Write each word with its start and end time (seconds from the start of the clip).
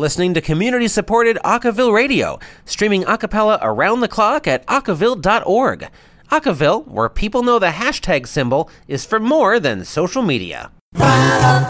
listening 0.00 0.32
to 0.32 0.40
community 0.40 0.88
supported 0.88 1.36
Acaville 1.44 1.92
Radio, 1.92 2.38
streaming 2.64 3.02
acapella 3.02 3.58
around 3.60 4.00
the 4.00 4.08
clock 4.08 4.48
at 4.48 4.66
acaville.org. 4.66 5.88
Acaville, 6.30 6.88
where 6.88 7.10
people 7.10 7.42
know 7.42 7.58
the 7.58 7.68
hashtag 7.68 8.26
symbol 8.26 8.70
is 8.88 9.04
for 9.04 9.20
more 9.20 9.60
than 9.60 9.84
social 9.84 10.22
media. 10.22 10.70
At 10.94 11.68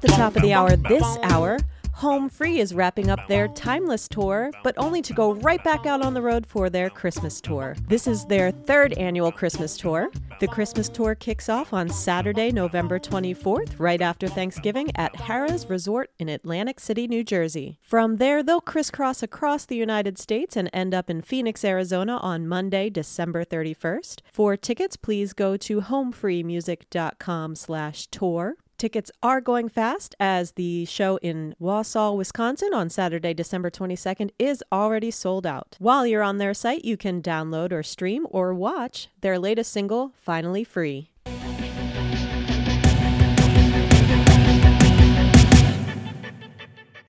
the 0.00 0.08
top 0.08 0.34
of 0.34 0.42
the 0.42 0.52
hour 0.52 0.74
this 0.76 1.06
hour, 1.22 1.58
Home 2.04 2.28
Free 2.28 2.60
is 2.60 2.74
wrapping 2.74 3.08
up 3.08 3.26
their 3.28 3.48
Timeless 3.48 4.08
tour, 4.08 4.50
but 4.62 4.74
only 4.76 5.00
to 5.00 5.14
go 5.14 5.32
right 5.36 5.64
back 5.64 5.86
out 5.86 6.02
on 6.02 6.12
the 6.12 6.20
road 6.20 6.46
for 6.46 6.68
their 6.68 6.90
Christmas 6.90 7.40
tour. 7.40 7.74
This 7.88 8.06
is 8.06 8.26
their 8.26 8.50
third 8.50 8.92
annual 8.98 9.32
Christmas 9.32 9.74
tour. 9.78 10.10
The 10.38 10.46
Christmas 10.46 10.90
tour 10.90 11.14
kicks 11.14 11.48
off 11.48 11.72
on 11.72 11.88
Saturday, 11.88 12.52
November 12.52 12.98
24th, 12.98 13.76
right 13.78 14.02
after 14.02 14.28
Thanksgiving, 14.28 14.90
at 14.96 15.14
Harrah's 15.14 15.70
Resort 15.70 16.10
in 16.18 16.28
Atlantic 16.28 16.78
City, 16.78 17.08
New 17.08 17.24
Jersey. 17.24 17.78
From 17.80 18.16
there, 18.16 18.42
they'll 18.42 18.60
crisscross 18.60 19.22
across 19.22 19.64
the 19.64 19.76
United 19.76 20.18
States 20.18 20.58
and 20.58 20.68
end 20.74 20.92
up 20.92 21.08
in 21.08 21.22
Phoenix, 21.22 21.64
Arizona 21.64 22.18
on 22.18 22.46
Monday, 22.46 22.90
December 22.90 23.46
31st. 23.46 24.20
For 24.30 24.58
tickets, 24.58 24.96
please 24.96 25.32
go 25.32 25.56
to 25.56 25.80
homefreemusic.com 25.80 27.54
slash 27.54 28.08
tour. 28.08 28.56
Tickets 28.76 29.08
are 29.22 29.40
going 29.40 29.68
fast 29.68 30.16
as 30.18 30.52
the 30.52 30.84
show 30.86 31.16
in 31.18 31.54
Wausau, 31.60 32.16
Wisconsin 32.16 32.74
on 32.74 32.90
Saturday, 32.90 33.32
December 33.32 33.70
22nd 33.70 34.30
is 34.36 34.64
already 34.72 35.12
sold 35.12 35.46
out. 35.46 35.76
While 35.78 36.08
you're 36.08 36.24
on 36.24 36.38
their 36.38 36.54
site, 36.54 36.84
you 36.84 36.96
can 36.96 37.22
download 37.22 37.70
or 37.70 37.84
stream 37.84 38.26
or 38.30 38.52
watch 38.52 39.08
their 39.20 39.38
latest 39.38 39.72
single, 39.72 40.12
Finally 40.16 40.64
Free. 40.64 41.10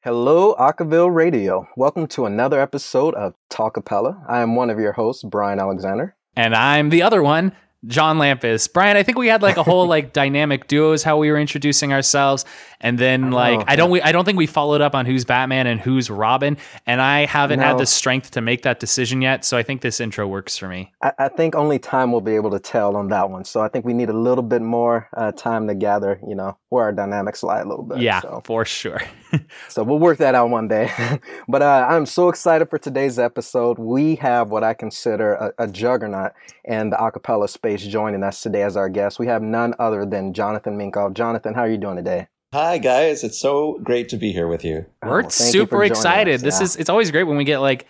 Hello, 0.04 0.54
Acaville 0.60 1.12
Radio. 1.12 1.68
Welcome 1.76 2.06
to 2.10 2.28
another 2.28 2.62
episode 2.62 3.16
of 3.16 3.34
Talkapella. 3.50 4.24
I 4.30 4.42
am 4.42 4.56
one 4.56 4.70
of 4.70 4.80
your 4.80 4.92
hosts, 4.94 5.24
Brian 5.24 5.60
Alexander. 5.60 6.16
And 6.36 6.54
I'm 6.56 6.90
the 6.90 7.02
other 7.02 7.24
one, 7.24 7.54
John 7.88 8.18
Lampus. 8.18 8.72
Brian, 8.72 8.98
I 8.98 9.04
think 9.04 9.18
we 9.18 9.28
had 9.28 9.42
like 9.42 9.58
a 9.58 9.64
whole 9.64 9.88
like 9.88 10.14
dynamic 10.14 10.68
duos 10.68 11.04
how 11.04 11.18
we 11.18 11.30
were 11.32 11.38
introducing 11.38 11.94
ourselves. 11.94 12.46
And 12.82 13.00
then 13.00 13.32
like 13.32 13.64
I 13.68 13.76
don't 13.76 13.90
we 13.90 14.02
I 14.02 14.12
don't 14.12 14.26
think 14.26 14.38
we 14.38 14.48
followed 14.48 14.82
up 14.82 14.96
on 14.96 15.06
who's 15.06 15.26
Batman 15.26 15.68
and 15.68 15.80
who's 15.80 16.10
Robin. 16.10 16.58
And 16.86 17.02
I 17.02 17.26
haven't 17.26 17.60
had 17.60 17.78
the 17.78 17.86
strength 17.86 18.32
to 18.32 18.42
make 18.42 18.64
that 18.64 18.80
decision 18.80 19.22
yet. 19.22 19.46
So 19.46 19.58
I 19.58 19.64
think 19.64 19.82
this 19.82 20.00
intro 20.00 20.28
works 20.28 20.58
for 20.58 20.68
me. 20.68 20.92
I, 21.02 21.12
I 21.20 21.28
think 21.30 21.56
only 21.56 21.80
time 21.80 22.12
will 22.12 22.22
be 22.22 22.36
able 22.36 22.52
to 22.52 22.60
tell 22.60 22.96
on 22.96 23.10
that 23.10 23.30
one. 23.30 23.46
So 23.46 23.62
I 23.62 23.68
think 23.70 23.86
we 23.86 23.94
need 23.94 24.10
a 24.10 24.18
little 24.18 24.44
bit 24.44 24.62
more 24.62 25.10
uh, 25.16 25.32
time 25.32 25.68
to 25.68 25.76
gather, 25.76 26.20
you 26.28 26.36
know, 26.36 26.58
where 26.70 26.86
our 26.86 26.92
dynamics 26.92 27.44
lie 27.44 27.62
a 27.62 27.66
little 27.66 27.86
bit. 27.86 28.00
Yeah, 28.00 28.22
So, 28.22 28.42
for 28.46 28.66
sure. 28.66 29.02
so 29.70 29.84
we'll 29.84 30.00
work 30.00 30.18
that 30.20 30.36
out 30.36 30.50
one 30.50 30.68
day. 30.68 30.92
but 31.48 31.62
uh, 31.62 31.88
I'm 31.90 32.06
so 32.06 32.30
excited 32.30 32.70
for 32.70 32.78
today's 32.78 33.18
episode. 33.20 33.78
We 33.80 34.16
have 34.16 34.50
what 34.52 34.64
I 34.64 34.74
consider 34.74 35.34
a, 35.34 35.54
a 35.60 35.68
juggernaut 35.68 36.34
in 36.64 36.90
the 36.90 36.98
acapella 36.98 37.50
space 37.50 37.82
joining 37.86 38.24
us 38.24 38.42
today 38.42 38.64
as 38.64 38.76
our 38.78 38.90
guest. 38.90 39.20
We 39.20 39.28
have 39.28 39.42
none 39.42 39.74
other 39.80 40.06
than 40.06 40.34
Jonathan 40.34 40.78
Minkoff. 40.78 41.14
Jonathan, 41.14 41.54
how 41.54 41.62
are 41.62 41.70
you 41.70 41.78
doing 41.78 41.96
today? 41.98 42.28
Hi 42.54 42.78
guys, 42.78 43.24
it's 43.26 43.38
so 43.38 43.80
great 43.84 44.08
to 44.10 44.18
be 44.18 44.32
here 44.32 44.48
with 44.48 44.64
you. 44.64 44.86
We're 45.04 45.20
Oh, 45.20 45.22
thank 45.24 45.54
you 45.54 45.62
super 45.62 45.84
excited. 45.84 46.36
us. 46.36 46.42
This 46.42 46.60
Yeah. 46.60 46.64
is 46.64 46.76
it's 46.78 46.90
always 46.90 47.12
great 47.12 47.24
when 47.24 47.36
we 47.36 47.44
get 47.44 47.58
like 47.60 47.86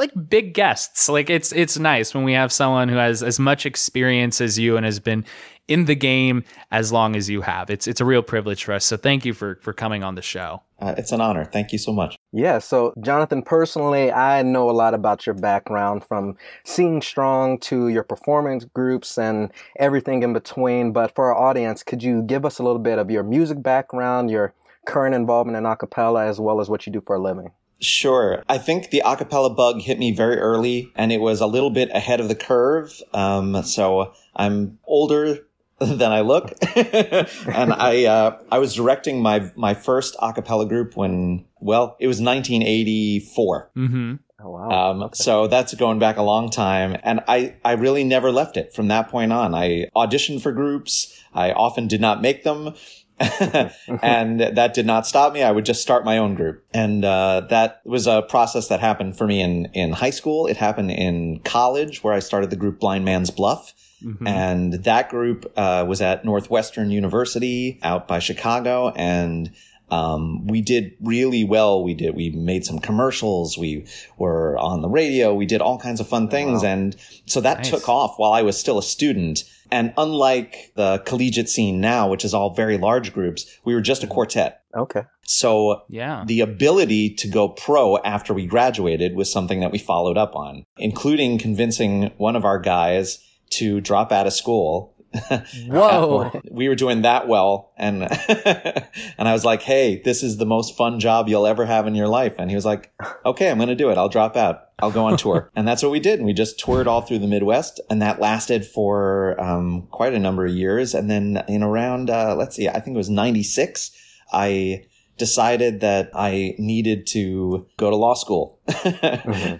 like 0.00 0.28
big 0.28 0.54
guests. 0.54 1.08
Like 1.08 1.30
it's 1.30 1.52
it's 1.52 1.78
nice 1.78 2.14
when 2.14 2.24
we 2.24 2.32
have 2.32 2.50
someone 2.50 2.88
who 2.88 2.96
has 2.96 3.22
as 3.22 3.38
much 3.38 3.66
experience 3.66 4.40
as 4.40 4.58
you 4.58 4.76
and 4.76 4.84
has 4.84 4.98
been 4.98 5.24
in 5.68 5.84
the 5.84 5.94
game 5.94 6.42
as 6.72 6.90
long 6.90 7.14
as 7.14 7.30
you 7.30 7.42
have. 7.42 7.70
It's 7.70 7.86
it's 7.86 8.00
a 8.00 8.04
real 8.04 8.22
privilege 8.22 8.64
for 8.64 8.72
us. 8.72 8.84
So 8.84 8.96
thank 8.96 9.24
you 9.24 9.32
for 9.32 9.60
for 9.62 9.72
coming 9.72 10.02
on 10.02 10.16
the 10.16 10.22
show. 10.22 10.62
Uh, 10.80 10.94
it's 10.96 11.12
an 11.12 11.20
honor. 11.20 11.44
Thank 11.44 11.72
you 11.72 11.78
so 11.78 11.92
much. 11.92 12.16
Yeah, 12.32 12.58
so 12.58 12.94
Jonathan, 13.00 13.42
personally, 13.42 14.10
I 14.10 14.42
know 14.42 14.70
a 14.70 14.72
lot 14.72 14.94
about 14.94 15.26
your 15.26 15.34
background 15.34 16.04
from 16.04 16.36
Sing 16.64 17.02
Strong 17.02 17.58
to 17.60 17.88
your 17.88 18.02
performance 18.02 18.64
groups 18.64 19.18
and 19.18 19.52
everything 19.78 20.22
in 20.22 20.32
between. 20.32 20.92
But 20.92 21.14
for 21.14 21.26
our 21.26 21.36
audience, 21.36 21.82
could 21.82 22.02
you 22.02 22.22
give 22.22 22.46
us 22.46 22.58
a 22.58 22.62
little 22.62 22.80
bit 22.80 22.98
of 22.98 23.10
your 23.10 23.22
music 23.22 23.62
background, 23.62 24.30
your 24.30 24.54
current 24.86 25.14
involvement 25.14 25.58
in 25.58 25.66
a 25.66 25.76
cappella, 25.76 26.26
as 26.26 26.40
well 26.40 26.60
as 26.60 26.70
what 26.70 26.86
you 26.86 26.92
do 26.92 27.02
for 27.06 27.16
a 27.16 27.22
living? 27.22 27.52
Sure. 27.80 28.42
I 28.48 28.58
think 28.58 28.90
the 28.90 29.02
acapella 29.04 29.54
bug 29.54 29.80
hit 29.80 29.98
me 29.98 30.12
very 30.12 30.36
early 30.36 30.92
and 30.94 31.12
it 31.12 31.20
was 31.20 31.40
a 31.40 31.46
little 31.46 31.70
bit 31.70 31.90
ahead 31.94 32.20
of 32.20 32.28
the 32.28 32.34
curve. 32.34 33.00
Um, 33.14 33.62
so 33.62 34.12
I'm 34.36 34.78
older 34.84 35.38
than 35.78 36.12
I 36.12 36.20
look. 36.20 36.52
and 36.76 37.72
I, 37.72 38.04
uh, 38.04 38.38
I 38.52 38.58
was 38.58 38.74
directing 38.74 39.22
my, 39.22 39.50
my 39.56 39.72
first 39.74 40.14
acapella 40.18 40.68
group 40.68 40.96
when, 40.96 41.46
well, 41.58 41.96
it 41.98 42.06
was 42.06 42.20
1984. 42.20 43.70
Mm-hmm. 43.76 44.14
Oh, 44.42 44.50
wow. 44.50 44.90
Um, 44.90 45.10
So 45.12 45.46
that's 45.46 45.74
going 45.74 45.98
back 45.98 46.16
a 46.16 46.22
long 46.22 46.50
time. 46.50 46.96
And 47.02 47.20
I, 47.28 47.56
I 47.64 47.72
really 47.72 48.04
never 48.04 48.30
left 48.32 48.56
it 48.56 48.74
from 48.74 48.88
that 48.88 49.08
point 49.08 49.32
on. 49.32 49.54
I 49.54 49.88
auditioned 49.96 50.42
for 50.42 50.52
groups. 50.52 51.18
I 51.34 51.52
often 51.52 51.88
did 51.88 52.00
not 52.00 52.22
make 52.22 52.44
them. 52.44 52.74
and 54.02 54.40
that 54.40 54.72
did 54.74 54.86
not 54.86 55.06
stop 55.06 55.32
me. 55.32 55.42
I 55.42 55.50
would 55.50 55.64
just 55.64 55.82
start 55.82 56.04
my 56.04 56.18
own 56.18 56.34
group. 56.34 56.64
And, 56.72 57.04
uh, 57.04 57.42
that 57.50 57.82
was 57.84 58.06
a 58.06 58.22
process 58.22 58.68
that 58.68 58.80
happened 58.80 59.18
for 59.18 59.26
me 59.26 59.40
in, 59.40 59.66
in 59.74 59.92
high 59.92 60.10
school. 60.10 60.46
It 60.46 60.56
happened 60.56 60.90
in 60.90 61.40
college 61.40 62.02
where 62.02 62.14
I 62.14 62.20
started 62.20 62.50
the 62.50 62.56
group 62.56 62.80
Blind 62.80 63.04
Man's 63.04 63.30
Bluff. 63.30 63.74
Mm-hmm. 64.02 64.26
And 64.26 64.72
that 64.72 65.10
group 65.10 65.52
uh, 65.56 65.84
was 65.86 66.00
at 66.00 66.24
Northwestern 66.24 66.90
University 66.90 67.78
out 67.82 68.08
by 68.08 68.18
Chicago. 68.18 68.88
And 68.90 69.52
um, 69.90 70.46
we 70.46 70.60
did 70.62 70.92
really 71.02 71.44
well. 71.44 71.82
We 71.82 71.94
did, 71.94 72.14
we 72.14 72.30
made 72.30 72.64
some 72.64 72.78
commercials. 72.78 73.58
We 73.58 73.86
were 74.18 74.58
on 74.58 74.82
the 74.82 74.88
radio. 74.88 75.34
We 75.34 75.46
did 75.46 75.60
all 75.60 75.78
kinds 75.78 76.00
of 76.00 76.08
fun 76.08 76.28
things. 76.28 76.62
And 76.62 76.96
so 77.26 77.40
that 77.40 77.58
Nice. 77.58 77.70
took 77.70 77.88
off 77.88 78.14
while 78.18 78.32
I 78.32 78.42
was 78.42 78.58
still 78.58 78.78
a 78.78 78.82
student. 78.82 79.44
And 79.72 79.92
unlike 79.96 80.72
the 80.74 80.98
collegiate 81.06 81.48
scene 81.48 81.80
now, 81.80 82.08
which 82.08 82.24
is 82.24 82.34
all 82.34 82.54
very 82.54 82.76
large 82.78 83.12
groups, 83.12 83.46
we 83.64 83.74
were 83.74 83.80
just 83.80 84.02
a 84.02 84.06
quartet. 84.06 84.62
okay. 84.76 85.02
So 85.22 85.82
Yeah. 85.88 86.24
the 86.26 86.40
ability 86.40 87.14
to 87.14 87.28
go 87.28 87.48
pro 87.48 87.96
after 87.98 88.34
we 88.34 88.46
graduated 88.46 89.14
was 89.14 89.30
something 89.30 89.60
that 89.60 89.70
we 89.70 89.78
followed 89.78 90.18
up 90.18 90.34
on, 90.34 90.64
including 90.78 91.38
convincing 91.38 92.10
one 92.16 92.34
of 92.36 92.44
our 92.44 92.58
guys 92.58 93.20
to 93.50 93.80
drop 93.80 94.10
out 94.12 94.26
of 94.26 94.32
school. 94.32 94.92
Whoa. 95.66 96.30
we 96.50 96.68
were 96.68 96.74
doing 96.74 97.02
that 97.02 97.26
well 97.26 97.72
and 97.76 98.02
and 98.28 99.28
I 99.28 99.32
was 99.32 99.44
like, 99.44 99.62
"Hey, 99.62 100.00
this 100.04 100.22
is 100.22 100.36
the 100.36 100.46
most 100.46 100.76
fun 100.76 101.00
job 101.00 101.28
you'll 101.28 101.46
ever 101.46 101.66
have 101.66 101.86
in 101.86 101.94
your 101.94 102.08
life." 102.08 102.36
And 102.38 102.50
he 102.50 102.54
was 102.54 102.64
like, 102.64 102.92
"Okay, 103.26 103.50
I'm 103.50 103.58
going 103.58 103.68
to 103.68 103.74
do 103.74 103.90
it. 103.90 103.98
I'll 103.98 104.08
drop 104.08 104.36
out. 104.36 104.68
I'll 104.78 104.92
go 104.92 105.06
on 105.06 105.16
tour." 105.16 105.50
and 105.56 105.66
that's 105.66 105.82
what 105.82 105.90
we 105.90 106.00
did. 106.00 106.18
And 106.18 106.26
we 106.26 106.32
just 106.32 106.60
toured 106.60 106.86
all 106.86 107.00
through 107.00 107.18
the 107.18 107.26
Midwest 107.26 107.80
and 107.90 108.00
that 108.02 108.20
lasted 108.20 108.64
for 108.64 109.40
um, 109.40 109.88
quite 109.90 110.14
a 110.14 110.18
number 110.18 110.46
of 110.46 110.52
years 110.52 110.94
and 110.94 111.10
then 111.10 111.42
in 111.48 111.62
around 111.62 112.10
uh, 112.10 112.36
let's 112.36 112.56
see, 112.56 112.68
I 112.68 112.80
think 112.80 112.94
it 112.94 112.98
was 112.98 113.10
96, 113.10 113.90
I 114.32 114.84
decided 115.20 115.80
that 115.80 116.10
I 116.14 116.54
needed 116.58 117.06
to 117.08 117.66
go 117.76 117.90
to 117.90 117.96
law 117.96 118.14
school. 118.14 118.58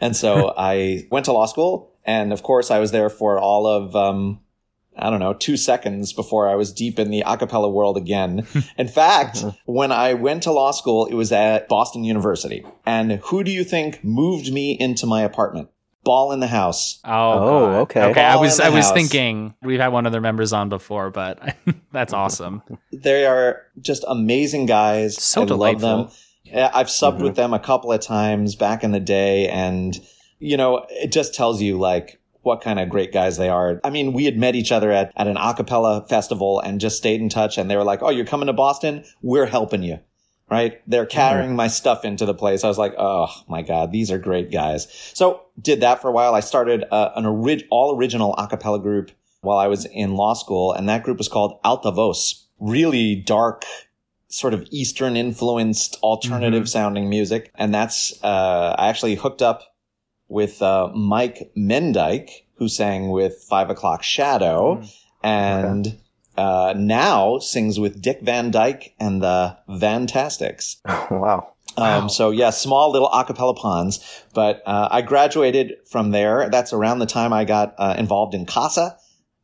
And 0.01 0.17
so 0.17 0.55
I 0.57 1.07
went 1.11 1.27
to 1.27 1.33
law 1.33 1.47
school. 1.47 1.93
And 2.07 2.33
of 2.33 2.43
course, 2.43 2.71
I 2.71 2.79
was 2.79 2.93
there 2.93 3.11
for 3.11 3.39
all 3.39 3.67
of, 3.67 3.95
um, 3.95 4.41
I 4.97 5.09
don't 5.09 5.21
know, 5.21 5.33
two 5.33 5.57
seconds 5.57 6.13
before 6.13 6.49
I 6.49 6.57
was 6.57 6.73
deep 6.73 6.99
in 6.99 7.11
the 7.11 7.23
acapella 7.27 7.73
world 7.73 7.97
again. 7.97 8.47
In 8.77 8.89
fact, 8.89 9.45
when 9.65 9.93
I 9.93 10.15
went 10.15 10.43
to 10.45 10.53
law 10.53 10.73
school, 10.73 11.07
it 11.07 11.15
was 11.15 11.33
at 11.33 11.69
Boston 11.69 12.05
University. 12.05 12.65
And 12.85 13.13
who 13.25 13.43
do 13.45 13.51
you 13.51 13.65
think 13.65 14.03
moved 14.05 14.53
me 14.53 14.73
into 14.79 15.07
my 15.07 15.23
apartment? 15.23 15.69
Ball 16.03 16.33
in 16.33 16.41
the 16.41 16.47
house. 16.47 16.99
Oh, 17.05 17.11
Oh, 17.11 17.39
God. 17.67 17.75
okay. 17.83 18.03
Okay, 18.11 18.25
I 18.25 18.37
was 18.37 18.59
in 18.59 18.65
the 18.65 18.73
I 18.73 18.75
was 18.75 18.87
house. 18.87 18.95
thinking 18.95 19.55
we've 19.63 19.81
had 19.81 19.89
one 19.89 20.07
of 20.07 20.13
their 20.13 20.21
members 20.21 20.53
on 20.53 20.69
before, 20.71 21.11
but 21.11 21.57
that's 21.93 22.13
awesome. 22.13 22.63
They 22.93 23.27
are 23.27 23.63
just 23.81 24.05
amazing 24.09 24.67
guys. 24.67 25.23
So 25.23 25.43
I 25.43 25.45
love 25.45 25.81
them. 25.81 26.09
delightful. 26.09 26.17
I've 26.53 26.87
subbed 26.89 27.15
mm-hmm. 27.15 27.23
with 27.25 27.37
them 27.37 27.55
a 27.55 27.59
couple 27.61 27.93
of 27.93 28.01
times 28.01 28.57
back 28.57 28.83
in 28.83 28.93
the 28.93 29.01
day, 29.01 29.49
and 29.49 29.99
you 30.39 30.57
know, 30.57 30.85
it 30.91 31.13
just 31.13 31.35
tells 31.35 31.63
you 31.63 31.79
like 31.79 32.20
what 32.43 32.61
kind 32.61 32.79
of 32.79 32.89
great 32.89 33.13
guys 33.13 33.37
they 33.37 33.49
are. 33.49 33.81
I 33.85 33.91
mean, 33.91 34.13
we 34.13 34.25
had 34.25 34.37
met 34.37 34.55
each 34.55 34.73
other 34.73 34.91
at, 34.91 35.13
at 35.17 35.27
an 35.27 35.37
a 35.37 35.55
cappella 35.55 36.07
festival 36.09 36.61
and 36.61 36.81
just 36.81 36.97
stayed 36.97 37.21
in 37.21 37.29
touch, 37.29 37.59
and 37.59 37.71
they 37.71 37.77
were 37.77 37.85
like, 37.85 38.03
"Oh, 38.03 38.11
you're 38.11 38.25
coming 38.25 38.47
to 38.47 38.53
Boston? 38.53 39.05
We're 39.23 39.47
helping 39.47 39.83
you." 39.83 40.01
Right? 40.51 40.83
They're 40.89 41.07
carrying 41.07 41.55
my 41.55 41.69
stuff 41.69 42.05
into 42.05 42.27
the 42.27 42.35
place. 42.35 42.65
I 42.65 42.69
was 42.69 42.79
like, 42.79 42.95
"Oh 42.99 43.29
my 43.49 43.63
god, 43.63 43.93
these 43.93 44.11
are 44.11 44.19
great 44.19 44.51
guys." 44.51 44.89
So 45.15 45.43
did 45.61 45.81
that 45.83 46.03
for 46.03 46.09
a 46.09 46.13
while. 46.13 46.35
I 46.35 46.41
started 46.41 46.85
uh, 46.91 47.11
an 47.15 47.25
orig- 47.25 47.67
all 47.71 47.97
original 47.97 48.35
a 48.37 48.49
cappella 48.49 48.81
group 48.81 49.13
while 49.43 49.59
I 49.59 49.69
was 49.69 49.85
in 49.87 50.17
law 50.17 50.35
school, 50.35 50.73
and 50.73 50.89
that 50.89 51.03
group 51.03 51.19
was 51.19 51.29
called 51.29 51.61
Alta 51.65 51.91
Voz. 51.91 52.47
Really 52.59 53.15
dark, 53.15 53.65
sort 54.29 54.55
of 54.55 54.67
Eastern 54.71 55.17
influenced 55.17 55.97
alternative 56.03 56.69
sounding 56.69 57.09
music. 57.09 57.51
And 57.57 57.75
that's, 57.75 58.23
uh, 58.23 58.77
I 58.79 58.89
actually 58.89 59.17
hooked 59.17 59.43
up 59.43 59.70
with, 60.31 60.63
uh, 60.63 60.91
Mike 60.95 61.53
Mendyke, 61.57 62.31
who 62.55 62.69
sang 62.69 63.11
with 63.11 63.45
Five 63.49 63.69
O'Clock 63.71 64.03
Shadow. 64.03 64.83
And 65.23 65.99
uh, 66.37 66.75
now 66.77 67.39
sings 67.39 67.79
with 67.79 68.01
Dick 68.01 68.21
Van 68.23 68.51
Dyke 68.51 68.95
and 68.99 69.23
the 69.23 69.59
Vantastics. 69.69 70.77
wow. 71.11 71.53
Um, 71.77 72.09
so 72.09 72.31
yeah, 72.31 72.51
small 72.51 72.91
little 72.91 73.09
acapella 73.11 73.57
ponds. 73.57 74.25
But 74.35 74.63
uh, 74.67 74.89
I 74.91 75.03
graduated 75.03 75.75
from 75.87 76.11
there. 76.11 76.49
That's 76.51 76.73
around 76.73 76.99
the 76.99 77.07
time 77.07 77.33
I 77.33 77.45
got 77.45 77.75
uh, 77.79 77.95
involved 77.99 78.35
in 78.35 78.47
CASA, 78.47 78.97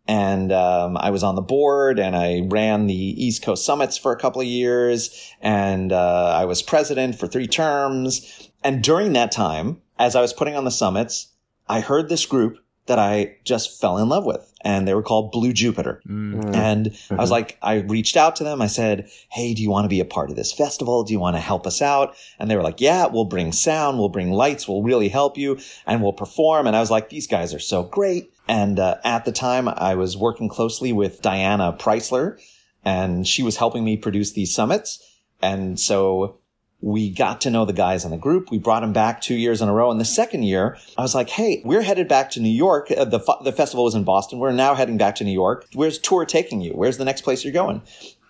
and 0.09 0.53
um, 0.53 0.97
I 0.97 1.11
was 1.11 1.23
on 1.23 1.35
the 1.35 1.43
board, 1.43 1.99
and 1.99 2.17
I 2.17 2.43
ran 2.44 2.87
the 2.87 2.94
East 2.94 3.43
Coast 3.43 3.65
Summits 3.65 3.97
for 3.97 4.12
a 4.12 4.19
couple 4.19 4.41
of 4.41 4.47
years, 4.47 5.33
and 5.41 5.93
uh, 5.93 6.35
I 6.37 6.44
was 6.44 6.62
president 6.62 7.19
for 7.19 7.27
three 7.27 7.47
terms. 7.47 8.50
And 8.65 8.83
during 8.83 9.12
that 9.12 9.31
time, 9.31 9.83
as 9.99 10.15
I 10.17 10.21
was 10.21 10.33
putting 10.33 10.57
on 10.57 10.65
the 10.65 10.71
summits, 10.71 11.29
I 11.69 11.81
heard 11.81 12.09
this 12.09 12.27
group 12.27 12.59
that 12.87 12.99
I 13.01 13.37
just 13.45 13.81
fell 13.81 13.99
in 13.99 14.09
love 14.09 14.25
with. 14.25 14.53
And 14.61 14.87
they 14.87 14.95
were 14.95 15.03
called 15.03 15.33
Blue 15.33 15.53
Jupiter. 15.53 16.01
Mm. 16.09 16.55
And 16.55 16.87
Mm-hmm. 16.87 17.15
I 17.15 17.21
was 17.21 17.31
like, 17.33 17.59
I 17.61 17.77
reached 17.79 18.17
out 18.17 18.37
to 18.37 18.45
them. 18.45 18.63
I 18.63 18.69
said, 18.69 19.09
Hey, 19.31 19.55
do 19.55 19.63
you 19.63 19.71
want 19.71 19.85
to 19.87 19.89
be 19.89 19.99
a 20.01 20.05
part 20.05 20.31
of 20.31 20.37
this 20.37 20.53
festival? 20.53 21.03
Do 21.03 21.13
you 21.13 21.19
want 21.19 21.35
to 21.37 21.41
help 21.41 21.67
us 21.67 21.83
out? 21.83 22.15
And 22.39 22.49
they 22.49 22.57
were 22.57 22.63
like, 22.63 22.81
Yeah, 22.81 23.07
we'll 23.07 23.25
bring 23.25 23.51
sound. 23.51 23.99
We'll 23.99 24.09
bring 24.09 24.31
lights. 24.31 24.69
We'll 24.69 24.83
really 24.83 25.09
help 25.09 25.37
you 25.37 25.59
and 25.85 26.01
we'll 26.03 26.13
perform. 26.13 26.67
And 26.69 26.77
I 26.77 26.81
was 26.81 26.91
like, 26.91 27.09
these 27.11 27.27
guys 27.27 27.53
are 27.55 27.59
so 27.61 27.83
great. 27.83 28.33
And 28.49 28.79
uh, 28.79 28.99
at 29.03 29.25
the 29.25 29.33
time 29.33 29.69
I 29.69 29.97
was 29.97 30.17
working 30.17 30.49
closely 30.49 30.93
with 30.93 31.23
Diana 31.23 31.77
Preisler 31.77 32.41
and 32.85 33.27
she 33.27 33.43
was 33.43 33.57
helping 33.57 33.85
me 33.85 33.97
produce 33.97 34.33
these 34.33 34.55
summits. 34.55 35.03
And 35.43 35.79
so 35.79 36.39
we 36.81 37.11
got 37.11 37.40
to 37.40 37.50
know 37.50 37.64
the 37.64 37.73
guys 37.73 38.05
in 38.05 38.11
the 38.11 38.17
group. 38.17 38.50
We 38.50 38.58
brought 38.58 38.81
them 38.81 38.93
back 38.93 39.20
two 39.20 39.34
years 39.34 39.62
in 39.62 39.69
a 39.69 39.73
row. 39.73 39.90
And 39.90 40.00
the 40.00 40.05
second 40.05 40.43
year, 40.43 40.76
I 40.96 41.02
was 41.02 41.14
like, 41.14 41.31
"Hey, 41.31 41.62
we're 41.64 41.82
headed 41.82 42.06
back 42.08 42.31
to 42.32 42.40
New 42.40 42.50
York. 42.50 42.90
Uh, 42.90 43.05
the 43.05 43.20
the 43.43 43.52
festival 43.52 43.84
was 43.84 43.94
in 43.94 44.05
Boston. 44.05 44.38
We're 44.38 44.52
now 44.52 44.75
heading 44.75 44.99
back 44.99 45.14
to 45.17 45.25
New 45.25 45.32
York. 45.32 45.67
Where's 45.73 45.99
tour 45.99 46.25
taking 46.25 46.61
you? 46.61 46.73
Where's 46.73 46.99
the 46.99 47.05
next 47.05 47.23
place 47.23 47.44
you're 47.44 47.52
going?" 47.52 47.82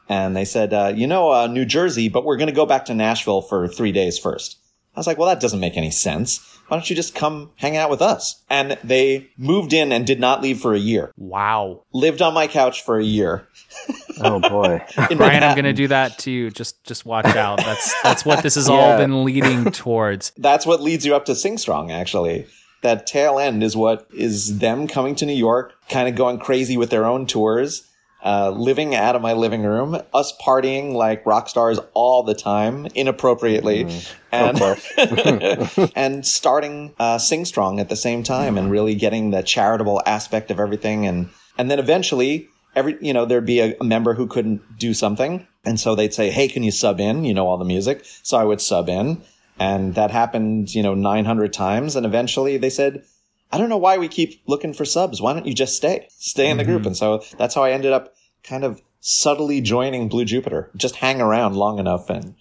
And 0.08 0.36
they 0.36 0.44
said, 0.44 0.72
uh, 0.72 0.92
"You 0.94 1.06
know, 1.06 1.32
uh, 1.32 1.46
New 1.48 1.64
Jersey, 1.64 2.08
but 2.08 2.24
we're 2.24 2.36
going 2.36 2.48
to 2.48 2.54
go 2.54 2.66
back 2.66 2.84
to 2.86 2.94
Nashville 2.94 3.42
for 3.42 3.66
three 3.66 3.92
days 3.92 4.18
first. 4.18 4.58
I 4.94 5.00
was 5.00 5.06
like, 5.06 5.18
"Well, 5.18 5.28
that 5.28 5.40
doesn't 5.40 5.60
make 5.60 5.76
any 5.76 5.90
sense. 5.90 6.55
Why 6.68 6.76
don't 6.76 6.88
you 6.90 6.96
just 6.96 7.14
come 7.14 7.50
hang 7.56 7.76
out 7.76 7.90
with 7.90 8.02
us?" 8.02 8.42
And 8.50 8.78
they 8.82 9.30
moved 9.36 9.72
in 9.72 9.92
and 9.92 10.06
did 10.06 10.20
not 10.20 10.42
leave 10.42 10.60
for 10.60 10.74
a 10.74 10.78
year. 10.78 11.12
Wow. 11.16 11.82
Lived 11.92 12.22
on 12.22 12.34
my 12.34 12.46
couch 12.46 12.82
for 12.82 12.98
a 12.98 13.04
year. 13.04 13.46
Oh 14.18 14.40
boy. 14.40 14.82
in 15.10 15.18
Brian, 15.18 15.42
I'm 15.42 15.54
going 15.54 15.66
to 15.66 15.74
do 15.74 15.88
that 15.88 16.18
to 16.20 16.30
you. 16.30 16.50
Just 16.50 16.82
just 16.84 17.04
watch 17.04 17.26
out. 17.26 17.58
That's 17.58 18.02
that's 18.02 18.24
what 18.24 18.42
this 18.42 18.54
has 18.54 18.68
all 18.68 18.96
been 18.96 19.24
leading 19.24 19.70
towards. 19.72 20.32
that's 20.38 20.64
what 20.64 20.80
leads 20.80 21.04
you 21.04 21.14
up 21.14 21.26
to 21.26 21.34
Sing 21.34 21.58
Strong, 21.58 21.90
actually. 21.90 22.46
That 22.82 23.06
tail 23.06 23.38
end 23.38 23.62
is 23.62 23.76
what 23.76 24.08
is 24.14 24.58
them 24.58 24.86
coming 24.86 25.14
to 25.16 25.26
New 25.26 25.34
York, 25.34 25.74
kind 25.90 26.08
of 26.08 26.14
going 26.14 26.38
crazy 26.38 26.76
with 26.76 26.90
their 26.90 27.04
own 27.04 27.26
tours, 27.26 27.86
uh, 28.24 28.50
living 28.50 28.94
out 28.94 29.14
of 29.14 29.22
my 29.22 29.32
living 29.32 29.62
room, 29.62 30.00
us 30.12 30.32
partying 30.40 30.92
like 30.92 31.24
rock 31.26 31.48
stars 31.48 31.78
all 31.94 32.22
the 32.22 32.34
time, 32.34 32.86
inappropriately, 32.94 33.86
and 34.32 34.60
and 35.96 36.26
starting 36.26 36.94
uh, 36.98 37.18
Sing 37.18 37.44
Strong 37.44 37.80
at 37.80 37.88
the 37.88 37.96
same 37.96 38.22
time, 38.22 38.58
and 38.58 38.70
really 38.70 38.94
getting 38.94 39.30
the 39.30 39.42
charitable 39.42 40.02
aspect 40.06 40.50
of 40.50 40.58
everything, 40.58 41.06
and 41.06 41.30
and 41.58 41.70
then 41.70 41.78
eventually. 41.78 42.48
Every, 42.74 42.98
you 43.00 43.14
know, 43.14 43.24
there'd 43.24 43.46
be 43.46 43.60
a, 43.60 43.74
a 43.80 43.84
member 43.84 44.12
who 44.12 44.26
couldn't 44.26 44.78
do 44.78 44.92
something. 44.92 45.46
And 45.64 45.80
so 45.80 45.94
they'd 45.94 46.12
say, 46.12 46.28
Hey, 46.28 46.46
can 46.46 46.62
you 46.62 46.70
sub 46.70 47.00
in? 47.00 47.24
You 47.24 47.32
know, 47.32 47.46
all 47.46 47.56
the 47.56 47.64
music. 47.64 48.02
So 48.22 48.36
I 48.36 48.44
would 48.44 48.60
sub 48.60 48.90
in 48.90 49.22
and 49.58 49.94
that 49.94 50.10
happened, 50.10 50.74
you 50.74 50.82
know, 50.82 50.94
900 50.94 51.52
times. 51.52 51.96
And 51.96 52.04
eventually 52.04 52.56
they 52.56 52.70
said, 52.70 53.04
I 53.52 53.58
don't 53.58 53.68
know 53.68 53.76
why 53.78 53.96
we 53.98 54.08
keep 54.08 54.42
looking 54.46 54.72
for 54.74 54.84
subs. 54.84 55.20
Why 55.22 55.32
don't 55.32 55.46
you 55.46 55.54
just 55.54 55.76
stay, 55.76 56.08
stay 56.10 56.50
in 56.50 56.56
the 56.56 56.64
group? 56.64 56.80
Mm-hmm. 56.80 56.88
And 56.88 56.96
so 56.96 57.22
that's 57.38 57.54
how 57.54 57.62
I 57.62 57.70
ended 57.70 57.92
up 57.92 58.14
kind 58.42 58.64
of 58.64 58.82
subtly 59.00 59.60
joining 59.60 60.08
Blue 60.08 60.24
Jupiter. 60.24 60.70
Just 60.76 60.96
hang 60.96 61.20
around 61.20 61.54
long 61.54 61.78
enough 61.78 62.10
and 62.10 62.34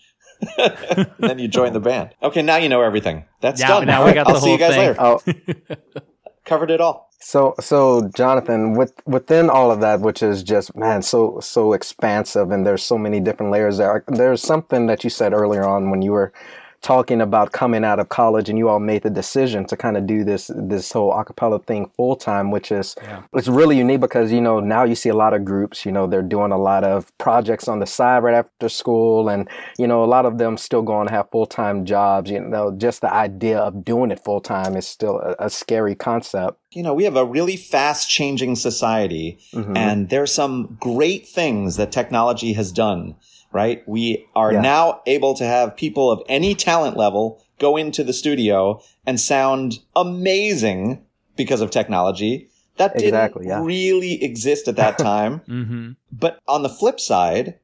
then 1.19 1.39
you 1.39 1.47
join 1.47 1.73
the 1.73 1.79
band. 1.79 2.09
Okay. 2.23 2.41
Now 2.41 2.57
you 2.57 2.69
know 2.69 2.81
everything. 2.81 3.25
That's 3.41 3.61
Yeah, 3.61 3.67
done. 3.67 3.85
now 3.87 4.05
we 4.05 4.13
got 4.13 4.27
I'll 4.27 4.33
the 4.33 4.39
see 4.39 4.51
you 4.53 4.57
whole 4.57 4.67
guys 4.67 4.75
thing. 4.75 4.87
later. 4.87 4.95
Oh, 4.99 5.95
Covered 6.43 6.69
it 6.71 6.79
all. 6.81 7.09
So, 7.19 7.55
so 7.59 8.07
Jonathan, 8.15 8.73
with 8.73 8.93
within 9.07 9.49
all 9.49 9.71
of 9.71 9.79
that, 9.81 10.01
which 10.01 10.21
is 10.21 10.43
just 10.43 10.75
man, 10.75 11.01
so 11.01 11.39
so 11.41 11.73
expansive, 11.73 12.51
and 12.51 12.65
there's 12.67 12.83
so 12.83 12.99
many 12.99 13.19
different 13.19 13.51
layers 13.51 13.77
there. 13.77 14.03
There's 14.07 14.43
something 14.43 14.85
that 14.85 15.03
you 15.03 15.09
said 15.09 15.33
earlier 15.33 15.65
on 15.65 15.89
when 15.89 16.03
you 16.03 16.11
were 16.11 16.33
talking 16.85 17.19
about 17.19 17.51
coming 17.51 17.83
out 17.89 17.99
of 17.99 18.07
college, 18.09 18.47
and 18.49 18.57
you 18.59 18.69
all 18.69 18.79
made 18.79 19.01
the 19.01 19.09
decision 19.09 19.65
to 19.65 19.75
kind 19.75 19.97
of 19.97 20.05
do 20.05 20.23
this 20.23 20.51
this 20.73 20.91
whole 20.91 21.11
acapella 21.21 21.59
thing 21.65 21.89
full 21.97 22.15
time, 22.15 22.51
which 22.55 22.71
is 22.71 22.95
it's 23.33 23.47
really 23.47 23.77
unique 23.85 24.01
because 24.07 24.31
you 24.31 24.39
know 24.47 24.59
now 24.59 24.83
you 24.89 24.95
see 25.03 25.09
a 25.09 25.19
lot 25.23 25.33
of 25.33 25.41
groups, 25.51 25.85
you 25.85 25.91
know, 25.91 26.05
they're 26.07 26.29
doing 26.37 26.51
a 26.51 26.61
lot 26.71 26.83
of 26.83 26.99
projects 27.17 27.67
on 27.67 27.79
the 27.79 27.85
side 27.97 28.21
right 28.23 28.35
after 28.43 28.69
school, 28.69 29.29
and 29.33 29.41
you 29.81 29.87
know 29.87 30.03
a 30.03 30.09
lot 30.15 30.25
of 30.29 30.37
them 30.37 30.57
still 30.57 30.83
going 30.91 31.07
to 31.07 31.13
have 31.17 31.25
full 31.31 31.47
time 31.59 31.85
jobs. 31.85 32.29
You 32.29 32.39
know, 32.39 32.71
just 32.85 33.01
the 33.01 33.11
idea 33.27 33.57
of 33.67 33.83
doing 33.83 34.11
it 34.11 34.23
full 34.23 34.41
time 34.41 34.75
is 34.77 34.87
still 34.87 35.17
a, 35.19 35.47
a 35.47 35.49
scary 35.49 35.95
concept. 35.95 36.57
you 36.77 36.83
know, 36.83 36.93
we 36.99 37.05
have 37.05 37.15
a 37.15 37.25
really 37.37 37.55
fast 37.73 38.03
changing 38.17 38.53
society 38.69 39.27
Mhm. 39.53 39.77
and 39.85 39.97
there's 40.11 40.33
some 40.41 40.55
great 40.89 41.23
things 41.37 41.77
that 41.77 41.89
technology 41.99 42.51
has 42.59 42.69
done, 42.85 43.15
right? 43.55 43.81
We 43.87 44.27
are 44.35 44.51
Yeah. 44.53 44.59
now 44.61 45.01
able 45.07 45.33
to 45.35 45.45
have 45.45 45.77
people 45.77 46.11
of 46.11 46.21
any 46.27 46.53
talent 46.55 46.97
level 46.97 47.41
go 47.57 47.77
into 47.77 48.03
the 48.03 48.11
studio 48.13 48.81
and 49.07 49.17
sound 49.19 49.79
amazing 49.95 51.01
because 51.37 51.61
of 51.61 51.71
technology. 51.71 52.49
That 52.77 52.97
didn't 52.97 53.33
yeah. 53.41 53.61
really 53.63 54.21
exist 54.21 54.67
at 54.67 54.75
that 54.75 54.97
time. 55.11 55.39
Mm-hmm. 55.47 55.91
But 56.11 56.39
on 56.49 56.63
the 56.63 56.69
flip 56.69 56.99
side, 56.99 57.57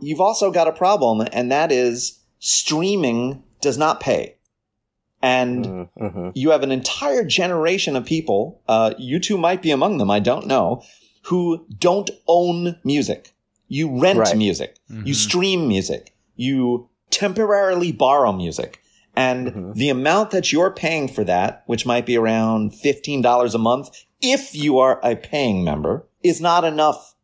you've 0.00 0.20
also 0.20 0.52
got 0.52 0.68
a 0.68 0.72
problem, 0.72 1.26
and 1.32 1.50
that 1.50 1.72
is 1.72 2.20
streaming 2.38 3.42
does 3.60 3.76
not 3.76 3.98
pay. 4.00 4.36
And 5.20 5.66
Mm-hmm. 6.00 6.28
you 6.36 6.50
have 6.52 6.62
an 6.62 6.70
entire 6.70 7.24
generation 7.24 7.96
of 7.96 8.04
people, 8.04 8.62
uh, 8.68 8.94
you 8.98 9.18
two 9.18 9.36
might 9.36 9.62
be 9.62 9.72
among 9.72 9.98
them, 9.98 10.12
I 10.12 10.20
don't 10.20 10.46
know, 10.46 10.84
who 11.24 11.66
don't 11.76 12.08
own 12.28 12.78
music. 12.84 13.34
You 13.68 14.00
rent 14.00 14.18
Right. 14.18 14.36
music. 14.36 14.76
Mm-hmm. 14.90 15.06
You 15.06 15.14
stream 15.14 15.68
music. 15.68 16.14
You 16.36 16.88
temporarily 17.10 17.92
borrow 17.92 18.32
music. 18.32 18.80
And 19.16 19.48
Mhm. 19.48 19.74
the 19.74 19.88
amount 19.88 20.30
that 20.30 20.52
you're 20.52 20.70
paying 20.70 21.08
for 21.08 21.24
that, 21.24 21.62
which 21.66 21.84
might 21.86 22.06
be 22.06 22.16
around 22.16 22.72
$15 22.72 23.54
a 23.54 23.58
month, 23.58 23.90
if 24.20 24.54
you 24.54 24.78
are 24.78 25.00
a 25.02 25.16
paying 25.16 25.64
member, 25.64 26.06
is 26.22 26.40
not 26.40 26.64
enough 26.64 27.14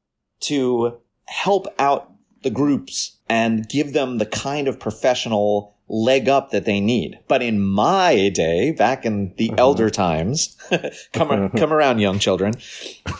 to 0.41 0.95
help 1.27 1.67
out 1.79 2.11
the 2.43 2.51
groups 2.51 3.17
and 3.29 3.69
give 3.69 3.93
them 3.93 4.19
the 4.19 4.27
kind 4.27 4.69
of 4.69 4.79
professional 4.79 5.74
leg 5.89 6.29
up 6.29 6.51
that 6.51 6.65
they 6.65 6.81
need. 6.81 7.19
But 7.29 7.43
in 7.43 7.61
my 7.61 8.31
day, 8.31 8.73
back 8.73 9.05
in 9.05 9.35
the 9.37 9.53
elder 9.59 9.91
times, 9.91 10.57
come, 11.13 11.51
come 11.57 11.73
around, 11.73 11.99
young 11.99 12.19
children. 12.19 12.55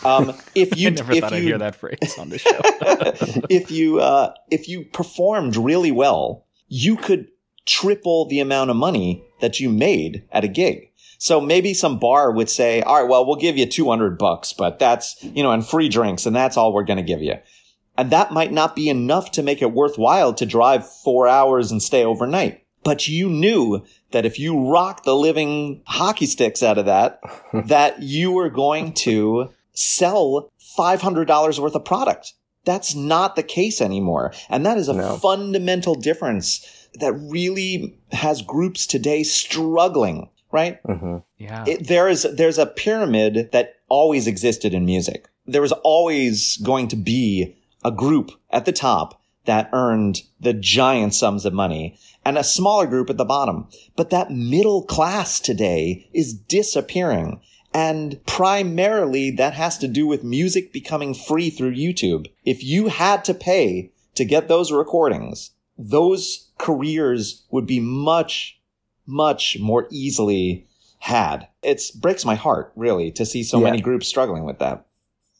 Um, 0.03 0.33
if 0.55 0.77
you, 0.77 0.89
I 0.89 0.91
never 0.91 1.13
if 1.13 1.19
thought 1.21 1.31
you, 1.31 1.37
I'd 1.37 1.43
hear 1.43 1.57
that 1.57 1.75
phrase 1.75 2.15
on 2.17 2.29
the 2.29 2.39
show. 2.39 2.59
if 3.49 3.71
you 3.71 3.99
uh, 3.99 4.33
if 4.49 4.67
you 4.67 4.85
performed 4.85 5.55
really 5.55 5.91
well, 5.91 6.45
you 6.67 6.95
could 6.95 7.27
triple 7.65 8.27
the 8.27 8.39
amount 8.39 8.69
of 8.69 8.75
money 8.75 9.25
that 9.41 9.59
you 9.59 9.69
made 9.69 10.27
at 10.31 10.43
a 10.43 10.47
gig. 10.47 10.91
So 11.17 11.39
maybe 11.39 11.73
some 11.73 11.97
bar 11.97 12.31
would 12.31 12.49
say, 12.49 12.81
"All 12.81 13.01
right, 13.01 13.09
well, 13.09 13.25
we'll 13.25 13.37
give 13.37 13.57
you 13.57 13.65
200 13.65 14.17
bucks, 14.17 14.53
but 14.53 14.79
that's, 14.79 15.15
you 15.23 15.43
know, 15.43 15.51
and 15.51 15.65
free 15.65 15.89
drinks 15.89 16.25
and 16.25 16.35
that's 16.35 16.57
all 16.57 16.73
we're 16.73 16.83
going 16.83 16.97
to 16.97 17.03
give 17.03 17.21
you." 17.21 17.35
And 17.97 18.11
that 18.11 18.31
might 18.31 18.51
not 18.51 18.75
be 18.75 18.89
enough 18.89 19.31
to 19.31 19.43
make 19.43 19.61
it 19.61 19.71
worthwhile 19.71 20.33
to 20.33 20.45
drive 20.45 20.89
4 20.89 21.27
hours 21.27 21.71
and 21.71 21.81
stay 21.81 22.03
overnight. 22.03 22.61
But 22.83 23.07
you 23.07 23.29
knew 23.29 23.83
that 24.11 24.25
if 24.25 24.37
you 24.37 24.69
rocked 24.69 25.05
the 25.05 25.15
living 25.15 25.81
hockey 25.87 26.25
sticks 26.27 26.61
out 26.61 26.77
of 26.77 26.85
that, 26.85 27.19
that 27.53 28.03
you 28.03 28.31
were 28.31 28.49
going 28.49 28.93
to 28.93 29.49
sell 29.73 30.51
$500 30.77 31.59
worth 31.59 31.75
of 31.75 31.85
product. 31.85 32.33
That's 32.63 32.95
not 32.95 33.35
the 33.35 33.43
case 33.43 33.81
anymore. 33.81 34.33
And 34.49 34.65
that 34.65 34.77
is 34.77 34.87
a 34.89 34.93
No. 34.93 35.17
fundamental 35.17 35.95
difference 35.95 36.87
that 36.99 37.13
really 37.13 37.97
has 38.11 38.41
groups 38.41 38.87
today 38.87 39.23
struggling, 39.23 40.29
right? 40.51 40.81
Mm-hmm. 40.83 41.17
yeah. 41.37 41.65
It, 41.67 41.87
there 41.87 42.07
is, 42.07 42.23
there's 42.35 42.57
a 42.57 42.65
pyramid 42.65 43.49
that 43.51 43.75
always 43.89 44.27
existed 44.27 44.73
in 44.73 44.85
music. 44.85 45.27
There 45.45 45.61
was 45.61 45.71
always 45.83 46.57
going 46.57 46.87
to 46.89 46.95
be 46.95 47.55
a 47.85 47.91
group 47.91 48.31
at 48.49 48.65
the 48.65 48.71
top 48.73 49.21
that 49.45 49.69
earned 49.71 50.23
the 50.39 50.53
giant 50.53 51.13
sums 51.13 51.45
of 51.45 51.53
money 51.53 51.97
and 52.25 52.35
a 52.35 52.43
smaller 52.43 52.87
group 52.87 53.11
at 53.11 53.17
the 53.17 53.23
bottom. 53.23 53.67
But 53.95 54.09
that 54.09 54.31
middle 54.31 54.83
class 54.83 55.39
today 55.39 56.09
is 56.11 56.33
disappearing. 56.33 57.39
And 57.71 58.19
primarily 58.25 59.29
that 59.31 59.53
has 59.53 59.77
to 59.77 59.87
do 59.87 60.07
with 60.07 60.23
music 60.23 60.73
becoming 60.73 61.13
free 61.13 61.51
through 61.51 61.75
YouTube. 61.75 62.25
If 62.43 62.63
you 62.63 62.87
had 62.87 63.23
to 63.25 63.35
pay 63.35 63.91
to 64.15 64.25
get 64.25 64.47
those 64.47 64.71
recordings, 64.71 65.51
those 65.77 66.49
careers 66.57 67.43
would 67.51 67.67
be 67.67 67.79
much, 67.79 68.59
much 69.05 69.59
more 69.59 69.87
easily 69.91 70.65
had. 70.99 71.49
It 71.61 71.83
breaks 72.01 72.25
my 72.25 72.35
heart, 72.35 72.71
really, 72.75 73.11
to 73.11 73.25
see 73.25 73.43
so 73.43 73.59
Yeah. 73.59 73.65
many 73.65 73.81
groups 73.81 74.07
struggling 74.07 74.45
with 74.45 74.57
that. 74.59 74.84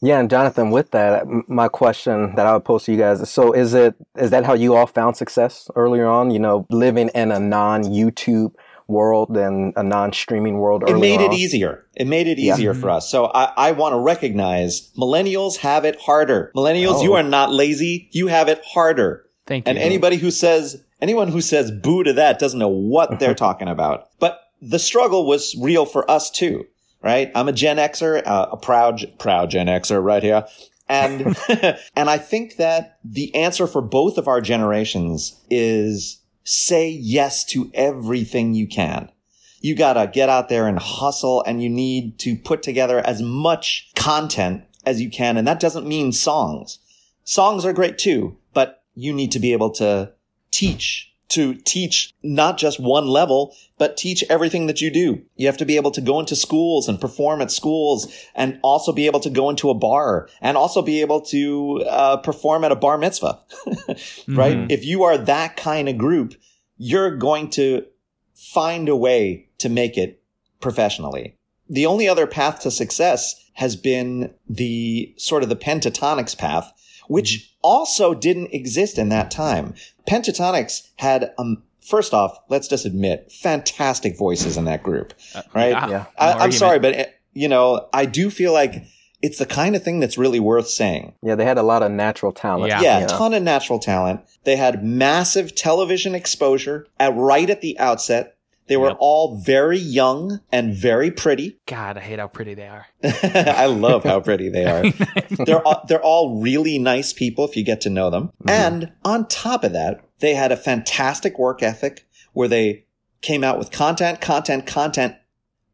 Yeah, 0.05 0.19
and 0.19 0.29
Jonathan, 0.29 0.69
with 0.71 0.91
that, 0.91 1.25
my 1.47 1.67
question 1.67 2.35
that 2.35 2.45
I 2.45 2.53
would 2.53 2.63
pose 2.65 2.83
to 2.85 2.91
you 2.91 2.97
guys 2.97 3.21
is: 3.21 3.29
so 3.29 3.51
is 3.53 3.73
it 3.73 3.95
is 4.17 4.29
that 4.29 4.45
how 4.45 4.53
you 4.53 4.75
all 4.75 4.85
found 4.87 5.17
success 5.17 5.69
earlier 5.75 6.05
on? 6.05 6.31
You 6.31 6.39
know, 6.39 6.67
living 6.69 7.09
in 7.15 7.31
a 7.31 7.39
non 7.39 7.83
YouTube 7.83 8.53
world 8.87 9.35
and 9.35 9.73
a 9.75 9.81
non-streaming 9.81 10.59
world. 10.59 10.87
It 10.87 10.97
made 10.99 11.19
on? 11.19 11.31
it 11.31 11.33
easier. 11.33 11.83
It 11.95 12.05
made 12.05 12.27
it 12.27 12.37
easier 12.37 12.73
Yeah. 12.73 12.79
for 12.79 12.91
us. 12.91 13.09
So 13.09 13.25
I, 13.33 13.51
I 13.57 13.71
want 13.71 13.93
to 13.93 13.99
recognize 13.99 14.91
millennials 14.95 15.57
have 15.57 15.85
it 15.85 15.99
harder. 16.01 16.51
Millennials, 16.55 16.97
Oh. 16.99 17.01
you 17.03 17.13
are 17.15 17.23
not 17.23 17.51
lazy. 17.51 18.09
You 18.11 18.27
have 18.27 18.47
it 18.47 18.61
harder. 18.63 19.25
Thank 19.47 19.65
you. 19.65 19.71
And 19.71 19.79
anybody 19.79 20.17
who 20.17 20.29
says, 20.29 20.83
anyone 21.01 21.29
who 21.29 21.41
says 21.41 21.71
boo 21.71 22.03
to 22.03 22.13
that 22.13 22.37
doesn't 22.37 22.59
know 22.59 22.67
what 22.67 23.19
they're 23.19 23.33
talking 23.47 23.67
about. 23.67 24.07
But 24.19 24.39
the 24.61 24.77
struggle 24.79 25.25
was 25.25 25.55
real 25.59 25.87
for 25.87 26.09
us 26.09 26.29
too, 26.29 26.65
right? 27.05 27.31
I'm 27.35 27.47
a 27.47 27.53
Gen 27.53 27.77
Xer, 27.77 28.25
uh, 28.25 28.47
a 28.51 28.57
proud, 28.57 29.05
proud 29.19 29.51
Gen 29.51 29.67
Xer 29.67 30.03
right 30.03 30.23
here. 30.23 30.45
And, 30.89 31.37
and 31.95 32.09
I 32.09 32.17
think 32.17 32.57
that 32.57 32.97
the 33.05 33.33
answer 33.35 33.67
for 33.67 33.81
both 33.81 34.17
of 34.17 34.27
our 34.27 34.41
generations 34.41 35.39
is 35.49 36.21
say 36.43 36.89
yes 36.89 37.45
to 37.45 37.71
everything 37.75 38.55
you 38.55 38.67
can. 38.67 39.11
You 39.59 39.75
gotta 39.75 40.07
get 40.11 40.29
out 40.29 40.49
there 40.49 40.67
and 40.67 40.79
hustle 40.79 41.43
and 41.43 41.61
you 41.61 41.69
need 41.69 42.19
to 42.19 42.35
put 42.35 42.63
together 42.63 42.99
as 42.99 43.21
much 43.21 43.91
content 43.95 44.63
as 44.85 45.01
you 45.01 45.09
can. 45.09 45.37
And 45.37 45.47
that 45.47 45.59
doesn't 45.59 45.87
mean 45.87 46.11
songs. 46.11 46.79
Songs 47.23 47.65
are 47.65 47.73
great 47.73 47.97
too, 47.97 48.37
but 48.53 48.83
you 48.95 49.13
need 49.13 49.31
to 49.31 49.39
be 49.39 49.53
able 49.53 49.71
to 49.71 50.13
teach, 50.51 51.14
to 51.35 51.53
teach 51.53 52.13
not 52.23 52.57
just 52.57 52.79
one 52.79 53.07
level, 53.07 53.55
but 53.77 53.97
teach 53.97 54.23
everything 54.29 54.67
that 54.67 54.81
you 54.81 54.89
do. 54.89 55.21
You 55.35 55.47
have 55.47 55.57
to 55.57 55.65
be 55.65 55.75
able 55.75 55.91
to 55.91 56.01
go 56.01 56.19
into 56.19 56.35
schools 56.35 56.87
and 56.87 56.99
perform 56.99 57.41
at 57.41 57.51
schools 57.51 58.13
and 58.35 58.59
also 58.63 58.91
be 58.91 59.05
able 59.05 59.19
to 59.19 59.29
go 59.29 59.49
into 59.49 59.69
a 59.69 59.73
bar 59.73 60.29
and 60.41 60.57
also 60.57 60.81
be 60.81 61.01
able 61.01 61.21
to 61.21 61.83
uh, 61.87 62.17
perform 62.17 62.63
at 62.63 62.71
a 62.71 62.75
bar 62.75 62.97
mitzvah, 62.97 63.39
right? 64.27 64.71
If 64.71 64.85
you 64.85 65.03
are 65.03 65.17
that 65.17 65.57
kind 65.57 65.89
of 65.89 65.97
group, 65.97 66.35
you're 66.77 67.15
going 67.15 67.49
to 67.51 67.85
find 68.33 68.89
a 68.89 68.95
way 68.95 69.47
to 69.59 69.69
make 69.69 69.97
it 69.97 70.21
professionally. 70.61 71.37
The 71.69 71.85
only 71.85 72.07
other 72.07 72.27
path 72.27 72.61
to 72.61 72.71
success 72.71 73.35
has 73.53 73.75
been 73.75 74.33
the 74.47 75.13
sort 75.17 75.43
of 75.43 75.49
the 75.49 75.55
Pentatonix 75.55 76.37
path, 76.37 76.71
which 77.07 77.53
also 77.61 78.13
didn't 78.13 78.53
exist 78.53 78.97
in 78.97 79.09
that 79.09 79.31
time. 79.31 79.73
Pentatonix 80.07 80.89
had, 80.97 81.33
um, 81.37 81.63
first 81.81 82.13
off, 82.13 82.37
let's 82.49 82.67
just 82.67 82.85
admit, 82.85 83.31
fantastic 83.31 84.17
voices 84.17 84.57
in 84.57 84.65
that 84.65 84.83
group, 84.83 85.13
right? 85.53 85.69
yeah, 85.71 85.89
Yeah. 85.89 86.05
no 86.19 86.25
I, 86.25 86.31
I'm 86.43 86.51
sorry, 86.51 86.79
but 86.79 86.99
uh, 86.99 87.05
you 87.33 87.47
know, 87.47 87.87
I 87.93 88.05
do 88.05 88.29
feel 88.29 88.53
like 88.53 88.83
it's 89.21 89.39
the 89.39 89.45
kind 89.45 89.75
of 89.75 89.83
thing 89.83 89.99
that's 89.99 90.17
really 90.17 90.39
worth 90.39 90.67
saying. 90.67 91.13
Yeah, 91.23 91.35
they 91.35 91.45
had 91.45 91.57
a 91.57 91.63
lot 91.63 91.81
of 91.81 91.91
natural 91.91 92.31
talent. 92.31 92.67
Yeah. 92.67 92.81
Yeah, 92.81 92.97
a 92.97 93.01
know. 93.01 93.07
ton 93.07 93.33
of 93.33 93.41
natural 93.43 93.79
talent. 93.79 94.21
They 94.43 94.55
had 94.55 94.83
massive 94.85 95.55
television 95.55 96.13
exposure 96.13 96.85
at 96.99 97.15
right 97.15 97.49
at 97.49 97.61
the 97.61 97.79
outset. 97.79 98.34
They 98.67 98.77
were 98.77 98.89
Yep. 98.89 98.97
all 98.99 99.37
very 99.37 99.77
young 99.77 100.41
and 100.51 100.73
very 100.73 101.11
pretty. 101.11 101.59
God, 101.67 101.97
I 101.97 102.01
hate 102.01 102.19
how 102.19 102.27
pretty 102.27 102.53
they 102.55 102.67
are. 102.67 102.87
I 103.03 103.67
love 103.67 104.03
how 104.03 104.19
pretty 104.19 104.49
they 104.49 104.65
are. 104.65 104.89
they're 105.45 105.61
all, 105.65 105.85
they're 105.87 106.01
all 106.01 106.39
really 106.41 106.79
nice 106.79 107.13
people 107.13 107.45
if 107.45 107.55
you 107.55 107.63
get 107.63 107.81
to 107.81 107.89
know 107.89 108.09
them. 108.09 108.27
Mm-hmm. 108.43 108.49
And 108.49 108.91
on 109.03 109.27
top 109.27 109.63
of 109.63 109.73
that, 109.73 110.03
they 110.19 110.33
had 110.33 110.51
a 110.51 110.57
fantastic 110.57 111.37
work 111.37 111.61
ethic 111.61 112.07
where 112.33 112.47
they 112.47 112.85
came 113.21 113.43
out 113.43 113.59
with 113.59 113.71
content, 113.71 114.19
content, 114.21 114.65
content, 114.65 115.15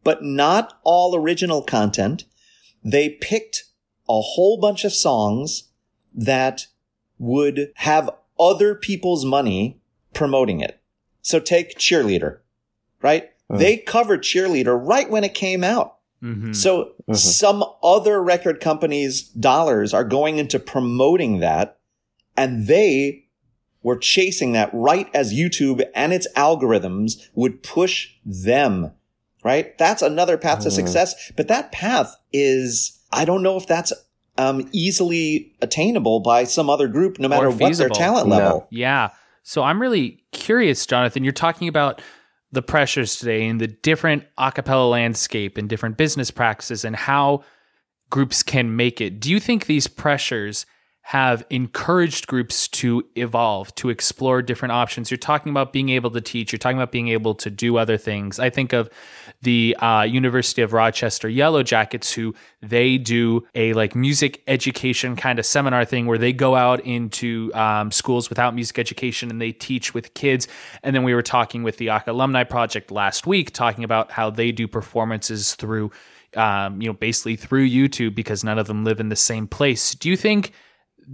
but 0.04 0.24
not 0.24 0.80
all 0.84 1.16
original 1.16 1.62
content. 1.62 2.26
They 2.84 3.10
picked 3.10 3.66
a 4.10 4.20
whole 4.22 4.60
bunch 4.60 4.84
of 4.84 4.92
songs 4.94 5.70
that 6.14 6.68
would 7.18 7.72
have 7.76 8.10
other 8.40 8.76
people's 8.76 9.24
money 9.24 9.80
promoting 10.14 10.60
it. 10.60 10.82
So 11.22 11.40
take 11.40 11.78
cheerleader, 11.78 12.40
right? 13.02 13.30
They 13.50 13.76
covered 13.78 14.22
cheerleader 14.24 14.80
right 14.82 15.10
when 15.10 15.24
it 15.26 15.34
came 15.34 15.62
out. 15.64 15.98
hmm 16.22 16.54
So 16.54 16.94
some 17.14 17.64
other 17.84 18.24
record 18.24 18.62
companies' 18.62 19.24
dollars 19.24 19.94
are 19.94 20.06
going 20.06 20.38
into 20.38 20.58
promoting 20.58 21.40
that 21.42 21.78
and 22.38 22.68
they 22.68 23.26
were 23.84 23.98
chasing 23.98 24.54
that 24.54 24.70
right 24.72 25.10
as 25.14 25.34
YouTube 25.34 25.84
and 25.94 26.14
its 26.14 26.28
algorithms 26.36 27.28
would 27.34 27.62
push 27.64 28.12
them, 28.24 28.92
right? 29.44 29.78
That's 29.78 30.02
another 30.02 30.38
path 30.38 30.62
to 30.62 30.72
success, 30.72 31.32
but 31.36 31.48
that 31.50 31.72
path 31.74 32.16
is, 32.32 33.00
I 33.12 33.26
don't 33.26 33.44
know 33.44 33.58
if 33.58 33.68
that's 33.68 33.92
um, 34.38 34.70
easily 34.72 35.54
attainable 35.62 36.22
by 36.22 36.46
some 36.46 36.70
other 36.70 36.88
group, 36.88 37.20
no 37.20 37.28
matter 37.28 37.50
what 37.50 37.58
their 37.60 37.68
feasible. 37.70 37.96
talent 37.96 38.28
No. 38.30 38.36
level. 38.38 38.68
Yeah. 38.70 39.10
So 39.44 39.64
I'm 39.64 39.82
really 39.82 40.24
curious, 40.32 40.86
Jonathan. 40.86 41.24
You're 41.24 41.34
talking 41.34 41.68
about 41.68 42.02
the 42.52 42.62
pressures 42.62 43.18
today 43.18 43.48
and 43.48 43.62
the 43.62 43.68
different 43.68 44.26
a 44.38 44.52
cappella 44.52 44.88
landscape 44.88 45.58
and 45.58 45.70
different 45.70 45.98
business 45.98 46.32
practices 46.32 46.84
and 46.84 46.96
how 46.96 47.44
groups 48.10 48.44
can 48.44 48.76
make 48.76 49.00
it. 49.00 49.20
Do 49.20 49.32
you 49.32 49.40
think 49.40 49.66
these 49.66 49.88
pressures 49.88 50.66
have 51.04 51.44
encouraged 51.50 52.28
groups 52.28 52.68
to 52.68 53.04
evolve, 53.16 53.74
to 53.76 53.90
explore 53.90 54.42
different 54.42 54.74
options? 54.74 55.10
You're 55.10 55.18
talking 55.18 55.50
about 55.50 55.74
being 55.74 55.90
able 55.90 56.12
to 56.12 56.22
teach, 56.22 56.52
you're 56.52 56.60
talking 56.60 56.78
about 56.78 56.92
being 56.92 57.08
able 57.08 57.36
to 57.36 57.50
do 57.50 57.78
other 57.78 57.98
things. 57.98 58.38
I 58.38 58.50
think 58.50 58.74
of 58.74 58.90
the 59.42 59.76
uh, 59.80 60.04
University 60.04 60.62
of 60.62 60.74
Rochester 60.74 61.28
Yellow 61.28 61.64
Jackets, 61.64 62.14
who 62.14 62.36
they 62.62 62.98
do 62.98 63.46
a 63.56 63.74
like 63.74 63.96
music 63.96 64.42
education 64.48 65.16
kind 65.16 65.40
of 65.40 65.46
seminar 65.46 65.84
thing 65.86 66.06
where 66.06 66.18
they 66.18 66.34
go 66.34 66.56
out 66.56 66.80
into 66.82 67.52
um, 67.54 67.92
schools 67.92 68.30
without 68.30 68.54
music 68.54 68.78
education 68.78 69.30
and 69.30 69.42
they 69.42 69.52
teach 69.52 69.94
with 69.94 70.14
kids. 70.14 70.48
And 70.84 70.96
then 70.96 71.04
we 71.04 71.14
were 71.14 71.24
talking 71.24 71.64
with 71.64 71.78
the 71.78 71.90
ACA 71.90 72.12
Alumni 72.12 72.44
Project 72.44 72.92
last 72.92 73.26
week, 73.26 73.52
talking 73.52 73.84
about 73.84 74.12
how 74.12 74.30
they 74.30 74.52
do 74.52 74.68
performances 74.68 75.56
through, 75.56 75.92
um, 76.36 76.82
you 76.82 76.88
know, 76.88 76.94
basically 76.94 77.36
through 77.36 77.68
YouTube 77.68 78.14
because 78.14 78.44
none 78.44 78.60
of 78.60 78.68
them 78.68 78.84
live 78.84 79.00
in 79.00 79.10
the 79.10 79.16
same 79.16 79.48
place. 79.48 79.96
Do 79.96 80.10
you 80.10 80.18
think? 80.18 80.54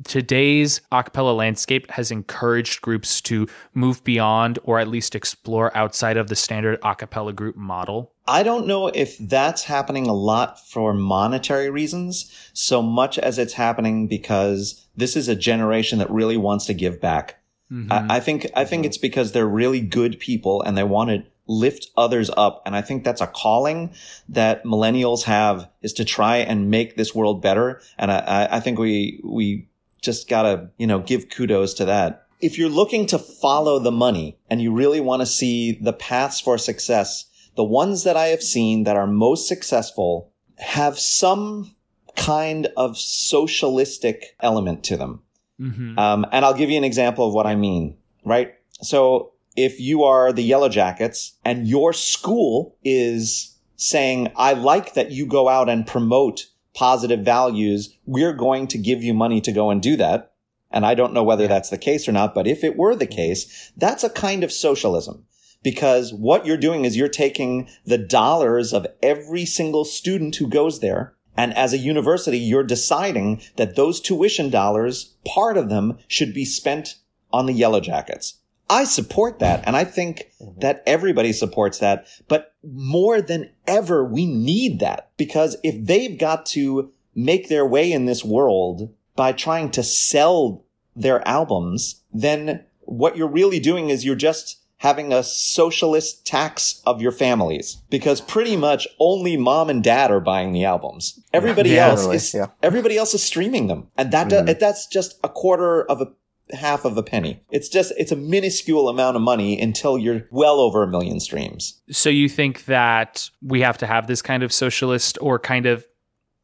Today's 0.04 0.82
acapella 0.92 1.36
landscape 1.36 1.89
has 1.92 2.12
encouraged 2.12 2.82
groups 2.82 3.22
to 3.22 3.48
move 3.74 4.04
beyond 4.04 4.60
or 4.63 4.80
at 4.80 4.88
least 4.88 5.16
explore 5.16 5.75
outside 5.75 6.18
of 6.18 6.27
the 6.27 6.36
standard 6.36 6.80
acapella 6.82 7.36
group 7.36 7.56
model. 7.56 8.13
I 8.27 8.44
don't 8.44 8.68
know 8.68 8.88
if 8.88 9.18
that's 9.18 9.63
happening 9.63 10.08
a 10.08 10.13
lot 10.13 10.60
for 10.60 10.94
monetary 10.94 11.70
reasons 11.70 12.32
so 12.54 12.82
much 12.82 13.18
as 13.18 13.39
it's 13.39 13.54
happening 13.54 14.08
because 14.08 14.86
this 14.96 15.16
is 15.16 15.27
a 15.27 15.36
generation 15.36 16.00
that 16.00 16.12
really 16.12 16.38
wants 16.38 16.66
to 16.66 16.74
give 16.74 17.00
back. 17.00 17.42
Mm-hmm. 17.72 17.92
I, 17.92 18.18
I 18.18 18.20
think 18.20 18.48
I 18.56 18.66
think 18.66 18.82
mm-hmm. 18.82 18.88
it's 18.88 18.98
because 18.98 19.32
they're 19.32 19.48
really 19.48 19.82
good 19.82 20.20
people 20.20 20.62
and 20.62 20.77
they 20.77 20.84
want 20.84 21.10
to 21.10 21.24
lift 21.48 21.89
others 21.96 22.30
up. 22.36 22.62
And 22.66 22.75
I 22.75 22.82
think 22.82 23.04
that's 23.04 23.22
a 23.22 23.27
calling 23.27 23.94
that 24.27 24.63
millennials 24.63 25.24
have 25.24 25.70
is 25.82 25.94
to 25.94 26.06
try 26.06 26.38
and 26.38 26.70
make 26.70 26.98
this 26.98 27.16
world 27.16 27.42
better. 27.42 27.82
And 27.98 28.12
I, 28.12 28.20
I- 28.20 28.58
I 28.58 28.60
think 28.60 28.80
we 28.80 29.22
we 29.24 29.67
just 30.01 30.30
gotta 30.30 30.70
you 30.77 30.88
know 30.88 31.00
give 31.00 31.30
kudos 31.30 31.74
to 31.75 31.86
that. 31.86 32.25
If 32.39 32.58
you're 32.58 32.70
looking 32.70 33.08
to 33.08 33.18
follow 33.18 33.80
the 33.80 33.92
money 33.92 34.38
and 34.50 34.62
you 34.62 34.72
really 34.72 35.00
want 35.00 35.22
to 35.22 35.25
see 35.25 35.72
the 35.72 35.94
paths 35.94 36.39
for 36.39 36.58
success, 36.58 37.25
the 37.56 37.63
ones 37.63 38.04
that 38.04 38.16
I 38.16 38.27
have 38.27 38.44
seen 38.44 38.84
that 38.84 38.96
are 38.96 39.08
most 39.08 39.48
successful 39.48 40.32
have 40.58 41.00
some 41.00 41.75
kind 42.16 42.68
of 42.77 42.98
socialistic 42.98 44.36
element 44.39 44.84
to 44.86 44.98
them. 44.98 45.22
Mm-hmm. 45.60 45.98
Um, 45.98 46.25
and 46.32 46.46
I'll 46.46 46.54
give 46.54 46.70
you 46.70 46.77
an 46.77 46.84
example 46.84 47.27
of 47.27 47.34
what 47.34 47.48
I 47.48 47.56
mean, 47.56 47.98
right? 48.24 48.54
So 48.82 49.34
if 49.56 49.80
you 49.80 50.04
are 50.04 50.32
the 50.32 50.44
Yellow 50.44 50.70
Jackets 50.70 51.34
and 51.44 51.68
your 51.68 51.94
school 51.94 52.77
is 52.84 53.56
saying, 53.75 54.32
I 54.36 54.54
like 54.54 54.94
that 54.94 55.12
you 55.12 55.25
go 55.25 55.50
out 55.50 55.70
and 55.70 55.86
promote 55.86 56.48
positive 56.78 57.22
values, 57.22 57.98
we're 58.06 58.34
going 58.34 58.68
to 58.68 58.78
give 58.78 59.02
you 59.04 59.12
money 59.12 59.42
to 59.42 59.52
go 59.52 59.72
and 59.72 59.82
do 59.82 59.98
that. 59.98 60.34
And 60.70 60.86
I 60.86 60.94
don't 60.94 61.12
know 61.12 61.24
whether 61.24 61.48
that's 61.48 61.72
the 61.72 61.78
case 61.78 62.08
or 62.08 62.12
not, 62.12 62.36
but 62.36 62.46
if 62.46 62.64
it 62.64 62.78
were 62.78 62.96
the 62.96 63.08
mm-hmm. 63.08 63.16
case, 63.16 63.72
that's 63.76 64.04
a 64.04 64.12
kind 64.12 64.44
of 64.44 64.52
socialism 64.52 65.26
because 65.64 66.14
what 66.14 66.46
you're 66.46 66.56
doing 66.56 66.86
is 66.86 66.96
you're 66.96 67.08
taking 67.10 67.68
the 67.86 67.98
dollars 67.98 68.74
of 68.74 68.86
every 69.02 69.44
single 69.44 69.86
student 69.86 70.36
who 70.36 70.48
goes 70.48 70.80
there. 70.80 71.16
And 71.36 71.52
as 71.56 71.74
a 71.74 71.80
university, 71.80 72.38
you're 72.38 72.64
deciding 72.64 73.42
that 73.56 73.76
those 73.76 74.00
tuition 74.00 74.52
dollars, 74.52 75.16
part 75.26 75.58
of 75.58 75.70
them 75.70 75.98
should 76.08 76.32
be 76.32 76.46
spent 76.46 76.98
on 77.34 77.48
the 77.48 77.54
Yellow 77.54 77.80
Jackets. 77.80 78.36
I 78.70 78.84
support 78.84 79.40
that. 79.40 79.64
And 79.66 79.76
I 79.76 79.84
think 79.84 80.32
mm-hmm. 80.42 80.60
that 80.60 80.84
everybody 80.86 81.34
supports 81.34 81.80
that. 81.80 82.08
But 82.28 82.54
more 82.64 83.22
than 83.22 83.52
ever, 83.66 84.04
we 84.04 84.26
need 84.26 84.80
that 84.80 85.12
because 85.18 85.58
if 85.64 85.86
they've 85.86 86.18
got 86.18 86.46
to 86.48 86.92
make 87.16 87.50
their 87.50 87.66
way 87.66 87.92
in 87.92 88.06
this 88.06 88.24
world 88.24 88.94
by 89.16 89.32
trying 89.32 89.72
to 89.72 89.84
sell 89.84 90.66
their 90.96 91.26
albums, 91.28 92.04
then 92.14 92.66
what 92.82 93.18
you're 93.18 93.28
really 93.28 93.60
doing 93.60 93.90
is 93.90 94.06
you're 94.06 94.16
just 94.16 94.62
having 94.78 95.12
a 95.12 95.24
socialist 95.24 96.26
tax 96.26 96.82
of 96.86 97.02
your 97.02 97.12
families 97.12 97.82
because 97.90 98.22
pretty 98.22 98.56
much 98.56 98.88
only 99.00 99.36
mom 99.36 99.70
and 99.70 99.84
dad 99.84 100.12
are 100.12 100.20
buying 100.20 100.54
the 100.54 100.64
albums. 100.64 101.20
Everybody 101.34 101.72
Yeah. 101.72 101.90
else 101.90 102.06
is 102.06 102.34
yeah. 102.34 102.48
everybody 102.62 102.98
else 102.98 103.14
is 103.14 103.24
streaming 103.24 103.68
them, 103.68 103.88
and 103.98 104.12
that 104.12 104.30
do- 104.30 104.36
mm-hmm. 104.36 104.60
that's 104.60 104.86
just 104.86 105.20
a 105.24 105.30
quarter 105.30 105.84
of 105.84 106.02
a 106.02 106.12
half 106.54 106.86
of 106.86 106.98
a 106.98 107.04
penny. 107.04 107.39
It's 107.51 107.70
just 107.70 107.92
it's 107.98 108.12
a 108.12 108.16
minuscule 108.16 108.89
amount 108.89 109.16
of 109.16 109.22
money 109.22 109.60
until 109.62 109.98
you're 109.98 110.25
well 110.32 110.60
over 110.60 110.84
a 110.84 110.88
million 110.88 111.20
streams. 111.20 111.80
So 111.92 112.10
you 112.10 112.30
think 112.30 112.66
that 112.66 113.30
we 113.42 113.62
have 113.62 113.77
to 113.80 113.88
have 113.88 114.08
this 114.08 114.22
kind 114.22 114.44
of 114.44 114.51
socialist 114.54 115.18
or 115.22 115.39
kind 115.39 115.66
of 115.66 115.86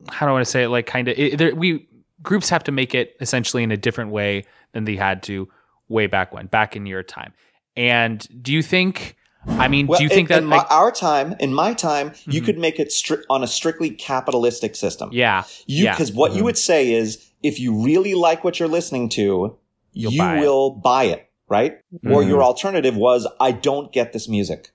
how 0.10 0.26
do 0.26 0.32
I 0.32 0.34
want 0.34 0.46
to 0.46 0.52
say 0.52 0.64
it? 0.64 0.70
Like 0.70 0.86
kind 0.86 1.08
of 1.08 1.18
it, 1.18 1.38
there, 1.38 1.56
we 1.56 1.88
groups 2.22 2.50
have 2.50 2.64
to 2.66 2.72
make 2.72 2.94
it 2.94 3.16
essentially 3.22 3.64
in 3.64 3.72
a 3.72 3.78
different 3.78 4.12
way 4.12 4.46
than 4.74 4.86
they 4.86 4.96
had 4.96 5.24
to 5.24 5.48
way 5.88 6.08
back 6.08 6.34
when, 6.34 6.48
back 6.48 6.76
in 6.76 6.86
your 6.86 7.04
time. 7.04 7.34
And 7.78 8.26
do 8.44 8.52
you 8.54 8.62
think? 8.62 9.16
I 9.46 9.68
mean, 9.68 9.88
Well, 9.88 9.98
do 9.98 10.04
you 10.06 10.10
think 10.10 10.30
in, 10.30 10.36
that? 10.36 10.44
in 10.44 10.48
my, 10.50 10.58
like, 10.58 10.72
our 10.72 10.90
time, 10.90 11.36
in 11.40 11.54
my 11.54 11.74
time, 11.74 12.14
you 12.26 12.42
Mhm. 12.42 12.46
could 12.46 12.58
make 12.60 12.80
it 12.80 12.90
stri- 12.90 13.24
on 13.30 13.44
a 13.44 13.48
strictly 13.48 13.90
capitalistic 13.90 14.74
system. 14.74 15.10
yeah, 15.12 15.44
You 15.66 15.84
yeah. 15.84 15.92
because 15.92 16.14
what 16.14 16.32
Mhm. 16.32 16.36
you 16.38 16.44
would 16.46 16.58
say 16.58 16.94
is 16.94 17.30
if 17.42 17.60
you 17.60 17.74
really 17.84 18.14
like 18.14 18.46
what 18.46 18.58
you're 18.58 18.70
listening 18.70 19.10
to, 19.10 19.58
You'll 19.94 20.12
you 20.12 20.20
buy 20.20 20.38
it. 20.38 20.42
will 20.42 20.70
buy 20.72 21.04
it, 21.06 21.30
right? 21.48 21.80
Or 22.06 22.22
Mhm. 22.24 22.28
your 22.28 22.44
alternative 22.44 22.96
was 22.96 23.28
I 23.40 23.52
don't 23.52 23.92
get 23.92 24.14
this 24.14 24.28
music. 24.28 24.72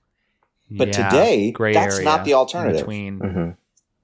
But 0.71 0.89
Yeah, 0.89 1.09
today, 1.09 1.53
that's 1.57 1.95
area 1.95 2.05
not 2.05 2.25
the 2.25 2.33
alternative. 2.35 2.81
Between 2.81 3.19
hmm 3.19 3.49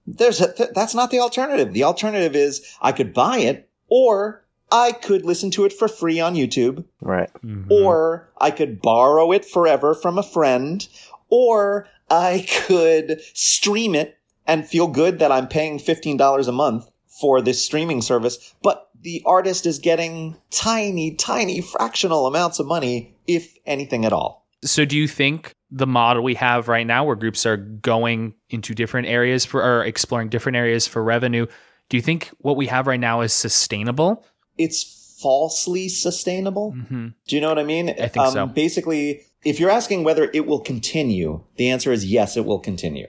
There's 0.08 0.40
a, 0.40 0.54
th- 0.54 0.70
that's 0.76 0.94
not 0.94 1.10
the 1.10 1.20
alternative. 1.20 1.74
The 1.74 1.84
alternative 1.84 2.36
is 2.36 2.62
I 2.82 2.92
could 2.92 3.14
buy 3.14 3.40
it 3.40 3.70
or 3.90 4.44
I 4.72 4.92
could 4.92 5.26
listen 5.26 5.50
to 5.52 5.66
it 5.66 5.74
for 5.74 5.88
free 5.88 6.20
on 6.20 6.36
YouTube 6.36 6.84
Right. 7.02 7.30
Mhm. 7.44 7.72
or 7.72 8.30
I 8.40 8.52
could 8.52 8.82
borrow 8.82 9.32
it 9.32 9.46
forever 9.46 9.94
from 9.96 10.18
a 10.20 10.24
friend, 10.24 10.88
or 11.30 11.88
I 12.10 12.46
could 12.68 13.22
stream 13.34 13.96
it 13.96 14.18
and 14.48 14.68
feel 14.68 14.88
good 14.88 15.18
that 15.20 15.32
I'm 15.32 15.48
paying 15.48 15.80
$15 15.80 16.48
a 16.48 16.52
month 16.52 16.88
for 17.20 17.42
this 17.42 17.64
streaming 17.64 18.02
service, 18.02 18.54
but 18.62 18.90
the 19.02 19.22
artist 19.26 19.66
is 19.66 19.80
getting 19.80 20.36
tiny, 20.52 21.16
tiny 21.16 21.62
fractional 21.62 22.28
amounts 22.28 22.60
of 22.60 22.68
money, 22.68 23.16
if 23.28 23.56
anything 23.66 24.06
at 24.06 24.14
all. 24.14 24.48
So 24.64 24.84
do 24.84 24.98
you 24.98 25.08
think 25.08 25.54
the 25.70 25.88
model 25.88 26.24
we 26.24 26.36
have 26.36 26.68
right 26.68 26.88
now 26.88 27.06
where 27.06 27.16
groups 27.16 27.46
are 27.46 27.58
going 27.58 28.34
into 28.50 28.74
different 28.74 29.08
areas 29.08 29.46
for 29.46 29.64
or 29.64 29.84
exploring 29.84 30.30
different 30.30 30.56
areas 30.56 30.88
for 30.88 31.04
revenue, 31.04 31.46
do 31.90 31.98
you 31.98 32.02
think 32.02 32.32
what 32.40 32.58
we 32.58 32.68
have 32.68 32.88
right 32.88 33.00
now 33.00 33.22
is 33.22 33.34
sustainable? 33.34 34.26
It's 34.58 35.18
falsely 35.22 35.88
sustainable. 35.88 36.74
Mm-hmm. 36.74 37.08
Do 37.28 37.36
you 37.36 37.42
know 37.42 37.50
what 37.50 37.60
I 37.60 37.64
mean? 37.64 37.90
I 37.90 38.08
think 38.08 38.28
so. 38.28 38.48
Basically, 38.48 39.22
if 39.44 39.60
you're 39.60 39.70
asking 39.70 40.04
whether 40.04 40.30
it 40.34 40.48
will 40.48 40.60
continue, 40.60 41.44
the 41.58 41.70
answer 41.70 41.92
is 41.92 42.06
yes, 42.06 42.36
it 42.36 42.46
will 42.46 42.60
continue. 42.60 43.08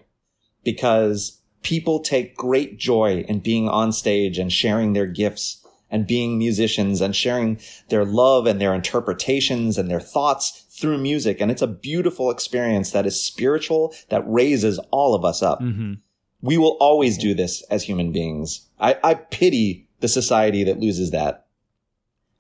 Because 0.63 1.36
people 1.63 2.01
take 2.01 2.37
great 2.37 2.79
joy 2.79 3.25
in 3.29 3.41
being 3.41 3.69
on 3.69 3.93
stage 3.93 4.39
and 4.39 4.53
sharing 4.53 4.93
their 4.93 5.07
gifts 5.07 5.67
and 5.91 6.07
being 6.07 6.39
musicians 6.39 7.01
and 7.01 7.15
sharing 7.15 7.61
their 7.89 8.05
love 8.05 8.47
and 8.47 8.61
their 8.61 8.75
interpretations 8.75 9.79
and 9.79 9.91
their 9.91 10.01
thoughts 10.01 10.65
through 10.71 10.99
music. 10.99 11.41
And 11.41 11.51
it's 11.51 11.63
a 11.63 11.67
beautiful 11.67 12.31
experience 12.31 12.91
that 12.91 13.07
is 13.07 13.23
spiritual, 13.23 13.95
that 14.09 14.25
raises 14.27 14.79
all 14.91 15.15
of 15.15 15.25
us 15.25 15.43
up. 15.43 15.61
Mm-hmm. 15.61 15.95
We 16.43 16.59
will 16.59 16.77
always 16.81 17.17
do 17.17 17.35
this 17.35 17.63
as 17.71 17.85
human 17.85 18.13
beings. 18.13 18.67
I, 18.79 18.99
I 19.03 19.15
pity 19.15 19.89
the 20.01 20.09
society 20.09 20.65
that 20.65 20.79
loses 20.79 21.11
that. 21.13 21.47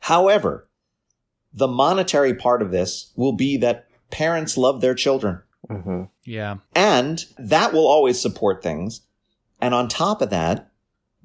However, 0.00 0.68
the 1.52 1.68
monetary 1.68 2.34
part 2.34 2.62
of 2.62 2.70
this 2.70 3.12
will 3.16 3.32
be 3.32 3.56
that 3.58 3.88
parents 4.10 4.56
love 4.56 4.80
their 4.80 4.94
children 4.94 5.40
hmm 5.68 6.04
Yeah. 6.24 6.56
and 6.74 7.24
that 7.38 7.72
will 7.72 7.86
always 7.86 8.20
support 8.20 8.62
things. 8.62 9.02
And 9.60 9.74
on 9.74 9.88
top 9.88 10.20
of 10.22 10.30
that, 10.30 10.70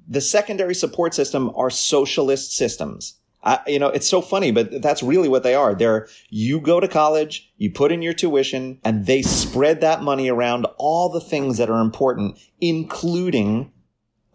the 0.08 0.22
secondary 0.22 0.76
support 0.76 1.14
system 1.14 1.52
are 1.56 1.70
socialist 1.70 2.56
systems. 2.56 3.16
I, 3.44 3.60
you 3.66 3.80
know, 3.80 3.88
it's 3.88 4.08
so 4.08 4.22
funny, 4.22 4.52
but 4.52 4.82
that's 4.82 5.02
really 5.02 5.28
what 5.28 5.42
they 5.44 5.56
are. 5.56 5.74
They're, 5.74 6.08
you 6.30 6.60
go 6.60 6.80
to 6.80 6.88
college, 6.88 7.52
you 7.58 7.72
put 7.72 7.92
in 7.92 8.02
your 8.02 8.14
tuition, 8.14 8.80
and 8.84 9.08
they 9.08 9.22
spread 9.24 9.82
that 9.82 10.04
money 10.04 10.30
around 10.30 10.68
all 10.78 11.10
the 11.10 11.20
things 11.22 11.58
that 11.58 11.70
are 11.70 11.82
important, 11.82 12.38
including 12.60 13.72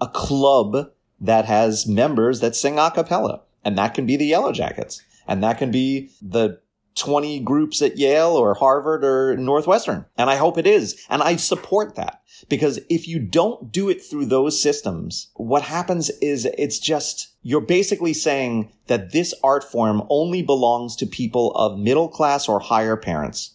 a 0.00 0.08
club 0.08 0.90
that 1.20 1.44
has 1.44 1.86
members 1.86 2.40
that 2.40 2.56
sing 2.56 2.78
a 2.78 2.90
cappella. 2.90 3.42
And 3.64 3.78
that 3.78 3.94
can 3.94 4.06
be 4.06 4.16
the 4.16 4.26
Yellow 4.26 4.52
Jackets. 4.52 5.02
And 5.28 5.42
that 5.42 5.58
can 5.58 5.70
be 5.70 6.10
the 6.20 6.60
20 6.96 7.40
groups 7.40 7.82
at 7.82 7.98
Yale 7.98 8.30
or 8.30 8.54
Harvard 8.54 9.04
or 9.04 9.36
Northwestern. 9.36 10.06
And 10.16 10.28
I 10.28 10.36
hope 10.36 10.58
it 10.58 10.66
is. 10.66 11.04
And 11.08 11.22
I 11.22 11.36
support 11.36 11.94
that 11.94 12.22
because 12.48 12.80
if 12.88 13.06
you 13.06 13.18
don't 13.18 13.70
do 13.70 13.88
it 13.88 14.02
through 14.02 14.26
those 14.26 14.60
systems, 14.60 15.28
what 15.34 15.62
happens 15.62 16.10
is 16.20 16.46
it's 16.58 16.78
just, 16.78 17.28
you're 17.42 17.60
basically 17.60 18.14
saying 18.14 18.72
that 18.86 19.12
this 19.12 19.34
art 19.44 19.62
form 19.62 20.02
only 20.08 20.42
belongs 20.42 20.96
to 20.96 21.06
people 21.06 21.52
of 21.52 21.78
middle 21.78 22.08
class 22.08 22.48
or 22.48 22.60
higher 22.60 22.96
parents. 22.96 23.54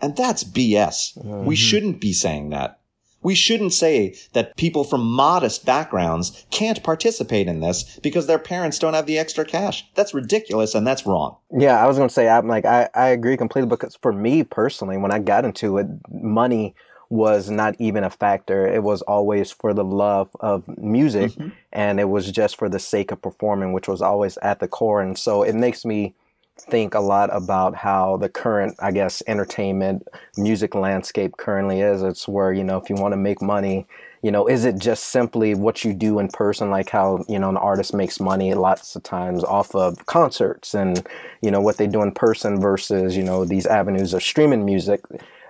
And 0.00 0.16
that's 0.16 0.44
BS. 0.44 1.16
We 1.16 1.22
mm-hmm. 1.22 1.52
shouldn't 1.54 2.00
be 2.00 2.12
saying 2.12 2.50
that. 2.50 2.80
We 3.22 3.34
shouldn't 3.34 3.72
say 3.72 4.16
that 4.32 4.56
people 4.56 4.84
from 4.84 5.02
modest 5.02 5.64
backgrounds 5.64 6.44
can't 6.50 6.82
participate 6.82 7.46
in 7.46 7.60
this 7.60 7.98
because 8.02 8.26
their 8.26 8.38
parents 8.38 8.78
don't 8.78 8.94
have 8.94 9.06
the 9.06 9.18
extra 9.18 9.44
cash. 9.44 9.86
That's 9.94 10.14
ridiculous 10.14 10.74
and 10.74 10.86
that's 10.86 11.06
wrong. 11.06 11.36
Yeah, 11.50 11.82
I 11.82 11.86
was 11.86 11.96
gonna 11.96 12.10
say 12.10 12.28
I'm 12.28 12.48
like 12.48 12.64
I, 12.64 12.88
I 12.94 13.08
agree 13.08 13.36
completely 13.36 13.68
because 13.68 13.96
for 13.96 14.12
me 14.12 14.42
personally, 14.44 14.96
when 14.96 15.12
I 15.12 15.18
got 15.18 15.44
into 15.44 15.78
it, 15.78 15.86
money 16.10 16.74
was 17.12 17.50
not 17.50 17.76
even 17.78 18.04
a 18.04 18.10
factor. 18.10 18.66
It 18.66 18.82
was 18.82 19.02
always 19.02 19.50
for 19.50 19.74
the 19.74 19.84
love 19.84 20.30
of 20.40 20.66
music 20.78 21.32
mm-hmm. 21.32 21.50
and 21.70 22.00
it 22.00 22.08
was 22.08 22.32
just 22.32 22.56
for 22.56 22.70
the 22.70 22.78
sake 22.78 23.12
of 23.12 23.20
performing, 23.20 23.74
which 23.74 23.86
was 23.86 24.00
always 24.00 24.38
at 24.38 24.60
the 24.60 24.66
core. 24.66 25.02
And 25.02 25.18
so 25.18 25.42
it 25.42 25.54
makes 25.54 25.84
me 25.84 26.14
think 26.58 26.94
a 26.94 27.00
lot 27.00 27.34
about 27.34 27.74
how 27.74 28.16
the 28.16 28.28
current, 28.28 28.76
I 28.78 28.92
guess, 28.92 29.22
entertainment 29.26 30.06
music 30.36 30.74
landscape 30.74 31.36
currently 31.36 31.80
is. 31.80 32.02
It's 32.02 32.28
where, 32.28 32.52
you 32.52 32.64
know, 32.64 32.76
if 32.78 32.88
you 32.88 32.96
want 32.96 33.12
to 33.12 33.16
make 33.16 33.42
money, 33.42 33.86
you 34.22 34.30
know, 34.30 34.46
is 34.46 34.64
it 34.64 34.78
just 34.78 35.04
simply 35.04 35.54
what 35.54 35.84
you 35.84 35.92
do 35.92 36.18
in 36.18 36.28
person, 36.28 36.70
like 36.70 36.90
how, 36.90 37.24
you 37.28 37.38
know, 37.38 37.48
an 37.48 37.56
artist 37.56 37.94
makes 37.94 38.20
money 38.20 38.54
lots 38.54 38.94
of 38.94 39.02
times 39.02 39.42
off 39.42 39.74
of 39.74 40.06
concerts 40.06 40.74
and, 40.74 41.06
you 41.40 41.50
know, 41.50 41.60
what 41.60 41.78
they 41.78 41.86
do 41.86 42.02
in 42.02 42.12
person 42.12 42.60
versus, 42.60 43.16
you 43.16 43.24
know, 43.24 43.44
these 43.44 43.66
avenues 43.66 44.14
of 44.14 44.22
streaming 44.22 44.64
music 44.64 45.00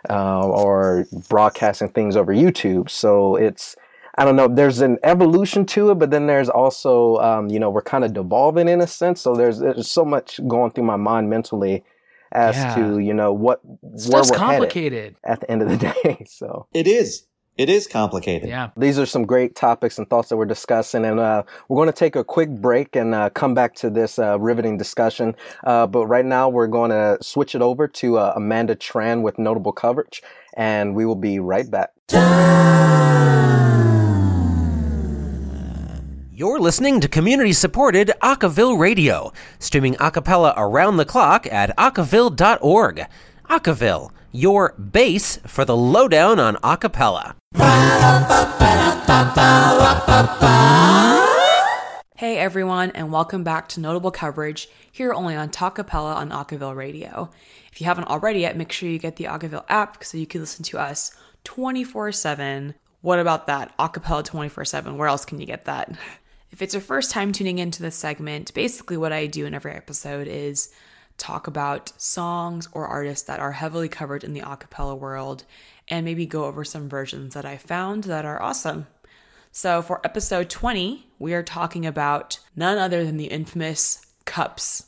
uh, 0.09 0.49
or 0.49 1.07
broadcasting 1.29 1.89
things 1.89 2.17
over 2.17 2.33
YouTube. 2.33 2.89
So 2.89 3.37
it's, 3.37 3.77
I 4.19 4.25
don't 4.25 4.37
know, 4.37 4.47
there's 4.49 4.81
an 4.81 4.99
evolution 5.03 5.65
to 5.67 5.91
it, 5.91 5.95
but 5.99 6.11
then 6.11 6.27
there's 6.27 6.49
also, 6.51 7.17
um, 7.17 7.49
you 7.49 7.59
know, 7.59 7.71
we're 7.71 7.83
kind 7.83 8.05
of 8.05 8.13
devolving 8.13 8.69
in 8.69 8.81
a 8.81 8.87
sense. 8.87 9.21
So 9.23 9.35
there's, 9.35 9.59
there's 9.59 9.89
so 9.91 10.05
much 10.05 10.39
going 10.47 10.71
through 10.73 10.85
my 10.85 10.97
mind 10.97 11.31
mentally 11.31 11.83
as 12.31 12.57
Yeah. 12.57 12.75
to, 12.77 12.99
you 12.99 13.15
know, 13.15 13.33
what, 13.33 13.61
where 13.65 13.81
we're 13.83 14.17
headed 14.19 14.35
complicated. 14.35 15.17
at 15.25 15.41
the 15.41 15.51
end 15.51 15.63
of 15.63 15.69
the 15.69 15.77
day. 16.05 16.25
So 16.29 16.67
It 16.75 16.87
is. 16.87 17.27
It 17.59 17.69
is 17.69 17.87
complicated. 17.87 18.49
Yeah. 18.49 18.71
these 18.79 18.99
are 18.99 19.05
some 19.05 19.27
great 19.27 19.55
topics 19.55 19.99
and 19.99 20.09
thoughts 20.09 20.31
that 20.31 20.39
we're 20.39 20.47
discussing. 20.47 21.05
And 21.05 21.21
uh, 21.21 21.43
we're 21.69 21.77
going 21.77 21.89
to 21.91 21.93
take 21.93 22.17
a 22.17 22.25
quick 22.25 22.49
break 22.49 22.97
and 22.97 23.15
uh, 23.15 23.29
come 23.29 23.53
back 23.53 23.75
to 23.77 23.91
this 23.91 24.19
uh, 24.19 24.41
riveting 24.41 24.79
discussion. 24.79 25.37
Uh, 25.63 25.87
but 25.87 26.07
right 26.07 26.25
now, 26.25 26.49
we're 26.49 26.67
going 26.67 26.91
to 26.91 27.19
switch 27.21 27.55
it 27.55 27.61
over 27.61 27.87
to 27.89 28.17
uh, 28.17 28.33
Amanda 28.37 28.75
Tran 28.75 29.21
with 29.21 29.39
notable 29.39 29.73
coverage. 29.73 30.23
And 30.57 30.95
we 30.95 31.05
will 31.05 31.15
be 31.15 31.39
right 31.41 31.71
back. 31.71 31.91
You're 36.43 36.59
listening 36.59 36.99
to 36.99 37.07
community 37.07 37.53
supported 37.53 38.11
Acaville 38.21 38.77
Radio, 38.77 39.33
streaming 39.61 39.95
a 40.01 40.11
cappella 40.11 40.53
around 40.57 40.97
the 40.97 41.05
clock 41.05 41.47
at 41.47 41.71
acaville.org. 41.77 43.07
Acaville, 43.49 44.11
your 44.33 44.73
base 44.73 45.37
for 45.47 45.65
the 45.65 45.77
lowdown 45.77 46.41
on 46.41 46.59
a 46.65 46.77
cappella. 46.77 47.37
Hey 52.17 52.39
everyone, 52.39 52.91
and 52.91 53.13
welcome 53.13 53.45
back 53.45 53.69
to 53.69 53.81
Notable 53.81 54.11
Coverage 54.11 54.69
here 54.91 55.13
only 55.13 55.37
on 55.37 55.49
Talkapella 55.49 56.17
on 56.17 56.31
Acaville 56.31 56.75
Radio. 56.75 57.31
If 57.71 57.81
you 57.81 57.87
haven't 57.87 58.09
already 58.09 58.41
yet, 58.41 58.57
make 58.57 58.73
sure 58.73 58.89
you 58.89 58.99
get 58.99 59.15
the 59.15 59.27
Acaville 59.27 59.65
app 59.69 60.03
so 60.03 60.19
you 60.19 60.27
can 60.27 60.41
listen 60.41 60.65
to 60.65 60.81
us 60.81 61.15
24 61.45 62.11
7. 62.11 62.75
What 63.01 63.21
about 63.21 63.47
that? 63.47 63.79
Acapella 63.79 64.25
24 64.25 64.65
7. 64.65 64.97
Where 64.97 65.07
else 65.07 65.25
can 65.25 65.39
you 65.39 65.47
get 65.47 65.67
that? 65.67 65.97
If 66.53 66.61
it's 66.61 66.75
your 66.75 66.83
first 66.83 67.11
time 67.11 67.33
tuning 67.33 67.59
into 67.59 67.83
this 67.83 67.97
segment, 67.97 68.53
basically 68.53 68.99
what 68.99 69.11
I 69.11 69.27
do 69.27 69.47
in 69.47 69.55
every 69.55 69.73
episode 69.73 70.29
is 70.29 70.71
talk 71.17 71.47
about 71.47 71.99
songs 72.01 72.69
or 72.73 72.87
artists 72.87 73.27
that 73.27 73.41
are 73.41 73.53
heavily 73.53 73.89
covered 73.89 74.23
in 74.23 74.35
the 74.35 74.43
acapella 74.43 74.99
world 74.99 75.45
and 75.89 76.05
maybe 76.05 76.27
go 76.27 76.45
over 76.45 76.63
some 76.63 76.91
versions 76.91 77.33
that 77.33 77.47
I 77.47 77.57
found 77.57 78.05
that 78.05 78.27
are 78.27 78.41
awesome. 78.41 78.87
So, 79.51 79.81
for 79.81 80.03
episode 80.05 80.51
20, 80.51 81.07
we 81.19 81.33
are 81.33 81.43
talking 81.43 81.87
about 81.87 82.39
none 82.55 82.77
other 82.77 83.03
than 83.03 83.17
the 83.17 83.27
infamous 83.27 84.05
Cups, 84.27 84.85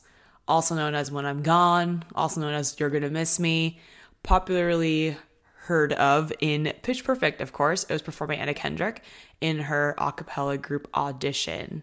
also 0.47 0.75
known 0.75 0.95
as 0.95 1.11
When 1.11 1.25
I'm 1.25 1.43
Gone, 1.43 2.05
also 2.15 2.43
known 2.43 2.53
as 2.53 2.79
You're 2.79 2.91
Gonna 2.91 3.09
Miss 3.09 3.41
Me, 3.41 3.81
popularly 4.23 5.17
heard 5.65 5.95
of 5.95 6.31
in 6.41 6.73
Pitch 6.83 7.05
Perfect, 7.05 7.41
of 7.41 7.53
course. 7.53 7.85
It 7.85 7.93
was 7.93 8.03
performed 8.03 8.29
by 8.29 8.37
Anna 8.37 8.53
Kendrick 8.53 9.03
in 9.45 9.59
her 9.59 9.95
a 9.99 10.11
cappella 10.11 10.57
group 10.57 10.89
audition. 10.95 11.83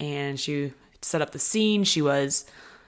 And 0.00 0.40
she 0.40 0.72
set 1.02 1.20
up 1.20 1.32
the 1.32 1.38
scene. 1.38 1.84
She 1.84 2.00
was 2.00 2.46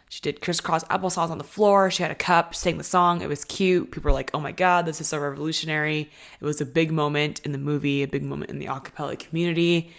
she 0.08 0.22
did 0.22 0.40
crisscross 0.40 0.82
applesauce 0.84 1.28
on 1.28 1.36
the 1.36 1.44
floor. 1.44 1.90
She 1.90 2.02
had 2.02 2.10
a 2.10 2.14
cup, 2.14 2.54
sang 2.54 2.78
the 2.78 2.84
song. 2.84 3.20
It 3.20 3.28
was 3.28 3.44
cute. 3.44 3.90
People 3.90 4.08
were 4.08 4.14
like, 4.14 4.30
"Oh 4.32 4.40
my 4.40 4.52
god, 4.52 4.86
this 4.86 5.02
is 5.02 5.08
so 5.08 5.18
revolutionary!" 5.18 6.10
It 6.40 6.44
was 6.44 6.62
a 6.62 6.64
big 6.64 6.90
moment 6.90 7.40
in 7.44 7.52
the 7.52 7.58
movie, 7.58 8.02
a 8.02 8.08
big 8.08 8.22
moment 8.22 8.50
in 8.50 8.58
the 8.58 8.66
a 8.66 8.80
cappella 8.80 9.16
community. 9.16 9.92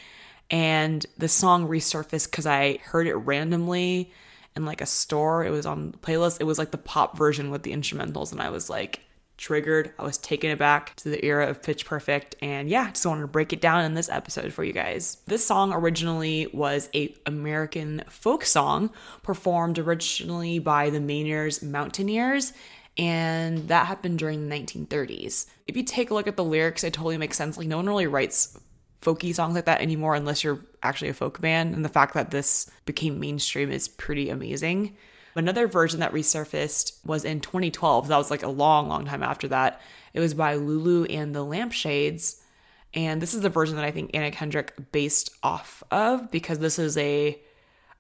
And 0.49 1.05
the 1.19 1.27
song 1.27 1.67
resurfaced 1.67 2.31
because 2.31 2.47
I 2.47 2.79
heard 2.83 3.05
it 3.05 3.13
randomly 3.13 4.11
in 4.55 4.65
like 4.65 4.81
a 4.81 4.87
store. 4.87 5.45
It 5.45 5.51
was 5.51 5.67
on 5.67 5.91
the 5.91 5.97
playlist. 5.99 6.41
It 6.41 6.45
was 6.45 6.57
like 6.57 6.71
the 6.71 6.79
pop 6.79 7.15
version 7.15 7.51
with 7.51 7.61
the 7.61 7.73
instrumentals, 7.73 8.31
and 8.31 8.41
I 8.41 8.49
was 8.49 8.71
like, 8.71 9.01
triggered. 9.39 9.91
I 9.97 10.03
was 10.03 10.19
taken 10.19 10.51
aback 10.51 10.95
to 10.97 11.09
the 11.09 11.25
era 11.25 11.49
of 11.49 11.63
Pitch 11.63 11.85
Perfect. 11.85 12.35
And 12.41 12.69
yeah, 12.69 12.89
just 12.91 13.05
wanted 13.05 13.21
to 13.21 13.27
break 13.27 13.51
it 13.53 13.61
down 13.61 13.85
in 13.85 13.95
this 13.95 14.09
episode 14.09 14.53
for 14.53 14.63
you 14.63 14.73
guys. 14.73 15.17
This 15.25 15.45
song 15.45 15.73
originally 15.73 16.47
was 16.53 16.89
a 16.93 17.15
American 17.25 18.03
folk 18.07 18.45
song 18.45 18.91
performed 19.23 19.79
originally 19.79 20.59
by 20.59 20.91
the 20.91 20.99
Mainers 20.99 21.63
Mountaineers 21.63 22.53
and 22.97 23.69
that 23.69 23.87
happened 23.87 24.19
during 24.19 24.49
the 24.49 24.55
1930s. 24.55 25.45
If 25.67 25.77
you 25.77 25.83
take 25.83 26.11
a 26.11 26.13
look 26.13 26.27
at 26.27 26.35
the 26.35 26.43
lyrics, 26.43 26.83
it 26.83 26.91
totally 26.91 27.17
makes 27.17 27.37
sense. 27.37 27.57
Like 27.57 27.67
no 27.67 27.77
one 27.77 27.87
really 27.87 28.07
writes 28.07 28.59
folky 29.01 29.33
songs 29.33 29.55
like 29.55 29.65
that 29.65 29.79
anymore 29.79 30.15
unless 30.15 30.43
you're 30.43 30.59
actually 30.83 31.07
a 31.07 31.13
folk 31.13 31.39
band, 31.39 31.73
and 31.73 31.85
the 31.85 31.89
fact 31.89 32.13
that 32.13 32.31
this 32.31 32.69
became 32.85 33.19
mainstream 33.19 33.71
is 33.71 33.87
pretty 33.87 34.29
amazing. 34.29 34.97
Another 35.35 35.67
version 35.67 35.99
that 35.99 36.13
resurfaced 36.13 37.05
was 37.05 37.23
in 37.23 37.39
2012. 37.39 38.07
That 38.07 38.17
was 38.17 38.31
like 38.31 38.43
a 38.43 38.49
long, 38.49 38.87
long 38.87 39.05
time 39.05 39.23
after 39.23 39.47
that. 39.49 39.81
It 40.13 40.19
was 40.19 40.33
by 40.33 40.55
Lulu 40.55 41.05
and 41.05 41.35
the 41.35 41.43
Lampshades. 41.43 42.41
And 42.93 43.21
this 43.21 43.33
is 43.33 43.41
the 43.41 43.49
version 43.49 43.75
that 43.75 43.85
I 43.85 43.91
think 43.91 44.11
Anna 44.13 44.31
Kendrick 44.31 44.91
based 44.91 45.31
off 45.43 45.83
of 45.91 46.31
because 46.31 46.59
this 46.59 46.79
is 46.79 46.97
a, 46.97 47.39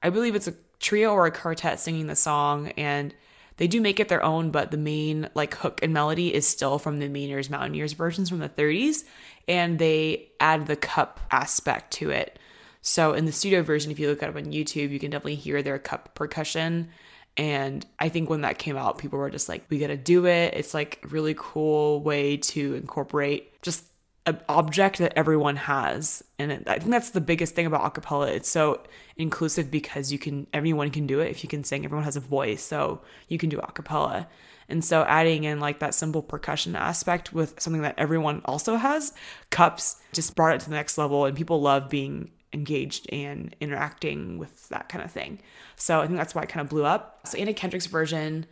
I 0.01 0.09
believe 0.09 0.35
it's 0.35 0.47
a 0.47 0.55
trio 0.79 1.11
or 1.13 1.27
a 1.27 1.31
quartet 1.31 1.79
singing 1.79 2.07
the 2.07 2.15
song. 2.15 2.69
And 2.69 3.13
they 3.57 3.67
do 3.67 3.81
make 3.81 3.99
it 3.99 4.09
their 4.09 4.23
own, 4.23 4.51
but 4.51 4.71
the 4.71 4.77
main 4.77 5.29
like 5.35 5.53
hook 5.53 5.81
and 5.83 5.93
melody 5.93 6.33
is 6.33 6.47
still 6.47 6.79
from 6.79 6.99
the 6.99 7.09
Mainers 7.09 7.49
Mountaineers 7.49 7.93
versions 7.93 8.29
from 8.29 8.39
the 8.39 8.49
30s. 8.49 9.03
And 9.47 9.77
they 9.77 10.29
add 10.39 10.65
the 10.65 10.75
cup 10.75 11.19
aspect 11.29 11.91
to 11.93 12.09
it. 12.09 12.39
So 12.81 13.13
in 13.13 13.25
the 13.25 13.31
studio 13.31 13.61
version, 13.61 13.91
if 13.91 13.99
you 13.99 14.07
look 14.07 14.23
it 14.23 14.29
up 14.29 14.35
on 14.35 14.45
YouTube, 14.45 14.89
you 14.89 14.99
can 14.99 15.11
definitely 15.11 15.35
hear 15.35 15.61
their 15.61 15.77
cup 15.77 16.15
percussion 16.15 16.89
and 17.39 17.85
I 17.99 18.09
think 18.09 18.29
when 18.29 18.41
that 18.41 18.57
came 18.57 18.75
out, 18.75 18.97
people 18.97 19.17
were 19.17 19.29
just 19.29 19.47
like, 19.47 19.63
we 19.69 19.79
got 19.79 19.87
to 19.87 19.95
do 19.95 20.25
it. 20.25 20.55
It's 20.55 20.73
like 20.73 20.99
a 21.05 21.07
really 21.07 21.33
cool 21.37 22.03
way 22.03 22.35
to 22.35 22.75
incorporate 22.75 23.61
just 23.61 23.85
an 24.25 24.41
object 24.49 24.97
that 24.97 25.13
everyone 25.15 25.55
has. 25.55 26.21
And 26.37 26.65
I 26.67 26.79
think 26.79 26.91
that's 26.91 27.11
the 27.11 27.21
biggest 27.21 27.55
thing 27.55 27.65
about 27.65 27.93
acapella. 27.93 28.27
It's 28.27 28.49
so 28.49 28.83
inclusive 29.15 29.71
because 29.71 30.11
you 30.11 30.19
can, 30.19 30.47
everyone 30.51 30.89
can 30.89 31.07
do 31.07 31.21
it. 31.21 31.31
If 31.31 31.41
you 31.41 31.47
can 31.47 31.63
sing, 31.63 31.85
everyone 31.85 32.03
has 32.03 32.17
a 32.17 32.19
voice. 32.19 32.61
So 32.61 32.99
you 33.29 33.37
can 33.37 33.47
do 33.47 33.59
acapella. 33.59 34.27
And 34.67 34.83
so 34.83 35.03
adding 35.03 35.45
in 35.45 35.61
like 35.61 35.79
that 35.79 35.95
simple 35.95 36.21
percussion 36.21 36.75
aspect 36.75 37.31
with 37.31 37.57
something 37.61 37.83
that 37.83 37.95
everyone 37.97 38.41
also 38.43 38.75
has, 38.75 39.13
cups 39.49 39.95
just 40.11 40.35
brought 40.35 40.55
it 40.55 40.59
to 40.59 40.69
the 40.69 40.75
next 40.75 40.97
level. 40.97 41.23
And 41.23 41.37
people 41.37 41.61
love 41.61 41.89
being 41.89 42.31
engaged 42.53 43.11
and 43.11 43.55
interacting 43.59 44.37
with 44.37 44.69
that 44.69 44.89
kind 44.89 45.03
of 45.03 45.11
thing. 45.11 45.39
So 45.75 46.01
I 46.01 46.07
think 46.07 46.17
that's 46.17 46.33
why 46.33 46.43
it 46.43 46.49
kind 46.49 46.63
of 46.63 46.69
blew 46.69 46.85
up. 46.85 47.19
So 47.25 47.37
Anna 47.37 47.53
Kendrick's 47.53 47.85
version, 47.85 48.45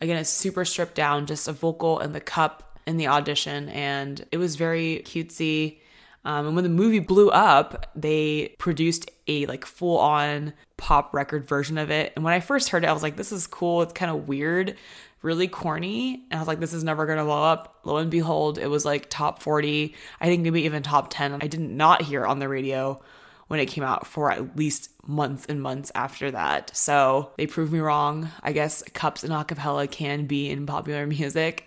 again, 0.00 0.16
is 0.16 0.28
super 0.28 0.64
stripped 0.64 0.94
down, 0.94 1.26
just 1.26 1.48
a 1.48 1.52
vocal 1.52 1.98
and 1.98 2.14
the 2.14 2.20
cup 2.20 2.78
in 2.86 2.96
the 2.96 3.06
audition, 3.06 3.68
and 3.68 4.24
it 4.32 4.38
was 4.38 4.56
very 4.56 5.02
cutesy. 5.04 5.78
Um, 6.24 6.46
and 6.46 6.54
when 6.54 6.64
the 6.64 6.70
movie 6.70 6.98
blew 6.98 7.30
up, 7.30 7.90
they 7.94 8.54
produced 8.58 9.10
a 9.28 9.46
like 9.46 9.64
full 9.64 9.98
on 9.98 10.52
pop 10.76 11.14
record 11.14 11.46
version 11.46 11.78
of 11.78 11.90
it. 11.90 12.12
And 12.16 12.24
when 12.24 12.34
I 12.34 12.40
first 12.40 12.70
heard 12.70 12.84
it, 12.84 12.88
I 12.88 12.92
was 12.92 13.02
like, 13.02 13.16
this 13.16 13.30
is 13.30 13.46
cool. 13.46 13.82
It's 13.82 13.92
kind 13.92 14.10
of 14.10 14.26
weird, 14.26 14.76
really 15.22 15.48
corny. 15.48 16.24
And 16.30 16.38
I 16.38 16.40
was 16.40 16.48
like, 16.48 16.60
this 16.60 16.72
is 16.72 16.82
never 16.82 17.06
going 17.06 17.18
to 17.18 17.24
blow 17.24 17.42
up. 17.42 17.80
Lo 17.84 17.98
and 17.98 18.10
behold, 18.10 18.58
it 18.58 18.68
was 18.68 18.84
like 18.84 19.08
top 19.08 19.42
40, 19.42 19.94
I 20.20 20.26
think 20.26 20.42
maybe 20.42 20.62
even 20.62 20.82
top 20.82 21.08
10. 21.10 21.40
I 21.42 21.46
did 21.46 21.60
not 21.60 22.02
hear 22.02 22.26
on 22.26 22.38
the 22.38 22.48
radio 22.48 23.00
when 23.48 23.60
it 23.60 23.66
came 23.66 23.84
out 23.84 24.06
for 24.06 24.30
at 24.30 24.56
least 24.56 24.90
months 25.06 25.46
and 25.46 25.60
months 25.60 25.90
after 25.94 26.30
that. 26.30 26.70
So 26.76 27.32
they 27.36 27.46
proved 27.46 27.72
me 27.72 27.80
wrong. 27.80 28.30
I 28.42 28.52
guess 28.52 28.82
cups 28.94 29.24
and 29.24 29.32
acapella 29.32 29.90
can 29.90 30.26
be 30.26 30.48
in 30.48 30.66
popular 30.66 31.06
music. 31.06 31.66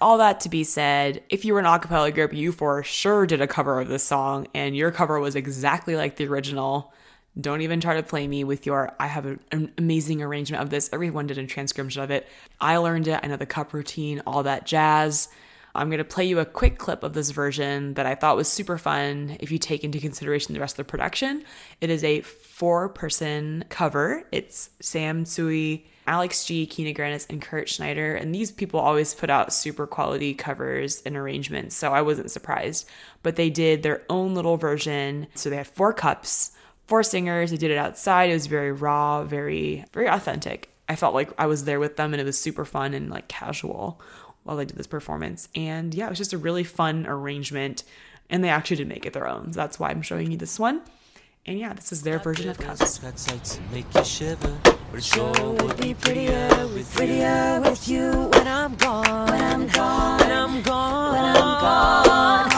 All 0.00 0.18
that 0.18 0.40
to 0.40 0.48
be 0.48 0.64
said, 0.64 1.22
if 1.28 1.44
you 1.44 1.52
were 1.52 1.60
an 1.60 1.66
acapella 1.66 2.12
group, 2.12 2.32
you 2.32 2.52
for 2.52 2.82
sure 2.82 3.26
did 3.26 3.40
a 3.40 3.46
cover 3.46 3.80
of 3.80 3.88
this 3.88 4.02
song, 4.02 4.48
and 4.54 4.74
your 4.74 4.90
cover 4.90 5.20
was 5.20 5.36
exactly 5.36 5.94
like 5.94 6.16
the 6.16 6.26
original. 6.26 6.92
Don't 7.38 7.60
even 7.60 7.80
try 7.80 7.94
to 7.94 8.02
play 8.02 8.26
me 8.26 8.42
with 8.42 8.64
your 8.64 8.94
I 8.98 9.06
have 9.06 9.26
an 9.26 9.72
amazing 9.78 10.22
arrangement 10.22 10.62
of 10.62 10.70
this. 10.70 10.88
Everyone 10.92 11.26
did 11.26 11.38
a 11.38 11.46
transcription 11.46 12.02
of 12.02 12.10
it. 12.10 12.26
I 12.60 12.78
learned 12.78 13.08
it. 13.08 13.20
I 13.22 13.26
know 13.26 13.36
the 13.36 13.46
cup 13.46 13.72
routine, 13.72 14.22
all 14.26 14.42
that 14.42 14.66
jazz. 14.66 15.28
I'm 15.74 15.88
going 15.88 15.98
to 15.98 16.04
play 16.04 16.24
you 16.24 16.38
a 16.40 16.44
quick 16.44 16.78
clip 16.78 17.02
of 17.02 17.12
this 17.12 17.30
version 17.30 17.94
that 17.94 18.06
I 18.06 18.14
thought 18.14 18.36
was 18.36 18.48
super 18.48 18.76
fun 18.76 19.36
if 19.40 19.52
you 19.52 19.58
take 19.58 19.84
into 19.84 20.00
consideration 20.00 20.52
the 20.54 20.60
rest 20.60 20.74
of 20.74 20.86
the 20.86 20.90
production. 20.90 21.44
It 21.80 21.90
is 21.90 22.02
a 22.02 22.22
four 22.22 22.88
person 22.88 23.64
cover. 23.68 24.24
It's 24.32 24.70
Sam 24.80 25.24
Tsui, 25.24 25.84
Alex 26.06 26.44
G, 26.44 26.66
Kina 26.66 26.92
Grannis, 26.92 27.26
and 27.30 27.40
Kurt 27.40 27.68
Schneider. 27.68 28.16
And 28.16 28.34
these 28.34 28.50
people 28.50 28.80
always 28.80 29.14
put 29.14 29.30
out 29.30 29.52
super 29.52 29.86
quality 29.86 30.34
covers 30.34 31.02
and 31.02 31.16
arrangements, 31.16 31.76
so 31.76 31.92
I 31.92 32.02
wasn't 32.02 32.32
surprised. 32.32 32.88
But 33.22 33.36
they 33.36 33.50
did 33.50 33.82
their 33.82 34.02
own 34.10 34.34
little 34.34 34.56
version. 34.56 35.28
So 35.36 35.50
they 35.50 35.56
had 35.56 35.68
four 35.68 35.92
cups, 35.92 36.50
four 36.88 37.04
singers. 37.04 37.52
They 37.52 37.56
did 37.56 37.70
it 37.70 37.78
outside. 37.78 38.30
It 38.30 38.34
was 38.34 38.48
very 38.48 38.72
raw, 38.72 39.22
very, 39.22 39.84
very 39.92 40.08
authentic. 40.08 40.68
I 40.88 40.96
felt 40.96 41.14
like 41.14 41.30
I 41.38 41.46
was 41.46 41.64
there 41.64 41.78
with 41.78 41.96
them 41.96 42.12
and 42.12 42.20
it 42.20 42.24
was 42.24 42.36
super 42.36 42.64
fun 42.64 42.94
and 42.94 43.10
like 43.10 43.28
casual 43.28 44.00
while 44.42 44.56
they 44.56 44.64
did 44.64 44.76
this 44.76 44.86
performance. 44.86 45.48
And 45.54 45.94
yeah, 45.94 46.06
it 46.06 46.10
was 46.10 46.18
just 46.18 46.32
a 46.32 46.38
really 46.38 46.64
fun 46.64 47.06
arrangement. 47.06 47.84
And 48.28 48.44
they 48.44 48.48
actually 48.48 48.76
did 48.76 48.88
make 48.88 49.06
it 49.06 49.12
their 49.12 49.28
own. 49.28 49.52
So 49.52 49.60
that's 49.60 49.78
why 49.78 49.90
I'm 49.90 50.02
showing 50.02 50.30
you 50.30 50.36
this 50.36 50.58
one. 50.58 50.82
And 51.46 51.58
yeah, 51.58 51.72
this 51.72 51.90
is 51.90 52.02
their 52.02 52.18
version 52.18 52.50
of 52.50 52.58
Cups. 52.58 52.98
Got 52.98 53.18
sights 53.18 53.56
that 53.56 53.72
make 53.72 53.86
you 53.94 54.04
shiver, 54.04 54.58
but 54.62 54.76
it 54.94 55.02
sure 55.02 55.52
would 55.52 55.76
be 55.78 55.94
prettier 55.94 56.48
with 56.74 56.94
prettier 56.94 57.60
with 57.64 57.88
you 57.88 58.12
when 58.12 58.46
I'm 58.46 58.74
gone. 58.76 59.30
When 59.30 59.42
I'm 59.42 59.66
gone. 59.68 60.20
When 60.20 60.30
I'm 60.30 60.62
gone. 60.62 61.12
When 61.14 61.24
I'm 61.24 61.60
gone. 61.60 62.49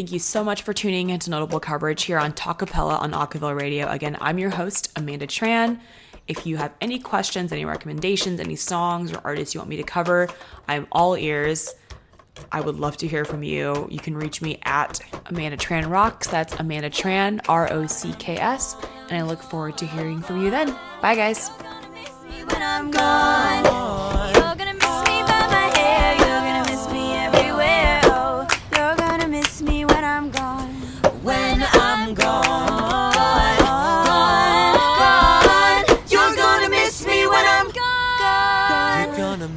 Thank 0.00 0.12
you 0.12 0.18
so 0.18 0.42
much 0.42 0.62
for 0.62 0.72
tuning 0.72 1.10
into 1.10 1.28
Notable 1.28 1.60
Coverage 1.60 2.04
here 2.04 2.16
on 2.16 2.32
Talkapella 2.32 2.98
on 3.02 3.12
Acaville 3.12 3.54
Radio. 3.54 3.86
Again, 3.86 4.16
I'm 4.18 4.38
your 4.38 4.48
host, 4.48 4.90
Amanda 4.96 5.26
Tran. 5.26 5.78
If 6.26 6.46
you 6.46 6.56
have 6.56 6.72
any 6.80 6.98
questions, 6.98 7.52
any 7.52 7.66
recommendations, 7.66 8.40
any 8.40 8.56
songs 8.56 9.12
or 9.12 9.20
artists 9.24 9.54
you 9.54 9.60
want 9.60 9.68
me 9.68 9.76
to 9.76 9.82
cover, 9.82 10.30
I'm 10.66 10.86
all 10.90 11.18
ears. 11.18 11.74
I 12.50 12.62
would 12.62 12.76
love 12.76 12.96
to 12.96 13.06
hear 13.06 13.26
from 13.26 13.42
you. 13.42 13.88
You 13.90 13.98
can 13.98 14.16
reach 14.16 14.40
me 14.40 14.58
at 14.62 15.00
Amanda 15.26 15.58
Tran 15.58 15.90
Rocks. 15.90 16.28
That's 16.28 16.54
Amanda 16.54 16.88
Tran, 16.88 17.42
R 17.46 17.70
O 17.70 17.86
C 17.86 18.14
K 18.18 18.38
S. 18.38 18.76
And 19.10 19.18
I 19.18 19.22
look 19.28 19.42
forward 19.42 19.76
to 19.76 19.86
hearing 19.86 20.22
from 20.22 20.42
you 20.42 20.50
then. 20.50 20.74
Bye, 21.02 21.14
guys. 21.14 21.50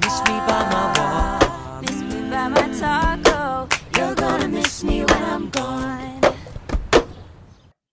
Miss 0.01 0.19
me 0.21 0.37
by 0.47 0.63
my 0.71 0.93
walk. 0.97 1.81
Miss 1.81 2.01
me 2.01 2.29
by 2.29 2.47
my 2.47 2.67
taco. 2.79 3.67
You're 3.95 4.15
gonna 4.15 4.47
miss 4.47 4.83
me 4.83 5.03
when 5.05 5.23
I'm 5.23 5.49
gone. 5.49 6.21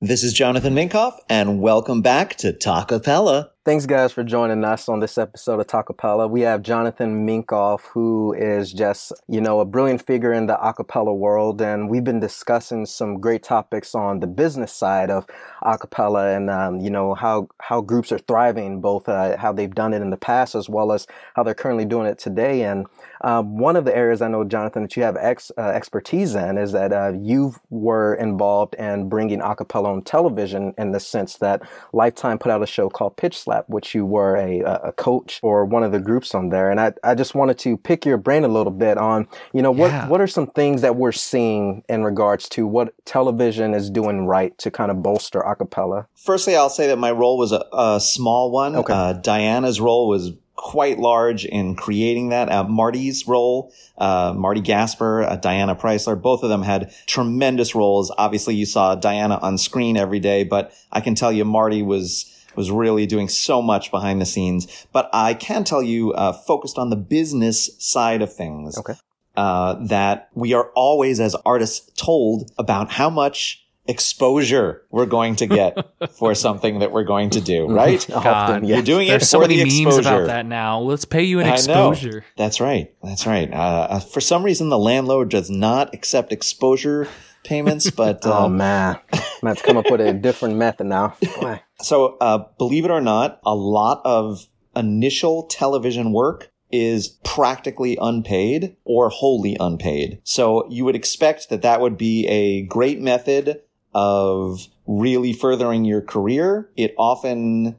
This 0.01 0.23
is 0.25 0.33
Jonathan 0.33 0.75
Minkoff, 0.75 1.19
and 1.29 1.61
welcome 1.61 2.01
back 2.01 2.37
to 2.37 2.53
Talkapella. 2.53 3.50
Thanks, 3.63 3.85
guys, 3.85 4.11
for 4.11 4.25
joining 4.25 4.65
us 4.65 4.89
on 4.89 5.01
this 5.01 5.19
episode 5.19 5.61
of 5.61 5.67
Talkapella. 5.67 6.31
We 6.31 6.41
have 6.41 6.63
Jonathan 6.63 7.27
Minkoff, 7.27 7.83
who 7.93 8.33
is 8.33 8.73
just, 8.73 9.13
you 9.29 9.43
know, 9.43 9.61
a 9.61 9.67
brilliant 9.67 10.07
figure 10.07 10.33
in 10.33 10.47
the 10.47 10.57
acapella 10.57 11.15
world. 11.15 11.61
And 11.61 11.91
we've 11.91 12.03
been 12.03 12.21
discussing 12.21 12.87
some 12.87 13.21
great 13.21 13.43
topics 13.43 13.95
on 13.95 14.21
the 14.21 14.27
business 14.27 14.73
side 14.73 15.11
of 15.11 15.27
acapella 15.63 16.35
and, 16.35 16.49
um, 16.49 16.81
you 16.81 16.89
know, 16.89 17.13
how, 17.13 17.49
how 17.61 17.83
groups 17.83 18.11
are 18.13 18.19
thriving, 18.19 18.81
both 18.81 19.11
uh, 19.11 19.37
how 19.37 19.53
they've 19.53 19.75
done 19.75 19.93
it 19.93 20.01
in 20.01 20.09
the 20.09 20.17
past 20.17 20.55
as 20.55 20.71
well 20.71 20.91
as 20.91 21.07
how 21.37 21.43
they're 21.43 21.53
currently 21.53 21.85
doing 21.85 22.07
it 22.07 22.19
today. 22.19 22.63
And 22.63 22.87
um, 23.21 23.59
one 23.59 23.77
of 23.77 23.85
the 23.85 23.95
areas 23.95 24.23
I 24.23 24.29
know, 24.29 24.43
Jonathan, 24.43 24.85
that 24.85 24.97
you 24.97 25.03
have 25.03 25.19
ex, 25.19 25.53
uh, 25.59 25.69
expertise 25.69 26.35
in 26.35 26.57
is 26.57 26.73
that 26.73 26.95
uh, 26.95 27.13
you 27.21 27.55
were 27.69 28.15
involved 28.15 28.73
in 28.77 29.11
bringing 29.11 29.41
acapella 29.41 29.89
on 29.89 30.01
television 30.01 30.73
in 30.79 30.93
the 30.93 31.01
sense 31.01 31.37
that 31.37 31.61
Lifetime 31.93 32.39
put 32.39 32.51
out 32.51 32.63
a 32.63 32.67
show 32.67 32.89
called 32.89 33.19
Pitch 33.19 33.39
Slap, 33.51 33.69
which 33.69 33.95
you 33.97 34.07
were 34.07 34.37
a, 34.37 34.61
a 34.61 34.93
coach 34.93 35.41
or 35.43 35.65
one 35.65 35.83
of 35.83 35.91
the 35.91 35.99
groups 35.99 36.35
on 36.35 36.51
there. 36.51 36.71
And 36.71 36.79
I, 36.81 36.93
I 37.03 37.15
just 37.17 37.35
wanted 37.35 37.59
to 37.61 37.77
pick 37.77 38.05
your 38.07 38.17
brain 38.17 38.45
a 38.45 38.49
little 38.49 38.71
bit 38.73 38.97
on, 38.97 39.27
you 39.53 39.61
know, 39.61 39.73
what, 39.73 39.91
Yeah. 39.91 40.07
what 40.09 40.21
are 40.21 40.29
some 40.29 40.47
things 40.47 40.83
that 40.83 40.95
we're 40.95 41.11
seeing 41.13 41.83
in 41.89 42.05
regards 42.05 42.49
to 42.51 42.67
what 42.67 42.95
television 43.07 43.75
is 43.75 43.91
doing 43.91 44.27
right 44.27 44.57
to 44.59 44.71
kind 44.71 44.91
of 44.93 45.03
bolster 45.03 45.41
acapella? 45.41 46.07
Firstly, 46.15 46.55
I'll 46.55 46.71
say 46.71 46.87
that 46.87 46.99
my 46.99 47.11
role 47.11 47.37
was 47.39 47.51
a, 47.51 47.65
a 47.73 48.01
small 48.01 48.53
one. 48.53 48.77
Okay. 48.77 48.93
Uh, 48.93 49.15
Diana's 49.15 49.81
role 49.81 50.07
was 50.09 50.33
quite 50.55 50.99
large 50.99 51.45
in 51.47 51.75
creating 51.75 52.29
that. 52.29 52.51
Uh, 52.53 52.63
Marty's 52.65 53.27
role, 53.27 53.73
uh, 53.99 54.33
Marty 54.37 54.61
Gasper, 54.61 55.23
uh, 55.23 55.35
Diana 55.37 55.75
Preisler, 55.75 56.21
both 56.21 56.43
of 56.43 56.51
them 56.51 56.63
had 56.63 56.93
tremendous 57.07 57.75
roles. 57.75 58.13
Obviously, 58.19 58.55
you 58.55 58.67
saw 58.67 58.95
Diana 58.95 59.39
on 59.43 59.57
screen 59.59 59.97
every 59.97 60.21
day, 60.21 60.45
but 60.45 60.73
I 60.93 61.01
can 61.01 61.15
tell 61.15 61.33
you 61.33 61.45
Marty 61.47 61.83
was 61.83 62.30
was 62.61 62.71
really 62.71 63.07
doing 63.07 63.29
so 63.29 63.57
much 63.63 63.91
behind 63.91 64.21
the 64.21 64.27
scenes. 64.35 64.61
But 64.93 65.09
I 65.13 65.35
can 65.35 65.65
tell 65.65 65.83
you, 65.83 66.13
uh, 66.13 66.33
focused 66.33 66.77
on 66.79 66.91
the 66.91 66.97
business 67.17 67.59
side 67.79 68.21
of 68.23 68.31
things, 68.43 68.77
Okay. 68.79 68.95
uh, 69.37 69.75
that 69.97 70.29
we 70.35 70.53
are 70.59 70.67
always, 70.75 71.21
as 71.21 71.35
artists, 71.55 71.79
told 71.97 72.51
about 72.59 72.87
how 73.01 73.09
much 73.11 73.65
exposure 73.87 74.83
we're 74.91 75.07
going 75.07 75.35
to 75.37 75.47
get 75.47 75.73
for 76.19 76.35
something 76.35 76.79
that 76.81 76.93
we're 76.93 77.05
going 77.15 77.31
to 77.31 77.41
do, 77.41 77.67
right? 77.67 78.09
Often, 78.15 78.65
yeah. 78.65 78.77
You're 78.77 78.85
doing 78.85 79.07
it 79.09 79.11
There's 79.11 79.29
so 79.29 79.39
for 79.39 79.43
many 79.49 79.57
the 79.57 79.65
memes 79.65 79.97
exposure. 79.97 80.17
about 80.17 80.27
that 80.27 80.47
now. 80.47 80.81
Let's 80.81 81.05
pay 81.05 81.25
you 81.25 81.41
an 81.41 81.47
I 81.47 81.51
know. 81.51 81.55
exposure. 81.91 82.25
That's 82.37 82.61
right. 82.61 82.93
That's 83.03 83.27
right. 83.27 83.53
Uh, 83.53 83.57
uh, 83.91 84.01
for 84.01 84.21
some 84.21 84.43
reason, 84.43 84.69
the 84.69 84.79
landlord 84.79 85.29
does 85.29 85.51
not 85.51 85.93
accept 85.95 86.33
exposure 86.33 87.09
payments, 87.45 87.91
but 88.03 88.21
Oh 88.25 88.45
uh, 88.45 88.49
man, 88.49 88.99
I'm 89.13 89.21
gonna 89.41 89.51
have 89.51 89.59
to 89.59 89.65
come 89.65 89.77
up 89.77 89.91
with 89.91 90.01
a 90.01 90.13
different 90.29 90.57
method 90.57 90.87
now. 90.87 91.17
Boy. 91.41 91.61
So, 91.81 92.17
uh, 92.21 92.45
believe 92.59 92.85
it 92.85 92.91
or 92.91 93.01
not, 93.01 93.41
a 93.45 93.55
lot 93.55 94.03
of 94.05 94.47
initial 94.77 95.45
television 95.45 96.13
work 96.13 96.51
is 96.71 97.09
practically 97.25 97.99
unpaid 98.01 98.77
or 98.85 99.09
wholly 99.09 99.57
unpaid. 99.59 100.21
So 100.25 100.69
you 100.71 100.85
would 100.85 100.95
expect 100.95 101.49
that 101.49 101.63
that 101.63 101.81
would 101.81 101.97
be 101.97 102.27
a 102.29 102.63
great 102.63 103.01
method 103.01 103.63
of 103.93 104.69
really 104.87 105.33
furthering 105.33 105.85
your 105.85 106.01
career. 106.01 106.71
It 106.77 106.95
often 106.97 107.77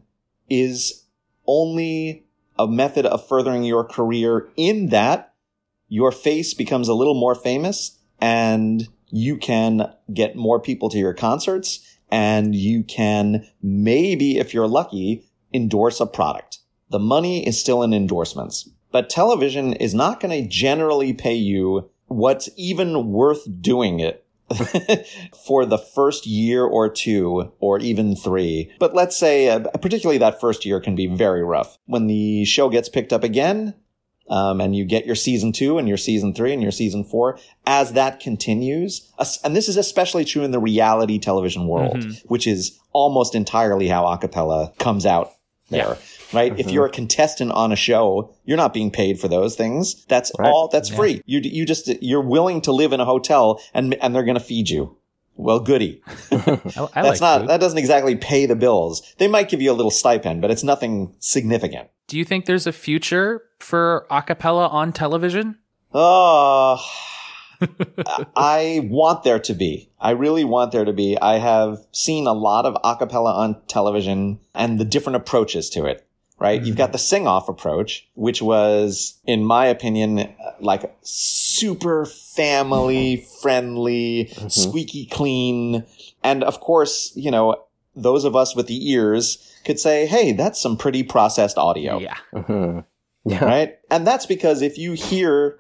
is 0.50 1.06
only 1.48 2.26
a 2.60 2.68
method 2.68 3.06
of 3.06 3.26
furthering 3.28 3.64
your 3.64 3.84
career 3.84 4.50
in 4.58 4.90
that 4.90 5.34
your 5.88 6.12
face 6.12 6.54
becomes 6.54 6.88
a 6.88 6.94
little 6.94 7.14
more 7.14 7.36
famous 7.36 7.98
and 8.20 8.88
you 9.12 9.38
can 9.38 9.94
get 10.14 10.36
more 10.36 10.60
people 10.60 10.90
to 10.90 10.98
your 10.98 11.14
concerts 11.14 11.88
and 12.12 12.56
you 12.56 12.84
can 12.84 13.48
maybe, 13.62 14.38
if 14.38 14.54
you're 14.54 14.68
lucky, 14.68 15.26
endorse 15.54 16.00
a 16.00 16.06
product. 16.06 16.60
The 16.90 17.00
money 17.00 17.48
is 17.48 17.60
still 17.60 17.84
in 17.84 17.94
endorsements, 17.94 18.70
but 18.92 19.10
television 19.10 19.74
is 19.74 19.94
not 19.94 20.20
going 20.20 20.44
to 20.44 20.50
generally 20.50 21.14
pay 21.14 21.36
you 21.36 21.90
what's 22.08 22.50
even 22.58 23.12
worth 23.12 23.48
doing 23.62 24.02
it 24.02 24.26
for 25.46 25.66
the 25.66 25.78
first 25.78 26.26
year 26.26 26.66
or 26.66 26.90
two 26.90 27.54
or 27.60 27.80
even 27.80 28.16
three. 28.16 28.70
But 28.80 28.94
let's 28.94 29.16
say, 29.16 29.50
uh, 29.50 29.60
particularly 29.82 30.18
that 30.18 30.42
first 30.42 30.66
year 30.66 30.82
can 30.82 30.96
be 30.96 31.08
very 31.08 31.44
rough. 31.44 31.78
When 31.86 32.08
the 32.08 32.44
show 32.44 32.70
gets 32.70 32.90
picked 32.90 33.14
up 33.14 33.24
again, 33.24 33.76
um, 34.30 34.62
and 34.62 34.76
you 34.76 34.86
get 34.86 35.06
your 35.06 35.16
season 35.16 35.52
two 35.52 35.78
and 35.78 35.88
your 35.88 35.98
season 35.98 36.34
three 36.34 36.54
and 36.54 36.62
your 36.62 36.72
season 36.72 37.04
four, 37.04 37.38
as 37.66 37.94
that 37.94 38.20
continues, 38.20 39.12
and 39.44 39.56
this 39.56 39.68
is 39.68 39.78
especially 39.78 40.24
true 40.26 40.44
in 40.44 40.52
the 40.52 40.60
reality 40.60 41.20
television 41.20 41.68
world, 41.68 41.98
which 42.26 42.48
is 42.48 42.80
almost 42.94 43.36
entirely 43.36 43.88
how 43.88 44.04
acapella 44.06 44.78
comes 44.78 45.06
out 45.06 45.32
there. 45.70 45.98
Right? 46.34 46.58
If 46.58 46.72
you're 46.72 46.86
a 46.86 46.90
contestant 46.90 47.52
on 47.52 47.74
a 47.74 47.76
show, 47.76 48.34
you're 48.46 48.56
not 48.58 48.74
being 48.74 48.90
paid 48.90 49.20
for 49.20 49.28
those 49.28 49.56
things. 49.58 50.06
That's 50.06 50.32
all, 50.48 50.70
that's 50.70 50.90
free. 50.98 51.22
You, 51.26 51.42
you 51.44 51.66
just, 51.66 51.88
you're 52.02 52.22
willing 52.22 52.62
to 52.62 52.72
live 52.72 52.94
in 52.94 53.02
a 53.02 53.06
hotel 53.06 53.62
and, 53.74 53.96
and 53.96 54.16
they're 54.16 54.24
going 54.24 54.38
to 54.38 54.44
feed 54.44 54.70
you. 54.70 54.98
Well, 55.42 55.60
goody. 55.60 56.02
I, 56.32 56.36
I 56.36 56.38
That's 56.38 56.96
like 56.96 57.22
not, 57.22 57.40
food. 57.42 57.50
that 57.50 57.60
doesn't 57.60 57.78
exactly 57.80 58.16
pay 58.16 58.46
the 58.46 58.56
bills. 58.56 59.02
They 59.18 59.28
might 59.28 59.50
give 59.50 59.62
you 59.62 59.72
a 59.72 59.74
little 59.74 59.92
stipend, 59.92 60.42
but 60.42 60.52
it's 60.52 60.64
nothing 60.64 61.16
significant. 61.20 61.90
Do 62.08 62.18
you 62.18 62.26
think 62.26 62.46
there's 62.46 62.68
a 62.68 62.72
future 62.72 63.44
for 63.60 64.06
acapella 64.12 64.72
on 64.72 64.94
television? 64.94 65.58
Oh, 65.94 66.80
I 68.36 68.88
want 68.90 69.24
there 69.24 69.40
to 69.40 69.54
be. 69.54 69.90
I 70.00 70.12
really 70.12 70.44
want 70.44 70.72
there 70.72 70.86
to 70.86 70.94
be. 70.94 71.18
I 71.20 71.40
have 71.40 71.80
seen 71.92 72.28
a 72.28 72.34
lot 72.34 72.66
of 72.66 72.76
acapella 72.84 73.34
on 73.34 73.62
television 73.68 74.40
and 74.54 74.80
the 74.80 74.86
different 74.86 75.16
approaches 75.16 75.70
to 75.72 75.86
it. 75.86 76.08
Right? 76.42 76.60
You've 76.60 76.76
got 76.76 76.86
mm-hmm. 76.86 76.94
the 76.94 76.98
sing 76.98 77.28
off 77.28 77.48
approach, 77.50 78.10
which 78.16 78.42
was, 78.42 79.20
in 79.26 79.46
my 79.46 79.68
opinion, 79.68 80.34
like 80.60 80.92
super 81.04 82.08
family 82.08 83.18
mm-hmm. 83.18 83.42
friendly, 83.42 84.32
mm-hmm. 84.34 84.48
squeaky 84.48 85.06
clean. 85.06 85.86
And 86.24 86.44
of 86.44 86.60
course, 86.60 87.14
you 87.16 87.30
know, 87.30 87.64
those 87.96 88.26
of 88.26 88.36
us 88.36 88.56
with 88.56 88.66
the 88.66 88.92
ears 88.92 89.56
could 89.66 89.80
say, 89.80 90.08
Hey, 90.08 90.32
that's 90.32 90.60
some 90.60 90.78
pretty 90.78 91.04
processed 91.04 91.60
audio 91.60 92.00
Yeah. 92.00 92.18
Mhm. 92.34 92.86
Yeah. 93.24 93.46
right? 93.46 93.78
And 93.92 94.08
that's 94.08 94.26
because 94.26 94.64
if 94.64 94.80
you 94.80 94.94
hear 94.94 95.60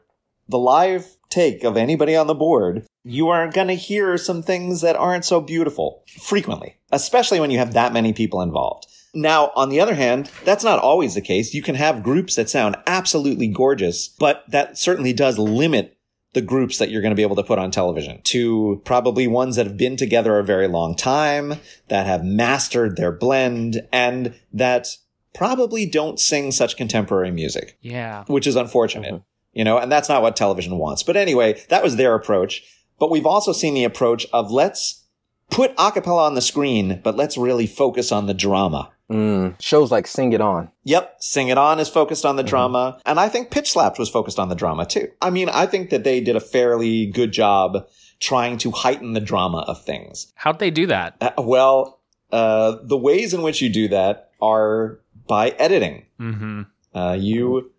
the 0.49 0.57
live 0.57 1.05
take 1.29 1.63
of 1.63 1.77
anybody 1.77 2.15
on 2.15 2.25
the 2.25 2.33
board, 2.33 2.87
you 3.03 3.29
are 3.29 3.47
going 3.47 3.67
to 3.67 3.75
hear 3.75 4.17
some 4.17 4.41
things 4.41 4.81
that 4.81 4.95
aren't 4.95 5.25
so 5.25 5.41
beautiful 5.41 6.03
frequently, 6.19 6.77
especially 6.91 7.39
when 7.39 7.51
you 7.51 7.59
have 7.59 7.73
that 7.73 7.93
many 7.93 8.13
people 8.13 8.41
involved. 8.41 8.87
Now, 9.13 9.51
on 9.55 9.69
the 9.69 9.79
other 9.79 9.95
hand, 9.95 10.31
that's 10.45 10.63
not 10.63 10.79
always 10.79 11.15
the 11.15 11.21
case. 11.21 11.53
You 11.53 11.61
can 11.61 11.75
have 11.75 12.03
groups 12.03 12.35
that 12.35 12.49
sound 12.49 12.77
absolutely 12.87 13.47
gorgeous, 13.47 14.07
but 14.07 14.43
that 14.49 14.77
certainly 14.77 15.11
does 15.13 15.37
limit 15.37 15.97
the 16.33 16.41
groups 16.41 16.77
that 16.77 16.89
you're 16.89 17.01
going 17.01 17.11
to 17.11 17.15
be 17.15 17.23
able 17.23 17.35
to 17.35 17.43
put 17.43 17.59
on 17.59 17.71
television 17.71 18.21
to 18.23 18.81
probably 18.85 19.27
ones 19.27 19.57
that 19.57 19.65
have 19.65 19.75
been 19.75 19.97
together 19.97 20.39
a 20.39 20.43
very 20.43 20.67
long 20.67 20.95
time, 20.95 21.55
that 21.89 22.05
have 22.05 22.23
mastered 22.23 22.95
their 22.95 23.11
blend, 23.11 23.85
and 23.91 24.33
that 24.53 24.95
probably 25.33 25.85
don't 25.85 26.19
sing 26.19 26.51
such 26.51 26.77
contemporary 26.77 27.31
music 27.31 27.77
Yeah. 27.81 28.23
which 28.27 28.47
is 28.47 28.55
unfortunate, 28.55 29.13
mm-hmm. 29.13 29.23
you 29.51 29.65
know, 29.65 29.77
and 29.77 29.91
that's 29.91 30.09
not 30.09 30.21
what 30.21 30.37
television 30.37 30.77
wants. 30.77 31.03
But 31.03 31.17
anyway, 31.17 31.61
that 31.69 31.83
was 31.83 31.97
their 31.97 32.15
approach. 32.15 32.63
But 32.97 33.11
we've 33.11 33.25
also 33.25 33.51
seen 33.51 33.73
the 33.73 33.83
approach 33.83 34.25
of 34.31 34.51
let's 34.51 35.03
put 35.49 35.75
acapella 35.75 36.27
on 36.27 36.35
the 36.35 36.41
screen, 36.41 37.01
but 37.03 37.17
let's 37.17 37.37
really 37.37 37.67
focus 37.67 38.11
on 38.11 38.27
the 38.27 38.33
drama. 38.33 38.91
Mm. 39.11 39.61
Shows 39.61 39.91
like 39.91 40.07
Sing 40.07 40.33
It 40.33 40.41
On. 40.41 40.71
Yep, 40.83 41.17
Sing 41.19 41.49
It 41.49 41.57
On 41.57 41.79
is 41.79 41.89
focused 41.89 42.25
on 42.25 42.37
the 42.37 42.43
drama. 42.43 42.99
And 43.05 43.19
I 43.19 43.29
think 43.29 43.51
Pitch 43.51 43.71
Slapped 43.71 43.99
was 43.99 44.09
focused 44.09 44.39
on 44.39 44.49
the 44.49 44.55
drama 44.55 44.85
too. 44.85 45.09
I 45.21 45.29
mean, 45.29 45.49
I 45.49 45.65
think 45.65 45.89
that 45.89 46.03
they 46.03 46.21
did 46.21 46.35
a 46.35 46.39
fairly 46.39 47.07
good 47.07 47.31
job 47.31 47.87
trying 48.19 48.57
to 48.59 48.71
heighten 48.71 49.13
the 49.13 49.19
drama 49.19 49.65
of 49.67 49.83
things. 49.83 50.31
How'd 50.35 50.59
they 50.59 50.71
do 50.71 50.87
that? 50.87 51.17
Uh, 51.19 51.31
well, 51.37 51.99
uh, 52.31 52.77
the 52.83 52.97
ways 52.97 53.33
in 53.33 53.41
which 53.41 53.61
you 53.61 53.69
do 53.69 53.89
that 53.89 54.31
are 54.41 54.99
by 55.27 55.49
editing. 55.49 56.05
Mm-hmm. 56.19 56.61
Uh, 56.93 57.17
you 57.19 57.71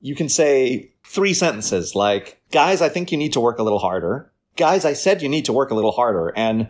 you 0.00 0.14
can 0.14 0.28
say 0.28 0.92
three 1.04 1.34
sentences 1.34 1.94
like, 1.94 2.40
"Guys, 2.52 2.80
I 2.80 2.88
think 2.88 3.12
you 3.12 3.18
need 3.18 3.32
to 3.34 3.40
work 3.40 3.58
a 3.58 3.62
little 3.62 3.78
harder." 3.78 4.32
Guys, 4.56 4.84
I 4.84 4.92
said 4.92 5.22
you 5.22 5.28
need 5.28 5.44
to 5.44 5.52
work 5.52 5.70
a 5.70 5.74
little 5.74 5.92
harder. 5.92 6.32
And 6.34 6.68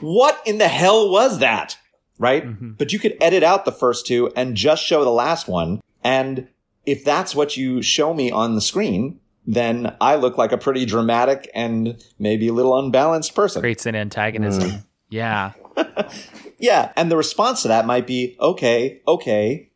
what 0.00 0.40
in 0.46 0.58
the 0.58 0.68
hell 0.68 1.10
was 1.10 1.40
that? 1.40 1.76
Right? 2.18 2.44
Mm-hmm. 2.44 2.72
But 2.72 2.92
you 2.92 2.98
could 2.98 3.16
edit 3.20 3.42
out 3.42 3.64
the 3.64 3.72
first 3.72 4.06
two 4.06 4.32
and 4.34 4.56
just 4.56 4.82
show 4.82 5.04
the 5.04 5.10
last 5.10 5.48
one. 5.48 5.80
And 6.02 6.48
if 6.86 7.04
that's 7.04 7.34
what 7.34 7.56
you 7.56 7.82
show 7.82 8.14
me 8.14 8.30
on 8.30 8.54
the 8.54 8.60
screen, 8.60 9.20
then 9.46 9.94
I 10.00 10.16
look 10.16 10.38
like 10.38 10.52
a 10.52 10.58
pretty 10.58 10.86
dramatic 10.86 11.50
and 11.54 12.02
maybe 12.18 12.48
a 12.48 12.52
little 12.52 12.78
unbalanced 12.78 13.34
person. 13.34 13.60
Creates 13.60 13.86
an 13.86 13.94
antagonism. 13.94 14.70
Mm. 14.70 14.84
Yeah. 15.10 15.52
Yeah. 16.58 16.92
And 16.96 17.10
the 17.10 17.16
response 17.16 17.62
to 17.62 17.68
that 17.68 17.86
might 17.86 18.06
be, 18.06 18.36
okay, 18.40 19.02
okay. 19.06 19.70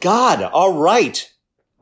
God, 0.00 0.42
all 0.42 0.74
right. 0.74 1.32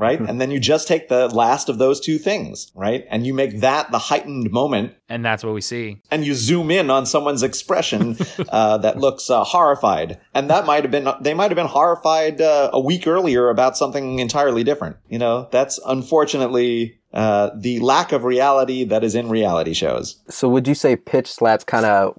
Right? 0.03 0.21
and 0.21 0.41
then 0.41 0.51
you 0.51 0.59
just 0.73 0.89
take 0.89 1.09
the 1.09 1.29
last 1.29 1.69
of 1.69 1.79
those 1.79 1.99
two 2.01 2.19
things, 2.19 2.73
right? 2.75 3.05
And 3.13 3.27
you 3.27 3.33
make 3.35 3.61
that 3.61 3.91
the 3.91 3.99
heightened 3.99 4.51
moment 4.51 4.95
And 5.09 5.25
that's 5.25 5.45
what 5.45 5.55
we 5.55 5.61
see. 5.61 5.87
and 6.11 6.25
you 6.27 6.35
zoom 6.35 6.71
in 6.71 6.91
on 6.91 7.07
someone's 7.07 7.43
expression 7.43 8.17
uh, 8.49 8.79
that 8.85 8.99
looks 8.99 9.31
uh, 9.31 9.45
horrified, 9.45 10.19
and 10.35 10.51
that 10.51 10.67
might 10.67 10.83
have 10.85 10.91
been 10.91 11.09
they 11.21 11.35
might 11.35 11.51
have 11.51 11.61
been 11.63 11.75
horrified 11.79 12.41
uh, 12.41 12.71
a 12.73 12.81
week 12.81 13.07
earlier 13.07 13.49
about 13.49 13.77
something 13.77 14.19
entirely 14.19 14.65
different. 14.65 14.97
You 15.09 15.19
know, 15.19 15.49
that's 15.51 15.79
unfortunately 15.87 16.99
uh, 17.13 17.51
the 17.55 17.79
lack 17.81 18.13
of 18.13 18.25
reality 18.25 18.85
that 18.85 19.05
is 19.05 19.15
in 19.15 19.29
reality 19.29 19.75
shows. 19.75 20.17
So 20.29 20.49
would 20.49 20.67
you 20.67 20.75
say 20.75 20.97
pitch 20.97 21.31
slaps 21.31 21.65
kind 21.65 21.87
of 21.87 22.17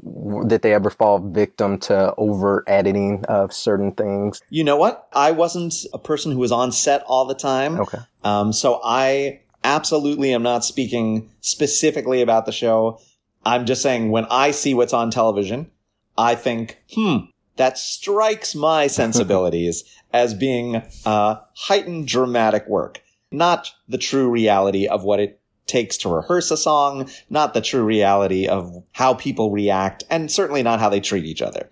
did 0.47 0.61
they 0.61 0.73
ever 0.73 0.89
fall 0.89 1.19
victim 1.19 1.79
to 1.79 2.13
over 2.17 2.63
editing 2.67 3.25
of 3.25 3.53
certain 3.53 3.91
things? 3.91 4.41
You 4.49 4.63
know 4.63 4.77
what? 4.77 5.07
I 5.13 5.31
wasn't 5.31 5.73
a 5.93 5.99
person 5.99 6.31
who 6.31 6.37
was 6.37 6.51
on 6.51 6.71
set 6.71 7.03
all 7.07 7.25
the 7.25 7.35
time. 7.35 7.79
Okay. 7.79 7.99
Um, 8.23 8.53
so 8.53 8.79
I 8.83 9.41
absolutely 9.63 10.33
am 10.33 10.43
not 10.43 10.65
speaking 10.65 11.29
specifically 11.41 12.21
about 12.21 12.45
the 12.45 12.51
show. 12.51 12.99
I'm 13.45 13.65
just 13.65 13.81
saying 13.81 14.11
when 14.11 14.25
I 14.29 14.51
see 14.51 14.73
what's 14.73 14.93
on 14.93 15.11
television, 15.11 15.71
I 16.17 16.35
think, 16.35 16.81
hmm, 16.93 17.17
that 17.55 17.77
strikes 17.77 18.55
my 18.55 18.87
sensibilities 18.87 19.83
as 20.13 20.33
being 20.33 20.83
uh, 21.05 21.35
heightened 21.55 22.07
dramatic 22.07 22.67
work, 22.67 23.01
not 23.33 23.71
the 23.87 23.97
true 23.97 24.29
reality 24.29 24.87
of 24.87 25.03
what 25.03 25.19
it 25.19 25.39
takes 25.65 25.97
to 25.97 26.09
rehearse 26.09 26.51
a 26.51 26.57
song, 26.57 27.09
not 27.29 27.53
the 27.53 27.61
true 27.61 27.83
reality 27.83 28.47
of 28.47 28.83
how 28.91 29.13
people 29.13 29.51
react, 29.51 30.03
and 30.09 30.31
certainly 30.31 30.63
not 30.63 30.79
how 30.79 30.89
they 30.89 30.99
treat 30.99 31.25
each 31.25 31.41
other. 31.41 31.69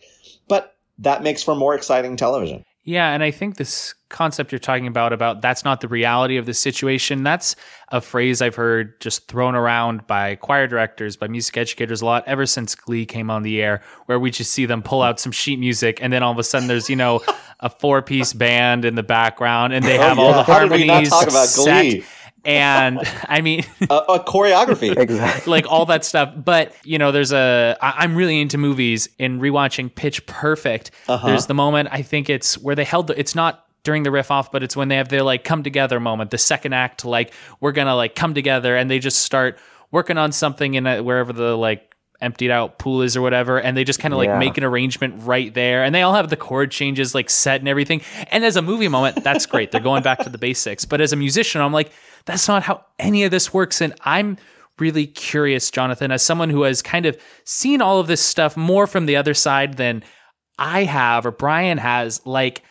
But 0.47 0.76
that 1.00 1.24
makes 1.24 1.43
for 1.43 1.56
more 1.56 1.76
exciting 1.76 2.15
television. 2.15 2.63
Yeah, 2.84 3.12
and 3.12 3.22
I 3.22 3.30
think 3.30 3.58
this 3.58 3.94
concept 4.10 4.52
you're 4.52 4.60
talking 4.60 4.88
about 4.88 5.13
about 5.13 5.41
that's 5.41 5.63
not 5.63 5.82
the 5.82 5.88
reality 5.88 6.38
of 6.38 6.48
the 6.48 6.54
situation. 6.54 7.22
That's 7.22 7.56
a 7.89 8.02
phrase 8.02 8.41
I've 8.41 8.56
heard 8.56 9.00
just 9.00 9.28
thrown 9.28 9.54
around 9.54 10.08
by 10.08 10.36
choir 10.36 10.65
directors, 10.67 11.15
by 11.15 11.28
music 11.28 11.58
educators 11.58 12.02
a 12.02 12.06
lot 12.06 12.24
ever 12.26 12.48
since 12.48 12.74
Glee 12.74 13.06
came 13.06 13.30
on 13.30 13.44
the 13.44 13.62
air, 13.62 13.84
where 14.08 14.20
we 14.20 14.32
just 14.32 14.52
see 14.52 14.65
them 14.65 14.82
pull 14.82 15.04
out 15.04 15.20
some 15.20 15.32
sheet 15.32 15.60
music 15.60 16.00
and 16.02 16.12
then 16.12 16.24
all 16.24 16.32
of 16.32 16.39
a 16.39 16.44
sudden 16.44 16.67
there's, 16.67 16.89
you 16.89 16.96
know, 16.96 17.22
a 17.60 17.70
four 17.70 18.02
piece 18.02 18.34
band 18.34 18.84
in 18.84 18.96
the 18.96 19.04
background 19.04 19.74
and 19.74 19.86
they 19.86 20.00
oh, 20.00 20.02
have 20.02 20.17
all 20.17 20.34
the 20.34 20.44
How 20.44 20.60
did 20.62 20.72
we 20.72 20.88
harmonies 20.88 21.12
not 21.12 21.20
talk 21.20 21.30
about 21.30 21.48
set. 21.48 22.04
Glee? 22.43 22.54
And 22.54 22.99
I 23.27 23.41
mean 23.41 23.65
A, 23.89 23.95
a 23.95 24.19
choreography. 24.23 24.97
Exactly. 25.01 25.51
like 25.51 25.65
all 25.67 25.86
that 25.88 26.06
stuff. 26.06 26.34
But 26.36 26.73
you 26.84 26.97
know, 26.97 27.12
there's 27.12 27.32
a 27.32 27.77
I, 27.82 28.04
I'm 28.04 28.15
really 28.15 28.39
into 28.39 28.58
movies. 28.58 29.10
In 29.17 29.39
rewatching 29.39 29.93
Pitch 29.93 30.25
Perfect, 30.25 30.91
uh-huh. 31.08 31.27
there's 31.27 31.47
the 31.47 31.54
moment 31.54 31.89
I 31.91 32.01
think 32.01 32.30
it's 32.30 32.58
where 32.58 32.75
they 32.75 32.84
held 32.84 33.08
the. 33.08 33.19
It's 33.19 33.36
not 33.36 33.65
during 33.84 34.04
the 34.04 34.12
riff 34.12 34.32
off, 34.32 34.51
but 34.51 34.63
it's 34.63 34.75
when 34.75 34.88
they 34.89 34.97
have 34.97 35.10
their 35.10 35.23
like 35.23 35.43
come 35.43 35.63
together 35.63 35.99
moment, 35.99 36.32
the 36.32 36.38
second 36.38 36.73
act. 36.73 37.06
Like 37.06 37.34
we're 37.60 37.71
gonna 37.71 37.95
like 37.95 38.15
come 38.15 38.34
together, 38.34 38.75
and 38.75 38.89
they 38.89 38.99
just 38.99 39.19
start 39.19 39.58
working 39.91 40.17
on 40.17 40.32
something 40.32 40.73
in 40.73 40.88
a, 40.88 41.01
wherever 41.01 41.34
the 41.34 41.56
like 41.56 41.90
emptied 42.22 42.52
out 42.52 42.78
pool 42.80 43.02
is 43.02 43.18
or 43.18 43.22
whatever 43.22 43.60
and 43.60 43.76
they 43.76 43.84
just 43.84 44.00
kind 44.00 44.14
of 44.14 44.18
like 44.18 44.28
Yeah. 44.28 44.38
make 44.40 44.58
an 44.58 44.64
arrangement 44.64 45.16
right 45.26 45.54
there 45.54 45.84
and 45.84 45.94
they 45.94 46.02
all 46.02 46.14
have 46.14 46.30
the 46.30 46.38
chord 46.38 46.72
changes 46.72 47.16
like 47.16 47.30
set 47.30 47.60
and 47.62 47.68
everything 47.68 48.02
and 48.32 48.46
as 48.46 48.56
a 48.56 48.62
movie 48.62 48.88
moment 48.88 49.24
that's 49.24 49.46
great 49.46 49.72
they're 49.72 49.82
going 49.82 50.04
back 50.04 50.20
to 50.20 50.30
the 50.30 50.38
basics 50.38 50.86
but 50.86 51.02
as 51.02 51.12
a 51.14 51.16
musician 51.16 51.62
i'm 51.62 51.74
like 51.74 51.92
that's 52.26 52.48
not 52.48 52.64
how 52.64 52.86
any 53.00 53.24
of 53.24 53.32
this 53.32 53.54
works 53.54 53.82
and 53.82 53.94
i'm 54.02 54.38
really 54.80 55.08
curious 55.08 55.72
jonathan 55.72 56.12
as 56.12 56.24
someone 56.24 56.50
who 56.50 56.62
has 56.64 56.82
kind 56.82 57.06
of 57.06 57.18
seen 57.44 57.82
all 57.82 58.00
of 58.00 58.08
this 58.08 58.22
stuff 58.22 58.56
more 58.56 58.86
from 58.88 59.06
the 59.08 59.16
other 59.16 59.34
side 59.34 59.78
than 59.78 60.04
i 60.60 60.84
have 60.84 61.26
or 61.26 61.32
brian 61.32 61.78
has 61.78 62.22
like 62.26 62.62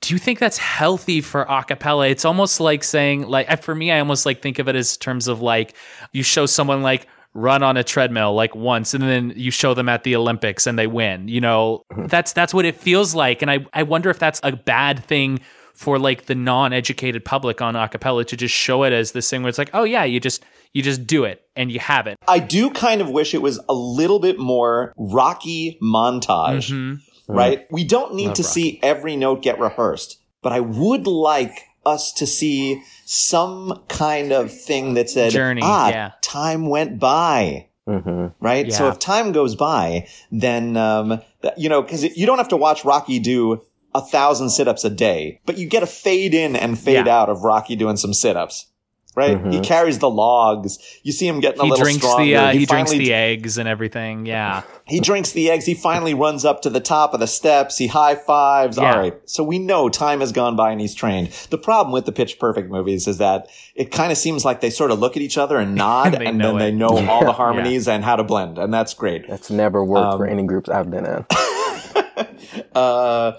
do 0.00 0.14
you 0.14 0.18
think 0.18 0.38
that's 0.38 0.58
healthy 0.58 1.20
for 1.20 1.44
acapella? 1.46 2.08
It's 2.08 2.24
almost 2.24 2.60
like 2.60 2.84
saying, 2.84 3.26
like, 3.26 3.64
for 3.64 3.74
me, 3.74 3.90
I 3.90 3.98
almost 3.98 4.26
like 4.26 4.40
think 4.40 4.60
of 4.60 4.68
it 4.68 4.76
as 4.76 4.96
terms 4.96 5.26
of 5.26 5.40
like 5.42 5.74
you 6.12 6.22
show 6.22 6.46
someone 6.46 6.82
like 6.82 7.08
run 7.34 7.62
on 7.62 7.76
a 7.76 7.84
treadmill 7.84 8.34
like 8.34 8.54
once, 8.54 8.94
and 8.94 9.02
then 9.02 9.32
you 9.36 9.50
show 9.50 9.74
them 9.74 9.88
at 9.88 10.04
the 10.04 10.16
Olympics 10.16 10.66
and 10.66 10.78
they 10.78 10.86
win. 10.86 11.28
You 11.28 11.40
know, 11.40 11.82
that's 12.06 12.32
that's 12.32 12.52
what 12.54 12.64
it 12.64 12.76
feels 12.76 13.14
like, 13.14 13.42
and 13.42 13.50
I 13.50 13.66
I 13.72 13.82
wonder 13.84 14.10
if 14.10 14.18
that's 14.18 14.40
a 14.42 14.52
bad 14.52 15.04
thing 15.04 15.40
for 15.74 15.96
like 15.96 16.26
the 16.26 16.34
non-educated 16.34 17.24
public 17.24 17.62
on 17.62 17.74
acapella 17.74 18.26
to 18.26 18.36
just 18.36 18.52
show 18.52 18.82
it 18.82 18.92
as 18.92 19.12
this 19.12 19.30
thing 19.30 19.42
where 19.42 19.48
it's 19.48 19.58
like, 19.58 19.70
oh 19.74 19.84
yeah, 19.84 20.02
you 20.02 20.18
just 20.18 20.44
you 20.72 20.82
just 20.82 21.06
do 21.06 21.22
it 21.24 21.42
and 21.54 21.70
you 21.70 21.78
have 21.78 22.06
it. 22.08 22.16
I 22.26 22.40
do 22.40 22.68
kind 22.70 23.00
of 23.00 23.10
wish 23.10 23.32
it 23.32 23.42
was 23.42 23.60
a 23.68 23.74
little 23.74 24.18
bit 24.18 24.38
more 24.40 24.92
rocky 24.96 25.78
montage, 25.82 26.70
Mm-hmm. 26.72 27.32
right? 27.32 27.64
We 27.70 27.84
don't 27.84 28.14
need 28.14 28.34
to 28.34 28.42
see 28.42 28.80
every 28.82 29.14
note 29.16 29.42
get 29.42 29.60
rehearsed, 29.60 30.20
but 30.42 30.52
I 30.52 30.60
would 30.60 31.06
like 31.06 31.60
us 31.88 32.12
to 32.12 32.26
see 32.26 32.82
some 33.06 33.82
kind 33.88 34.32
of 34.32 34.52
thing 34.52 34.94
that 34.94 35.10
said, 35.10 35.32
Journey, 35.32 35.62
ah, 35.64 35.88
yeah. 35.88 36.10
time 36.22 36.68
went 36.68 36.98
by. 37.00 37.68
hmm 37.86 38.26
Right. 38.40 38.72
So 38.72 38.88
if 38.88 38.98
time 38.98 39.32
goes 39.32 39.56
by, 39.56 40.06
then, 40.30 40.76
um, 40.76 41.20
you 41.56 41.68
know, 41.68 41.82
cause 41.82 42.04
you 42.04 42.26
don't 42.26 42.38
have 42.38 42.48
to 42.48 42.56
watch 42.56 42.84
Rocky 42.84 43.18
do 43.18 43.62
a 43.94 44.00
thousand 44.02 44.50
sit-ups 44.50 44.84
a 44.84 44.90
day, 44.90 45.40
but 45.46 45.56
you 45.58 45.66
get 45.66 45.82
a 45.82 45.86
fade 45.86 46.34
in 46.34 46.54
and 46.54 46.78
fade 46.78 47.06
Yeah. 47.06 47.18
out 47.20 47.28
of 47.30 47.42
Rocky 47.42 47.74
doing 47.74 47.96
some 47.96 48.12
sit-ups. 48.14 48.66
Right? 49.18 49.36
Mhm. 49.36 49.52
He 49.52 49.60
carries 49.60 49.98
the 49.98 50.08
logs. 50.08 50.78
You 51.02 51.10
see 51.10 51.26
him 51.26 51.40
getting 51.40 51.60
a 51.60 51.64
He 51.64 51.70
little 51.70 51.84
drinks 51.84 52.02
stronger. 52.06 52.24
the 52.24 52.36
uh, 52.36 52.50
he, 52.52 52.66
drinks 52.66 52.90
finally- 52.92 52.98
the 53.06 53.12
eggs 53.12 53.58
and 53.58 53.68
everything. 53.68 54.26
Yeah. 54.26 54.62
he 54.86 55.00
drinks 55.00 55.32
the 55.32 55.50
eggs. 55.50 55.66
He 55.66 55.74
finally 55.74 56.14
runs 56.14 56.44
up 56.44 56.62
to 56.62 56.70
the 56.70 56.78
top 56.80 57.12
of 57.14 57.20
the 57.20 57.26
steps. 57.26 57.76
He 57.78 57.88
high 57.88 58.14
fives. 58.14 58.76
Yeah. 58.78 58.92
All 58.94 58.98
right. 59.00 59.14
So 59.28 59.42
we 59.42 59.58
know 59.58 59.88
time 59.88 60.20
has 60.20 60.30
gone 60.30 60.54
by 60.54 60.70
and 60.70 60.80
he's 60.80 60.94
trained. 60.94 61.30
The 61.50 61.58
problem 61.58 61.92
with 61.92 62.06
the 62.06 62.12
Pitch 62.12 62.38
Perfect 62.38 62.70
movies 62.70 63.08
is 63.08 63.18
that 63.18 63.48
it 63.74 63.90
kind 63.90 64.12
of 64.12 64.18
seems 64.18 64.44
like 64.44 64.60
they 64.60 64.70
sort 64.70 64.92
of 64.92 65.00
look 65.00 65.16
at 65.16 65.22
each 65.22 65.36
other 65.36 65.58
and 65.58 65.74
nod, 65.84 66.12
They 66.14 66.26
and 66.26 66.38
know 66.38 66.50
then 66.52 66.58
they 66.58 66.68
it. 66.68 66.74
know 66.74 67.08
all 67.08 67.24
the 67.24 67.32
harmonies 67.42 67.88
and 67.88 68.04
how 68.04 68.14
to 68.16 68.22
blend, 68.24 68.56
and 68.56 68.72
that's 68.72 68.94
great. 68.94 69.28
That's 69.28 69.50
never 69.50 69.84
worked 69.84 70.16
for 70.16 70.26
Um, 70.26 70.32
any 70.32 70.44
groups 70.44 70.68
I've 70.70 70.90
been 70.90 71.04
in. 71.06 71.24
Uh, 72.74 73.32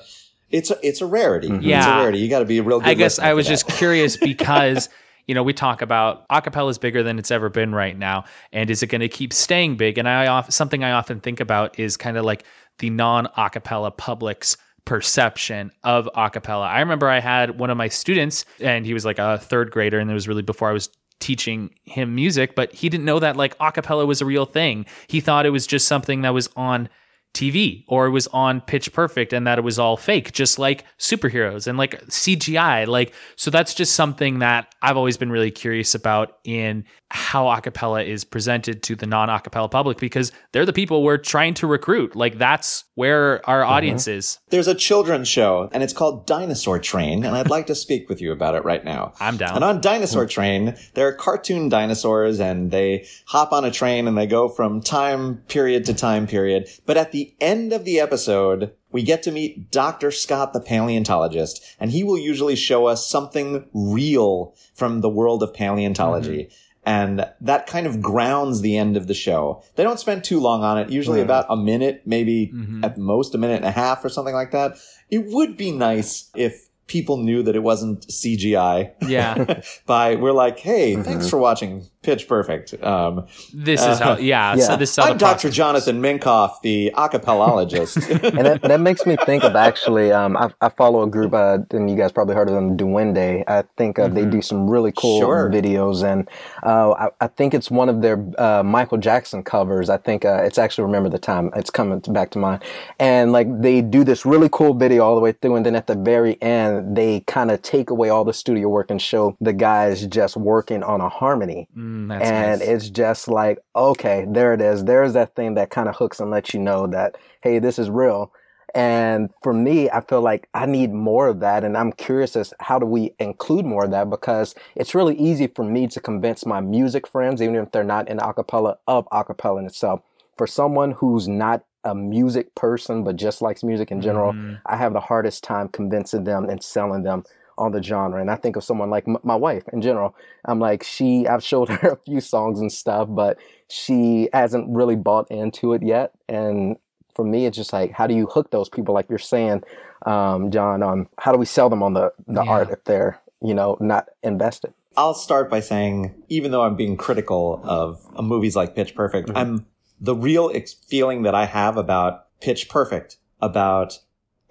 it's 0.51 0.71
a, 0.71 0.77
it's 0.85 1.01
a 1.01 1.05
rarity. 1.05 1.47
It's 1.49 1.63
Yeah. 1.63 1.95
a 1.97 1.99
rarity. 1.99 2.19
You 2.19 2.29
got 2.29 2.39
to 2.39 2.45
be 2.45 2.57
a 2.57 2.63
real 2.63 2.79
good 2.79 2.89
I 2.89 2.93
guess 2.93 3.19
I 3.19 3.33
was 3.33 3.45
that. 3.45 3.51
just 3.53 3.67
curious 3.67 4.17
because 4.17 4.89
you 5.29 5.35
know 5.35 5.43
we 5.43 5.53
talk 5.53 5.83
about 5.83 6.27
acapella 6.29 6.71
is 6.71 6.79
bigger 6.79 7.03
than 7.03 7.19
it's 7.19 7.29
ever 7.29 7.49
been 7.49 7.75
right 7.75 7.95
now, 7.95 8.25
and 8.51 8.71
is 8.71 8.81
it 8.81 8.87
going 8.87 9.01
to 9.01 9.07
keep 9.07 9.31
staying 9.31 9.77
big? 9.77 9.99
And 9.99 10.09
I 10.09 10.25
off, 10.25 10.51
something 10.51 10.83
I 10.83 10.93
often 10.93 11.21
think 11.21 11.39
about 11.39 11.77
is 11.77 11.97
kind 11.97 12.17
of 12.17 12.25
like 12.25 12.45
the 12.79 12.89
non-acapella 12.89 13.95
public's 13.95 14.57
perception 14.85 15.71
of 15.83 16.09
acapella. 16.15 16.65
I 16.65 16.79
remember 16.79 17.07
I 17.07 17.19
had 17.19 17.59
one 17.59 17.69
of 17.69 17.77
my 17.77 17.89
students, 17.89 18.43
and 18.59 18.87
he 18.87 18.95
was 18.95 19.05
like 19.05 19.19
a 19.19 19.37
third 19.37 19.69
grader, 19.69 19.99
and 19.99 20.09
it 20.09 20.15
was 20.15 20.27
really 20.27 20.41
before 20.41 20.67
I 20.67 20.73
was 20.73 20.89
teaching 21.19 21.75
him 21.83 22.15
music, 22.15 22.55
but 22.55 22.73
he 22.73 22.89
didn't 22.89 23.05
know 23.05 23.19
that 23.19 23.37
like 23.37 23.55
acapella 23.59 24.07
was 24.07 24.21
a 24.21 24.25
real 24.25 24.47
thing. 24.47 24.87
He 25.05 25.21
thought 25.21 25.45
it 25.45 25.51
was 25.51 25.67
just 25.67 25.87
something 25.87 26.23
that 26.23 26.33
was 26.33 26.49
on 26.55 26.89
TV 27.33 27.83
or 27.87 28.07
it 28.07 28.11
was 28.11 28.27
on 28.27 28.61
Pitch 28.61 28.91
Perfect 28.91 29.33
and 29.33 29.45
that 29.45 29.57
it 29.57 29.63
was 29.63 29.79
all 29.79 29.97
fake, 29.97 30.31
just 30.31 30.59
like 30.59 30.85
superheroes 30.97 31.67
and 31.67 31.77
like 31.77 32.01
CGI. 32.05 32.87
Like, 32.87 33.13
so 33.35 33.51
that's 33.51 33.73
just 33.73 33.95
something 33.95 34.39
that 34.39 34.73
I've 34.81 34.97
always 34.97 35.17
been 35.17 35.31
really 35.31 35.51
curious 35.51 35.95
about 35.95 36.37
in 36.43 36.85
how 37.12 37.45
acapella 37.45 38.06
is 38.06 38.24
presented 38.24 38.84
to 38.84 38.95
the 38.95 39.08
non 39.08 39.30
acapella 39.30 39.69
public 39.69 39.98
because 39.98 40.32
they're 40.52 40.65
the 40.65 40.74
people 40.74 41.04
we're 41.04 41.17
trying 41.17 41.54
to 41.56 41.67
recruit. 41.67 42.15
Like, 42.15 42.38
that's 42.38 42.86
where 42.95 43.48
our 43.50 43.62
mm-hmm. 43.62 43.72
audience 43.72 44.08
is. 44.08 44.39
There's 44.50 44.67
a 44.67 44.76
children's 44.76 45.28
show, 45.28 45.69
and 45.72 45.82
it's 45.82 45.93
called 45.93 46.28
Dinosaur 46.28 46.80
Train, 46.80 47.24
and 47.26 47.36
I'd 47.36 47.50
like 47.50 47.67
to 47.67 47.76
speak 47.76 48.10
with 48.10 48.22
you 48.22 48.32
about 48.32 48.56
it 48.56 48.63
right 48.63 48.84
now. 48.84 49.13
I'm 49.19 49.38
down. 49.38 49.56
And 49.56 49.63
on 49.63 49.82
Dinosaur 49.82 50.24
hmm. 50.24 50.30
Train, 50.30 50.78
there 50.93 51.08
are 51.08 51.13
cartoon 51.13 51.69
dinosaurs, 51.69 52.39
and 52.39 52.72
they 52.72 53.08
hop 53.28 53.52
on 53.52 53.65
a 53.65 53.72
train 53.72 54.08
and 54.08 54.17
they 54.17 54.28
go 54.28 54.48
from 54.48 54.82
time 54.82 55.38
period 55.48 55.86
to 55.86 55.93
time 55.93 56.28
period. 56.28 56.69
But 56.86 56.98
at 56.98 57.12
the 57.12 57.34
end 57.39 57.74
of 57.74 57.86
the 57.86 58.00
episode, 58.00 58.74
we 58.91 59.04
get 59.04 59.24
to 59.24 59.32
meet 59.32 59.72
Dr. 59.72 60.12
Scott, 60.12 60.54
the 60.54 60.60
paleontologist, 60.60 61.63
and 61.80 61.91
he 61.91 62.04
will 62.04 62.17
usually 62.17 62.56
show 62.56 62.88
us 62.88 63.08
something 63.08 63.67
real 63.74 64.56
from 64.74 65.02
the 65.02 65.10
world 65.10 65.43
of 65.43 65.54
paleontology. 65.54 66.45
Mm-hmm. 66.45 66.68
And 66.85 67.29
that 67.41 67.67
kind 67.67 67.85
of 67.85 68.01
grounds 68.01 68.61
the 68.61 68.77
end 68.77 68.97
of 68.97 69.07
the 69.07 69.13
show. 69.13 69.63
They 69.75 69.83
don't 69.83 69.99
spend 69.99 70.23
too 70.23 70.39
long 70.39 70.63
on 70.63 70.77
it, 70.77 70.89
usually 70.89 71.21
about 71.21 71.45
a 71.49 71.57
minute, 71.57 72.03
maybe 72.05 72.47
mm-hmm. 72.47 72.83
at 72.83 72.97
most 72.97 73.35
a 73.35 73.37
minute 73.37 73.57
and 73.57 73.65
a 73.65 73.71
half 73.71 74.03
or 74.03 74.09
something 74.09 74.33
like 74.33 74.51
that. 74.51 74.77
It 75.09 75.25
would 75.27 75.57
be 75.57 75.71
nice 75.71 76.29
if 76.35 76.69
people 76.89 77.17
knew 77.17 77.43
that 77.43 77.55
it 77.55 77.63
wasn't 77.63 78.05
CGI 78.07 78.93
Yeah. 79.07 79.61
by 79.85 80.15
we're 80.15 80.33
like, 80.33 80.59
hey, 80.59 80.95
thanks 80.95 81.09
mm-hmm. 81.09 81.27
for 81.27 81.37
watching 81.37 81.87
Pitch 82.01 82.29
Perfect. 82.29 82.81
Um, 82.81 83.27
This 83.53 83.85
is 83.85 83.99
how, 83.99 84.17
yeah. 84.17 84.55
So 84.69 84.77
this 84.77 84.91
is 84.91 84.95
how 84.95 85.12
I'm 85.12 85.17
Dr. 85.17 85.49
Jonathan 85.49 86.01
Minkoff, 86.01 86.62
the 86.62 86.91
acapellologist. 86.95 87.97
and 88.38 88.45
that, 88.45 88.62
that 88.62 88.79
makes 88.79 89.05
me 89.05 89.17
think 89.25 89.43
of 89.43 89.55
actually, 89.55 90.12
um, 90.13 90.38
I, 90.38 90.49
I 90.62 90.69
follow 90.69 91.03
a 91.03 91.07
group, 91.09 91.33
uh, 91.33 91.57
and 91.71 91.89
you 91.89 91.97
guys 91.97 92.13
probably 92.13 92.35
heard 92.35 92.47
of 92.47 92.55
them, 92.55 92.77
Duwende. 92.77 93.43
I 93.47 93.63
think 93.75 93.99
uh, 93.99 94.07
they 94.07 94.23
do 94.25 94.41
some 94.41 94.69
really 94.69 94.93
cool 94.95 95.19
Sure. 95.19 95.49
videos, 95.49 96.03
and 96.03 96.30
uh, 96.63 96.91
I, 96.91 97.07
I 97.19 97.28
think 97.28 97.53
it's 97.53 97.69
one 97.69 97.89
of 97.89 98.01
their 98.01 98.26
uh, 98.38 98.63
Michael 98.63 98.97
Jackson 98.97 99.43
covers. 99.43 99.89
I 99.89 99.97
think 99.97 100.24
uh, 100.24 100.41
it's 100.43 100.57
actually 100.57 100.86
Remember 100.86 101.09
the 101.09 101.19
Time. 101.19 101.51
It's 101.55 101.69
coming 101.69 101.99
back 101.99 102.30
to 102.32 102.39
mind, 102.39 102.63
and 102.97 103.34
like 103.34 103.47
they 103.61 103.82
do 103.82 104.05
this 104.05 104.26
really 104.26 104.47
cool 104.51 104.74
video 104.74 105.03
all 105.03 105.15
the 105.15 105.21
way 105.21 105.34
through, 105.34 105.55
and 105.57 105.65
then 105.65 105.76
at 105.76 105.88
the 105.88 105.95
very 105.95 106.41
end, 106.41 106.95
they 106.95 107.21
kind 107.28 107.51
of 107.51 107.61
take 107.61 107.89
away 107.89 108.07
all 108.09 108.24
the 108.24 108.34
studio 108.34 108.69
work 108.69 108.89
and 108.89 109.01
show 109.01 109.36
the 109.41 109.51
guys 109.53 110.07
just 110.07 110.38
working 110.38 110.82
on 110.82 111.01
a 111.01 111.09
harmony 111.09 111.67
Mm, 111.89 112.21
and 112.21 112.59
nice. 112.59 112.67
it's 112.67 112.89
just 112.89 113.27
like 113.27 113.59
okay 113.75 114.25
there 114.27 114.53
it 114.53 114.61
is 114.61 114.83
there's 114.85 115.13
that 115.13 115.35
thing 115.35 115.55
that 115.55 115.69
kind 115.69 115.89
of 115.89 115.95
hooks 115.95 116.19
and 116.19 116.29
lets 116.31 116.53
you 116.53 116.59
know 116.59 116.87
that 116.87 117.17
hey 117.41 117.59
this 117.59 117.79
is 117.79 117.89
real 117.89 118.31
and 118.75 119.29
for 119.41 119.53
me 119.53 119.89
i 119.89 119.99
feel 120.01 120.21
like 120.21 120.47
i 120.53 120.65
need 120.65 120.93
more 120.93 121.27
of 121.27 121.39
that 121.39 121.63
and 121.63 121.75
i'm 121.77 121.91
curious 121.93 122.35
as 122.35 122.53
how 122.59 122.77
do 122.77 122.85
we 122.85 123.13
include 123.19 123.65
more 123.65 123.85
of 123.85 123.91
that 123.91 124.09
because 124.09 124.53
it's 124.75 124.93
really 124.93 125.15
easy 125.15 125.47
for 125.47 125.63
me 125.63 125.87
to 125.87 125.99
convince 125.99 126.45
my 126.45 126.59
music 126.61 127.07
friends 127.07 127.41
even 127.41 127.55
if 127.55 127.71
they're 127.71 127.83
not 127.83 128.07
in 128.07 128.17
acapella 128.19 128.75
of 128.87 129.07
acapella 129.09 129.59
in 129.59 129.65
itself 129.65 130.01
for 130.37 130.45
someone 130.45 130.91
who's 130.91 131.27
not 131.27 131.63
a 131.85 131.95
music 131.95 132.53
person 132.55 133.03
but 133.03 133.15
just 133.15 133.41
likes 133.41 133.63
music 133.63 133.89
in 133.89 134.01
general 134.01 134.33
Mhm. 134.33 134.59
i 134.65 134.75
have 134.75 134.93
the 134.93 134.99
hardest 134.99 135.43
time 135.43 135.67
convincing 135.69 136.23
them 136.25 136.47
and 136.49 136.61
selling 136.61 137.03
them 137.03 137.23
on 137.60 137.72
the 137.74 137.84
genre 137.84 138.20
and 138.22 138.32
i 138.32 138.36
think 138.36 138.55
of 138.55 138.64
someone 138.64 138.89
like 138.89 139.07
m- 139.07 139.18
my 139.24 139.36
wife 139.36 139.64
in 139.74 139.82
general. 139.82 140.16
I'm 140.45 140.60
like 140.60 140.84
she 140.84 141.28
i've 141.28 141.43
showed 141.43 141.70
her 141.76 141.89
a 141.89 141.97
few 141.97 142.22
songs 142.22 142.60
and 142.60 142.72
stuff 142.72 143.07
but 143.12 143.38
she 143.68 144.30
hasn't 144.34 144.68
really 144.76 144.95
bought 144.95 145.30
into 145.30 145.74
it 145.74 145.84
yet 145.84 146.12
and 146.28 146.78
for 147.16 147.24
me 147.26 147.45
it's 147.45 147.57
just 147.57 147.74
like 147.74 147.91
how 147.91 148.07
do 148.07 148.16
you 148.16 148.26
hook 148.28 148.49
those 148.51 148.70
people 148.70 148.93
like 148.95 149.07
you're 149.10 149.20
saying 149.20 149.62
um, 150.05 150.49
john 150.51 150.82
on 150.82 151.07
how 151.20 151.32
do 151.32 151.38
we 151.38 151.45
sell 151.45 151.70
them 151.70 151.84
on 151.84 151.93
the, 151.93 152.12
the 152.28 152.41
Yeah. 152.43 152.49
art 152.49 152.70
if 152.72 152.84
they're 152.86 153.20
you 153.41 153.53
know 153.53 153.78
not 153.80 154.07
invested? 154.24 154.74
I'll 154.97 155.14
start 155.14 155.49
by 155.49 155.62
saying, 155.62 156.14
even 156.28 156.51
though 156.51 156.64
I'm 156.64 156.76
being 156.76 156.97
critical 156.97 157.62
of 157.64 158.05
movies 158.22 158.53
like 158.57 158.76
Pitch 158.76 158.95
Perfect, 158.95 159.32
I'm 159.34 159.66
the 160.01 160.14
real 160.14 160.51
ex- 160.53 160.74
feeling 160.74 161.22
that 161.24 161.34
I 161.34 161.45
have 161.45 161.78
about 161.78 162.26
Pitch 162.41 162.68
Perfect, 162.68 163.16
about 163.39 163.99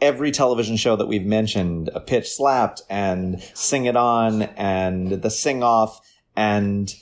every 0.01 0.31
television 0.31 0.77
show 0.77 0.97
that 0.97 1.07
we've 1.07 1.25
mentioned, 1.25 1.91
uh, 1.95 2.01
Pitch 2.01 2.31
Slapped 2.31 2.83
and 2.89 3.43
Sing 3.55 3.87
It 3.87 3.97
On 3.97 4.43
and 4.43 5.23
The 5.23 5.31
Sing 5.31 5.63
Off 5.63 6.01
and 6.37 6.95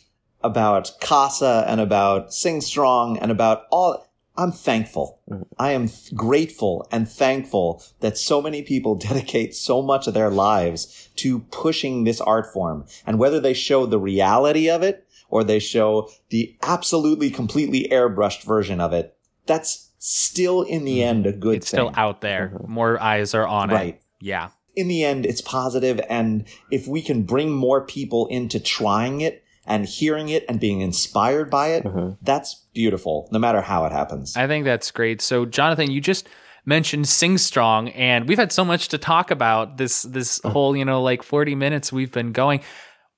about 0.43 0.93
Casa 1.01 1.65
and 1.69 1.81
about 1.81 2.33
Sing 2.33 2.61
Strong 2.61 3.19
and 3.19 3.31
about 3.31 3.65
all. 3.71 4.07
I'm 4.39 4.53
thankful. 4.53 5.21
I 5.59 5.73
am 5.73 5.89
grateful 6.15 6.87
and 6.93 7.09
thankful 7.09 7.83
that 8.01 8.19
so 8.19 8.43
many 8.43 8.63
people 8.63 8.95
dedicate 9.09 9.55
so 9.55 9.81
much 9.81 10.07
of 10.07 10.15
their 10.15 10.31
lives 10.31 11.09
to 11.17 11.41
pushing 11.41 12.05
this 12.05 12.21
art 12.21 12.53
form. 12.53 12.85
And 13.07 13.19
whether 13.19 13.41
they 13.41 13.55
show 13.55 13.87
the 13.87 13.99
reality 13.99 14.69
of 14.69 14.83
it 14.83 15.07
or 15.31 15.43
they 15.43 15.59
show 15.59 16.11
the 16.29 16.57
absolutely 16.63 17.31
completely 17.31 17.89
airbrushed 17.91 18.45
version 18.45 18.81
of 18.81 18.93
it, 18.93 19.17
that's 19.47 19.86
still 19.99 20.63
in 20.63 20.85
the 20.85 21.03
end 21.03 21.27
a 21.27 21.33
good 21.33 21.57
it's 21.57 21.71
thing. 21.71 21.79
still 21.79 21.93
out 21.97 22.21
there. 22.21 22.53
Uh-huh. 22.55 22.67
More 22.69 23.01
eyes 23.03 23.35
are 23.35 23.47
on 23.47 23.71
it. 23.71 23.75
Right. 23.75 24.01
Yeah. 24.21 24.49
in 24.75 24.89
the 24.89 25.05
end, 25.05 25.25
it's 25.27 25.41
positive, 25.41 26.01
And 26.11 26.45
if 26.71 26.87
we 26.87 27.01
can 27.03 27.23
bring 27.23 27.51
more 27.53 27.85
people 27.87 28.27
into 28.29 28.59
trying 28.61 29.21
it 29.23 29.43
and 29.67 29.87
hearing 29.87 30.29
it 30.29 30.45
and 30.49 30.61
being 30.61 30.81
inspired 30.81 31.51
by 31.51 31.69
it, 31.69 31.85
uh-huh. 31.87 32.13
that's 32.23 32.55
beautiful, 32.75 33.29
no 33.33 33.39
matter 33.39 33.61
how 33.63 33.85
it 33.87 33.93
happens. 33.93 34.37
I 34.37 34.47
think 34.47 34.65
that's 34.65 34.91
great. 34.91 35.21
So, 35.23 35.45
Jonathan, 35.47 35.91
you 35.91 36.01
just 36.01 36.29
mentioned 36.67 37.09
Sing 37.09 37.39
Strong, 37.39 37.89
and 37.91 38.29
we've 38.29 38.39
had 38.39 38.53
so 38.53 38.65
much 38.65 38.89
to 38.89 38.99
talk 38.99 39.31
about 39.31 39.77
this 39.79 40.03
this 40.03 40.41
uh-huh. 40.45 40.53
whole 40.53 40.77
you 40.77 40.85
know 40.85 41.03
like 41.03 41.23
forty 41.23 41.55
minutes 41.55 41.93
we've 41.93 42.13
been 42.13 42.33
going. 42.33 42.61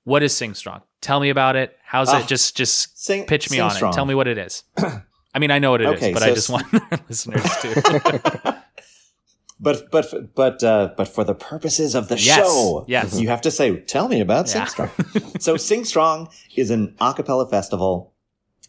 What 0.05 0.23
is 0.23 0.35
Sing 0.35 0.53
Strong? 0.53 0.81
Tell 1.01 1.19
me 1.19 1.29
about 1.29 1.55
it. 1.55 1.77
How's 1.83 2.09
Ah, 2.09 2.19
it? 2.21 2.27
Just 2.27 2.55
just 2.57 3.03
Sing- 3.03 3.25
pitch 3.25 3.49
me 3.51 3.57
Sing 3.57 3.61
on 3.65 3.71
Strong. 3.71 3.93
it. 3.93 3.95
Tell 3.95 4.05
me 4.05 4.15
what 4.15 4.27
it 4.27 4.37
is. 4.37 4.63
I 5.39 5.41
mean, 5.41 5.51
I 5.51 5.59
know 5.59 5.71
what 5.71 5.81
it 5.81 5.87
is, 5.87 5.93
Okay, 5.95 6.11
but 6.13 6.21
so 6.21 6.25
I 6.25 6.33
just 6.33 6.49
want 6.49 6.65
our 6.91 6.99
listeners 7.07 7.43
to. 7.43 8.63
But 9.61 9.91
but 9.91 10.35
but 10.35 10.63
uh, 10.63 10.93
but 10.95 11.07
for 11.09 11.25
the 11.25 11.33
purposes 11.35 11.93
of 11.93 12.07
the 12.07 12.17
Yes, 12.17 12.37
show, 12.37 12.85
yes. 12.87 13.19
you 13.19 13.27
have 13.27 13.41
to 13.41 13.51
say, 13.51 13.77
"Tell 13.81 14.07
me 14.07 14.21
about 14.21 14.47
Yeah. 14.47 14.65
Sing 14.65 14.67
Strong." 14.67 14.89
so 15.39 15.57
Sing 15.57 15.83
Strong 15.83 16.29
is 16.55 16.69
an 16.71 16.95
a 17.01 17.13
cappella 17.13 17.45
festival. 17.49 18.13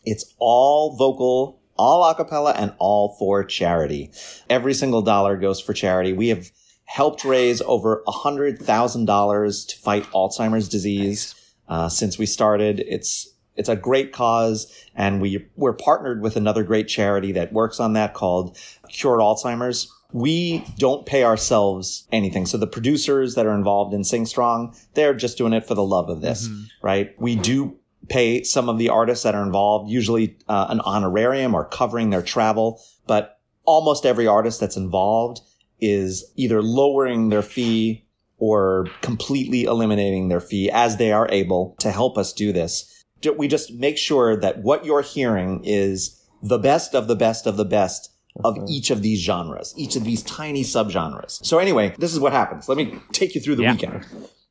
It's 0.05 0.35
all 0.41 0.97
vocal, 0.97 1.61
all 1.77 2.03
a 2.11 2.15
cappella, 2.17 2.55
and 2.57 2.73
all 2.79 3.15
for 3.21 3.45
charity. 3.45 4.11
Every 4.49 4.75
single 4.75 5.01
dollar 5.03 5.37
goes 5.37 5.61
for 5.61 5.73
charity. 5.75 6.13
We 6.13 6.27
have 6.29 6.51
helped 6.87 7.25
raise 7.25 7.61
over 7.63 8.03
a 8.09 8.11
hundred 8.11 8.59
thousand 8.59 9.05
dollars 9.05 9.65
to 9.67 9.77
fight 9.79 10.03
Alzheimer's 10.11 10.69
disease 10.69 11.37
uh, 11.69 11.89
since 11.89 12.19
we 12.19 12.27
started. 12.27 12.81
It's 12.81 13.30
it's 13.61 13.69
a 13.69 13.77
great 13.77 14.13
cause, 14.13 14.73
and 14.97 15.21
we 15.21 15.47
we're 15.55 15.75
partnered 15.75 16.23
with 16.23 16.35
another 16.35 16.65
great 16.65 16.89
charity 16.89 17.31
that 17.33 17.53
works 17.53 17.79
on 17.79 17.93
that 17.93 18.15
called 18.15 18.57
Cure 18.89 19.19
Alzheimer's. 19.19 19.93
We 20.13 20.65
don't 20.79 21.05
pay 21.07 21.23
ourselves 21.23 22.09
anything. 22.11 22.47
So 22.47 22.57
the 22.59 22.67
producers 22.67 23.35
that 23.35 23.47
are 23.47 23.55
involved 23.55 23.95
in 23.95 24.03
Sing 24.03 24.27
Strong, 24.27 24.75
they're 24.95 25.15
just 25.15 25.39
doing 25.39 25.53
it 25.53 25.67
for 25.67 25.75
the 25.75 25.85
love 25.85 26.09
of 26.09 26.23
this, 26.23 26.49
right? 26.83 27.15
We 27.21 27.37
do 27.37 27.77
pay 28.09 28.43
some 28.43 28.69
of 28.69 28.79
the 28.79 28.89
artists 28.89 29.23
that 29.25 29.35
are 29.35 29.43
involved, 29.45 29.91
usually 29.91 30.37
uh, 30.49 30.67
an 30.71 30.81
honorarium 30.81 31.55
or 31.55 31.65
covering 31.67 32.11
their 32.11 32.23
travel, 32.23 32.83
but 33.07 33.39
almost 33.65 34.05
every 34.07 34.27
artist 34.27 34.59
that's 34.59 34.77
involved 34.77 35.43
is 35.81 36.25
either 36.35 36.61
lowering 36.63 37.29
their 37.29 37.43
fee 37.43 38.05
or 38.39 38.89
completely 39.03 39.65
eliminating 39.65 40.29
their 40.29 40.41
fee 40.41 40.71
as 40.73 40.97
they 40.97 41.13
are 41.13 41.29
able 41.31 41.77
to 41.79 41.93
help 41.93 42.19
us 42.19 42.33
do 42.33 42.53
this. 42.53 42.90
We 43.37 43.49
just 43.49 43.73
make 43.75 43.99
sure 43.99 44.37
that 44.37 44.59
what 44.59 44.85
you're 44.85 45.03
hearing 45.03 45.63
is 45.65 46.21
the 46.43 46.59
best 46.59 46.95
of 46.95 47.07
the 47.09 47.17
best 47.17 47.47
of 47.47 47.57
the 47.57 47.65
best 47.65 48.11
of 48.45 48.57
each 48.69 48.91
of 48.91 49.03
these 49.03 49.21
genres, 49.21 49.75
each 49.77 49.97
of 49.97 50.05
these 50.05 50.23
tiny 50.23 50.63
subgenres. 50.63 51.45
So 51.45 51.59
anyway, 51.59 51.95
this 51.99 52.13
is 52.13 52.21
what 52.21 52.33
happens. 52.33 52.69
Let 52.69 52.79
me 52.79 52.99
take 53.13 53.35
you 53.35 53.41
through 53.41 53.57
the 53.57 53.65
Yeah. 53.65 53.73
weekend. 53.73 54.07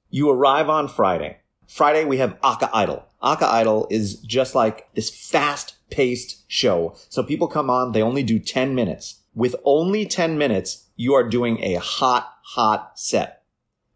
You 0.10 0.30
arrive 0.30 0.70
on 0.70 0.88
Friday. 0.88 1.38
Friday, 1.68 2.04
we 2.04 2.18
have 2.18 2.38
Aka 2.44 2.70
Idol. 2.74 3.04
Aka 3.24 3.48
Idol 3.48 3.88
is 3.90 4.16
just 4.16 4.54
like 4.56 4.88
this 4.96 5.10
fast 5.10 5.76
paced 5.90 6.44
show. 6.48 6.96
So 7.10 7.24
people 7.24 7.48
come 7.48 7.70
on, 7.70 7.92
they 7.94 8.02
only 8.02 8.24
do 8.24 8.38
10 8.40 8.76
minutes. 8.76 9.22
With 9.36 9.56
only 9.64 10.06
10 10.06 10.38
minutes, 10.38 10.86
you 10.96 11.14
are 11.14 11.28
doing 11.28 11.64
a 11.64 11.76
hot, 11.76 12.34
hot 12.44 12.92
set. 12.96 13.39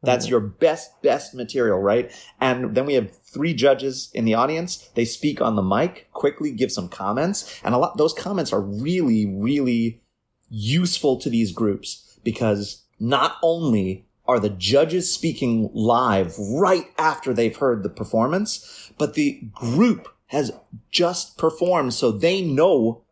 That's 0.03 0.27
your 0.27 0.41
best, 0.41 1.01
best 1.01 1.33
material, 1.33 1.79
right? 1.79 2.11
And 2.41 2.75
then 2.75 2.85
we 2.85 2.95
have 2.95 3.17
three 3.17 3.53
judges 3.53 4.11
in 4.13 4.25
the 4.25 4.33
audience. 4.33 4.89
They 4.95 5.05
speak 5.05 5.41
on 5.41 5.55
the 5.55 5.61
mic, 5.61 6.09
quickly 6.11 6.51
give 6.51 6.71
some 6.71 6.89
comments. 6.89 7.59
And 7.63 7.73
a 7.73 7.77
lot, 7.77 7.97
those 7.97 8.13
comments 8.13 8.51
are 8.51 8.61
really, 8.61 9.25
really 9.25 10.01
useful 10.49 11.17
to 11.17 11.29
these 11.29 11.53
groups 11.53 12.19
because 12.23 12.83
not 12.99 13.37
only 13.41 14.05
are 14.25 14.39
the 14.39 14.49
judges 14.49 15.13
speaking 15.13 15.69
live 15.73 16.37
right 16.37 16.87
after 16.97 17.33
they've 17.33 17.57
heard 17.57 17.83
the 17.83 17.89
performance, 17.89 18.91
but 18.97 19.13
the 19.13 19.41
group 19.53 20.09
has 20.27 20.51
just 20.91 21.37
performed 21.37 21.93
so 21.93 22.11
they 22.11 22.41
know 22.41 23.02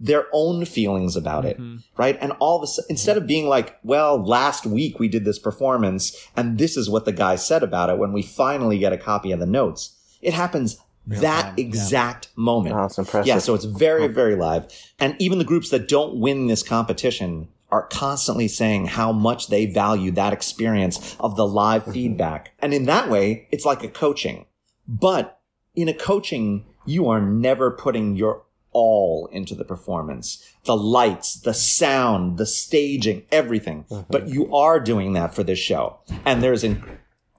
their 0.00 0.26
own 0.32 0.64
feelings 0.64 1.16
about 1.16 1.44
it, 1.44 1.58
mm-hmm. 1.58 1.78
right? 1.96 2.16
And 2.20 2.32
all 2.38 2.56
of 2.56 2.62
a 2.62 2.66
sudden, 2.66 2.86
instead 2.90 3.16
of 3.16 3.26
being 3.26 3.48
like, 3.48 3.78
well, 3.82 4.22
last 4.22 4.64
week 4.64 5.00
we 5.00 5.08
did 5.08 5.24
this 5.24 5.38
performance 5.38 6.28
and 6.36 6.58
this 6.58 6.76
is 6.76 6.88
what 6.88 7.04
the 7.04 7.12
guy 7.12 7.36
said 7.36 7.62
about 7.62 7.90
it 7.90 7.98
when 7.98 8.12
we 8.12 8.22
finally 8.22 8.78
get 8.78 8.92
a 8.92 8.98
copy 8.98 9.32
of 9.32 9.40
the 9.40 9.46
notes, 9.46 9.96
it 10.22 10.34
happens 10.34 10.78
that 11.06 11.58
exact 11.58 12.28
moment. 12.36 12.76
Oh, 12.76 12.82
that's 12.82 12.98
impressive. 12.98 13.26
Yeah, 13.26 13.38
so 13.38 13.54
it's 13.54 13.64
very, 13.64 14.08
very 14.08 14.36
live. 14.36 14.66
And 14.98 15.16
even 15.18 15.38
the 15.38 15.44
groups 15.44 15.70
that 15.70 15.88
don't 15.88 16.20
win 16.20 16.46
this 16.46 16.62
competition 16.62 17.48
are 17.70 17.86
constantly 17.86 18.48
saying 18.48 18.86
how 18.86 19.12
much 19.12 19.48
they 19.48 19.66
value 19.66 20.10
that 20.12 20.32
experience 20.32 21.16
of 21.18 21.36
the 21.36 21.46
live 21.46 21.82
mm-hmm. 21.82 21.92
feedback. 21.92 22.52
And 22.60 22.72
in 22.74 22.84
that 22.86 23.08
way, 23.10 23.48
it's 23.50 23.64
like 23.64 23.82
a 23.82 23.88
coaching. 23.88 24.46
But 24.86 25.40
in 25.74 25.88
a 25.88 25.94
coaching, 25.94 26.66
you 26.86 27.08
are 27.08 27.20
never 27.20 27.70
putting 27.70 28.16
your 28.16 28.44
all 28.78 29.26
into 29.32 29.56
the 29.56 29.64
performance. 29.64 30.44
The 30.64 30.76
lights, 30.76 31.40
the 31.40 31.52
sound, 31.52 32.38
the 32.38 32.46
staging, 32.46 33.24
everything. 33.32 33.84
Mm-hmm. 33.90 34.10
But 34.10 34.28
you 34.28 34.54
are 34.54 34.78
doing 34.78 35.14
that 35.14 35.34
for 35.34 35.42
this 35.42 35.58
show. 35.58 35.98
And 36.24 36.42
there's 36.42 36.62
an 36.62 36.84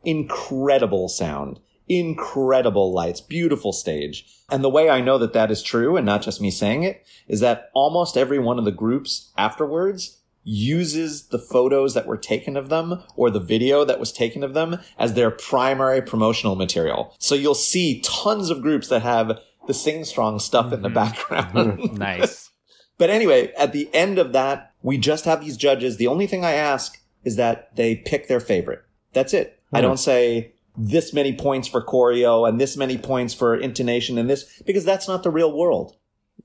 incredible 0.03 1.07
sound, 1.07 1.61
incredible 1.87 2.91
lights, 2.93 3.21
beautiful 3.21 3.71
stage. 3.71 4.27
And 4.49 4.63
the 4.63 4.69
way 4.69 4.89
I 4.89 4.99
know 4.99 5.17
that 5.17 5.33
that 5.33 5.49
is 5.49 5.63
true 5.63 5.95
and 5.95 6.05
not 6.05 6.21
just 6.21 6.41
me 6.41 6.51
saying 6.51 6.83
it 6.83 7.05
is 7.27 7.39
that 7.39 7.69
almost 7.73 8.17
every 8.17 8.39
one 8.39 8.59
of 8.59 8.65
the 8.65 8.71
groups 8.71 9.31
afterwards, 9.37 10.19
uses 10.43 11.27
the 11.27 11.39
photos 11.39 11.93
that 11.93 12.07
were 12.07 12.17
taken 12.17 12.57
of 12.57 12.69
them 12.69 13.03
or 13.15 13.29
the 13.29 13.39
video 13.39 13.85
that 13.85 13.99
was 13.99 14.11
taken 14.11 14.43
of 14.43 14.53
them 14.53 14.79
as 14.97 15.13
their 15.13 15.29
primary 15.29 16.01
promotional 16.01 16.55
material. 16.55 17.13
So 17.19 17.35
you'll 17.35 17.53
see 17.53 18.01
tons 18.01 18.49
of 18.49 18.61
groups 18.61 18.87
that 18.87 19.01
have 19.01 19.39
the 19.67 19.73
sing 19.73 20.03
strong 20.03 20.39
stuff 20.39 20.73
in 20.73 20.81
the 20.81 20.89
mm-hmm. 20.89 20.95
background. 20.95 21.93
Nice. 21.97 22.47
But 22.97 23.09
anyway, 23.09 23.53
at 23.57 23.71
the 23.71 23.89
end 23.93 24.19
of 24.19 24.33
that, 24.33 24.73
we 24.81 24.97
just 24.97 25.23
have 25.23 25.39
these 25.39 25.55
judges. 25.55 25.95
The 25.95 26.07
only 26.07 26.27
thing 26.27 26.43
I 26.43 26.51
ask 26.51 27.01
is 27.23 27.37
that 27.37 27.73
they 27.77 27.95
pick 27.95 28.27
their 28.27 28.41
favorite. 28.41 28.83
That's 29.13 29.33
it. 29.33 29.57
I 29.71 29.79
hmm. 29.79 29.83
don't 29.83 29.97
say 29.97 30.51
this 30.75 31.13
many 31.13 31.31
points 31.33 31.69
for 31.69 31.81
choreo 31.81 32.45
and 32.45 32.59
this 32.59 32.75
many 32.75 32.97
points 32.97 33.33
for 33.33 33.55
intonation 33.55 34.17
and 34.17 34.29
this, 34.29 34.61
because 34.65 34.83
that's 34.83 35.07
not 35.07 35.23
the 35.23 35.29
real 35.29 35.57
world. 35.57 35.95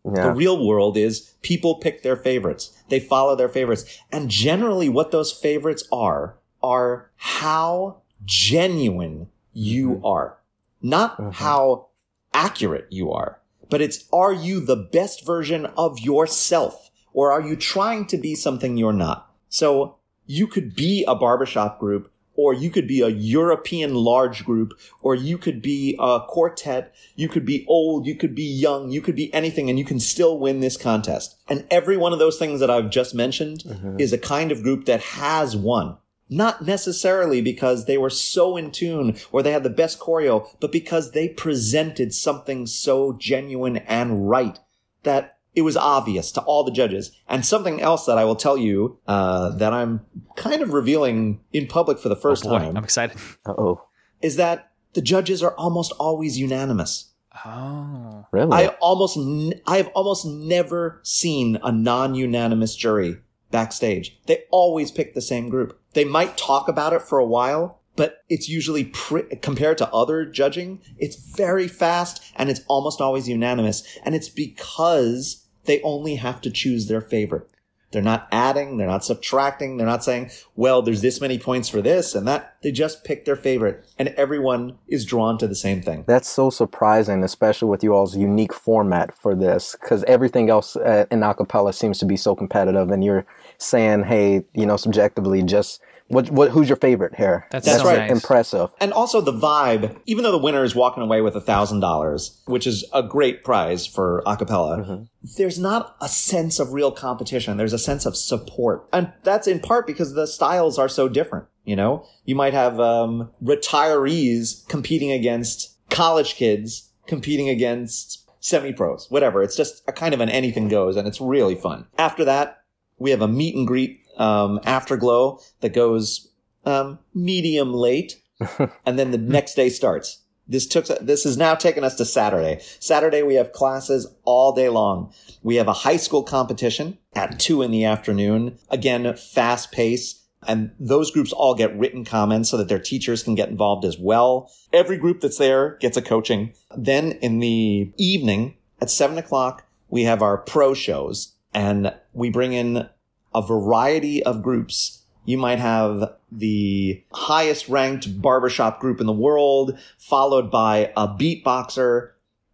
The 0.04 0.32
real 0.32 0.66
world 0.66 0.98
is 0.98 1.32
people 1.40 1.76
pick 1.76 2.02
their 2.02 2.16
favorites. 2.16 2.76
They 2.90 3.00
follow 3.00 3.34
their 3.36 3.48
favorites. 3.48 3.84
And 4.12 4.28
generally 4.28 4.90
what 4.90 5.12
those 5.12 5.32
favorites 5.32 5.88
are, 5.90 6.36
are 6.62 7.10
how 7.16 8.02
genuine 8.24 9.28
you 9.54 9.90
mm-hmm. 9.90 10.04
are. 10.04 10.38
Not 10.82 11.16
mm-hmm. 11.16 11.30
how 11.30 11.86
accurate 12.34 12.86
you 12.90 13.12
are, 13.12 13.40
but 13.70 13.80
it's 13.80 14.04
are 14.12 14.32
you 14.32 14.60
the 14.60 14.76
best 14.76 15.24
version 15.24 15.66
of 15.78 15.98
yourself? 16.00 16.90
Or 17.12 17.30
are 17.30 17.40
you 17.40 17.54
trying 17.54 18.06
to 18.06 18.18
be 18.18 18.34
something 18.34 18.76
you're 18.76 18.92
not? 18.92 19.30
So 19.48 19.96
you 20.26 20.48
could 20.48 20.74
be 20.74 21.04
a 21.06 21.14
barbershop 21.14 21.78
group 21.78 22.10
or 22.36 22.52
you 22.52 22.70
could 22.70 22.86
be 22.86 23.00
a 23.00 23.08
European 23.08 23.94
large 23.94 24.44
group, 24.44 24.72
or 25.02 25.14
you 25.14 25.38
could 25.38 25.62
be 25.62 25.96
a 26.00 26.20
quartet, 26.26 26.94
you 27.14 27.28
could 27.28 27.44
be 27.44 27.64
old, 27.68 28.06
you 28.06 28.14
could 28.14 28.34
be 28.34 28.44
young, 28.44 28.90
you 28.90 29.00
could 29.00 29.16
be 29.16 29.32
anything, 29.32 29.70
and 29.70 29.78
you 29.78 29.84
can 29.84 30.00
still 30.00 30.38
win 30.38 30.60
this 30.60 30.76
contest. 30.76 31.36
And 31.48 31.66
every 31.70 31.96
one 31.96 32.12
of 32.12 32.18
those 32.18 32.38
things 32.38 32.60
that 32.60 32.70
I've 32.70 32.90
just 32.90 33.14
mentioned 33.14 33.60
mm-hmm. 33.60 34.00
is 34.00 34.12
a 34.12 34.18
kind 34.18 34.50
of 34.50 34.62
group 34.62 34.86
that 34.86 35.00
has 35.00 35.56
won. 35.56 35.96
Not 36.30 36.62
necessarily 36.66 37.40
because 37.42 37.84
they 37.84 37.98
were 37.98 38.10
so 38.10 38.56
in 38.56 38.70
tune 38.70 39.16
or 39.30 39.42
they 39.42 39.52
had 39.52 39.62
the 39.62 39.70
best 39.70 40.00
choreo, 40.00 40.48
but 40.60 40.72
because 40.72 41.10
they 41.12 41.28
presented 41.28 42.14
something 42.14 42.66
so 42.66 43.12
genuine 43.12 43.76
and 43.78 44.28
right 44.28 44.58
that 45.02 45.38
it 45.54 45.62
was 45.62 45.76
obvious 45.76 46.32
to 46.32 46.40
all 46.42 46.64
the 46.64 46.72
judges. 46.72 47.12
And 47.28 47.44
something 47.44 47.80
else 47.80 48.06
that 48.06 48.18
I 48.18 48.24
will 48.24 48.36
tell 48.36 48.56
you 48.56 48.98
uh, 49.06 49.50
that 49.50 49.72
I'm 49.72 50.00
kind 50.34 50.62
of 50.62 50.72
revealing 50.72 51.40
in 51.52 51.66
public 51.66 51.98
for 51.98 52.08
the 52.08 52.16
first 52.16 52.44
Oh, 52.46 52.50
boy, 52.50 52.58
time 52.58 52.76
I'm 52.76 52.84
excited. 52.84 53.18
Uh 53.46 53.52
oh. 53.56 53.84
is 54.22 54.36
that 54.36 54.72
the 54.94 55.02
judges 55.02 55.42
are 55.42 55.54
almost 55.56 55.92
always 55.98 56.38
unanimous. 56.38 57.10
Oh. 57.44 58.26
Really? 58.32 58.52
I 58.52 58.68
almost, 58.80 59.16
n- 59.16 59.60
I 59.66 59.76
have 59.76 59.88
almost 59.88 60.24
never 60.24 61.00
seen 61.02 61.58
a 61.62 61.70
non-unanimous 61.70 62.74
jury 62.76 63.18
backstage. 63.54 64.18
They 64.26 64.42
always 64.50 64.90
pick 64.90 65.14
the 65.14 65.20
same 65.20 65.48
group. 65.48 65.78
They 65.92 66.04
might 66.04 66.36
talk 66.36 66.66
about 66.66 66.92
it 66.92 67.02
for 67.02 67.20
a 67.20 67.24
while, 67.24 67.78
but 67.94 68.24
it's 68.28 68.48
usually 68.48 68.86
pre- 68.86 69.36
compared 69.36 69.78
to 69.78 69.88
other 69.92 70.26
judging, 70.26 70.80
it's 70.98 71.14
very 71.14 71.68
fast 71.68 72.20
and 72.34 72.50
it's 72.50 72.62
almost 72.66 73.00
always 73.00 73.28
unanimous. 73.28 73.86
And 74.04 74.16
it's 74.16 74.28
because 74.28 75.46
they 75.66 75.80
only 75.82 76.16
have 76.16 76.40
to 76.40 76.50
choose 76.50 76.88
their 76.88 77.00
favorite. 77.00 77.48
They're 77.94 78.02
not 78.02 78.28
adding, 78.30 78.76
they're 78.76 78.86
not 78.86 79.04
subtracting, 79.04 79.78
they're 79.78 79.86
not 79.86 80.04
saying, 80.04 80.30
well, 80.54 80.82
there's 80.82 81.00
this 81.00 81.20
many 81.20 81.38
points 81.38 81.70
for 81.70 81.80
this 81.80 82.14
and 82.14 82.28
that. 82.28 82.56
They 82.62 82.72
just 82.72 83.04
pick 83.04 83.24
their 83.24 83.36
favorite 83.36 83.86
and 83.98 84.08
everyone 84.10 84.78
is 84.88 85.06
drawn 85.06 85.38
to 85.38 85.46
the 85.46 85.54
same 85.54 85.80
thing. 85.80 86.04
That's 86.06 86.28
so 86.28 86.50
surprising, 86.50 87.22
especially 87.24 87.68
with 87.68 87.82
you 87.82 87.94
all's 87.94 88.16
unique 88.16 88.52
format 88.52 89.16
for 89.16 89.34
this, 89.34 89.76
because 89.80 90.04
everything 90.04 90.50
else 90.50 90.76
uh, 90.76 91.06
in 91.10 91.20
acapella 91.20 91.72
seems 91.72 91.98
to 92.00 92.04
be 92.04 92.16
so 92.16 92.34
competitive, 92.34 92.90
and 92.90 93.04
you're 93.04 93.24
saying, 93.58 94.04
hey, 94.04 94.44
you 94.54 94.66
know, 94.66 94.76
subjectively, 94.76 95.42
just 95.42 95.80
what, 96.08 96.30
what, 96.30 96.50
who's 96.50 96.68
your 96.68 96.76
favorite 96.76 97.14
here? 97.14 97.46
That's 97.50 97.66
That's 97.66 97.82
so 97.82 97.88
right. 97.88 97.98
nice. 97.98 98.10
Impressive. 98.10 98.70
And 98.80 98.92
also 98.92 99.20
the 99.20 99.32
vibe, 99.32 99.98
even 100.06 100.22
though 100.22 100.32
the 100.32 100.38
winner 100.38 100.62
is 100.62 100.74
walking 100.74 101.02
away 101.02 101.20
with 101.20 101.34
a 101.34 101.40
thousand 101.40 101.80
dollars, 101.80 102.42
which 102.46 102.66
is 102.66 102.84
a 102.92 103.02
great 103.02 103.42
prize 103.42 103.86
for 103.86 104.22
acapella, 104.26 105.08
there's 105.36 105.58
not 105.58 105.96
a 106.00 106.08
sense 106.08 106.58
of 106.58 106.72
real 106.72 106.92
competition. 106.92 107.56
There's 107.56 107.72
a 107.72 107.78
sense 107.78 108.06
of 108.06 108.16
support. 108.16 108.86
And 108.92 109.12
that's 109.22 109.46
in 109.46 109.60
part 109.60 109.86
because 109.86 110.14
the 110.14 110.26
styles 110.26 110.78
are 110.78 110.88
so 110.88 111.08
different. 111.08 111.46
You 111.64 111.76
know, 111.76 112.06
you 112.26 112.34
might 112.34 112.52
have, 112.52 112.78
um, 112.78 113.30
retirees 113.42 114.68
competing 114.68 115.10
against 115.10 115.74
college 115.90 116.34
kids 116.34 116.90
competing 117.06 117.48
against 117.48 118.28
semi-pros, 118.40 119.10
whatever. 119.10 119.42
It's 119.42 119.56
just 119.56 119.82
a 119.88 119.92
kind 119.92 120.14
of 120.14 120.20
an 120.20 120.28
anything 120.28 120.68
goes 120.68 120.96
and 120.96 121.06
it's 121.06 121.20
really 121.20 121.54
fun. 121.54 121.86
After 121.98 122.24
that, 122.24 122.62
we 122.98 123.10
have 123.10 123.22
a 123.22 123.28
meet 123.28 123.54
and 123.56 123.66
greet, 123.66 124.03
um, 124.16 124.60
afterglow 124.64 125.40
that 125.60 125.74
goes, 125.74 126.28
um, 126.64 126.98
medium 127.14 127.72
late 127.72 128.20
and 128.86 128.98
then 128.98 129.10
the 129.10 129.18
next 129.18 129.54
day 129.54 129.68
starts. 129.68 130.22
This 130.46 130.66
took 130.66 130.86
this 131.00 131.24
has 131.24 131.38
now 131.38 131.54
taken 131.54 131.84
us 131.84 131.94
to 131.96 132.04
Saturday. 132.04 132.60
Saturday 132.78 133.22
we 133.22 133.34
have 133.36 133.52
classes 133.52 134.06
all 134.24 134.52
day 134.52 134.68
long. 134.68 135.12
We 135.42 135.56
have 135.56 135.68
a 135.68 135.72
high 135.72 135.96
school 135.96 136.22
competition 136.22 136.98
at 137.14 137.40
two 137.40 137.62
in 137.62 137.70
the 137.70 137.84
afternoon. 137.84 138.58
Again, 138.68 139.14
fast 139.16 139.72
pace. 139.72 140.20
And 140.46 140.72
those 140.78 141.10
groups 141.10 141.32
all 141.32 141.54
get 141.54 141.74
written 141.74 142.04
comments 142.04 142.50
so 142.50 142.58
that 142.58 142.68
their 142.68 142.78
teachers 142.78 143.22
can 143.22 143.34
get 143.34 143.48
involved 143.48 143.86
as 143.86 143.98
well. 143.98 144.50
Every 144.74 144.98
group 144.98 145.22
that's 145.22 145.38
there 145.38 145.78
gets 145.80 145.96
a 145.96 146.02
coaching. 146.02 146.52
Then 146.76 147.12
in 147.12 147.38
the 147.38 147.90
evening 147.96 148.58
at 148.82 148.90
seven 148.90 149.16
o'clock, 149.16 149.66
we 149.88 150.02
have 150.02 150.20
our 150.20 150.36
pro 150.36 150.74
shows 150.74 151.34
and 151.54 151.94
we 152.12 152.28
bring 152.28 152.52
in 152.52 152.86
a 153.34 153.42
variety 153.42 154.22
of 154.22 154.42
groups. 154.42 155.02
You 155.24 155.38
might 155.38 155.58
have 155.58 156.14
the 156.30 157.02
highest 157.12 157.68
ranked 157.68 158.20
barbershop 158.20 158.80
group 158.80 159.00
in 159.00 159.06
the 159.06 159.12
world, 159.12 159.78
followed 159.98 160.50
by 160.50 160.92
a 160.96 161.08
beatboxer 161.08 162.10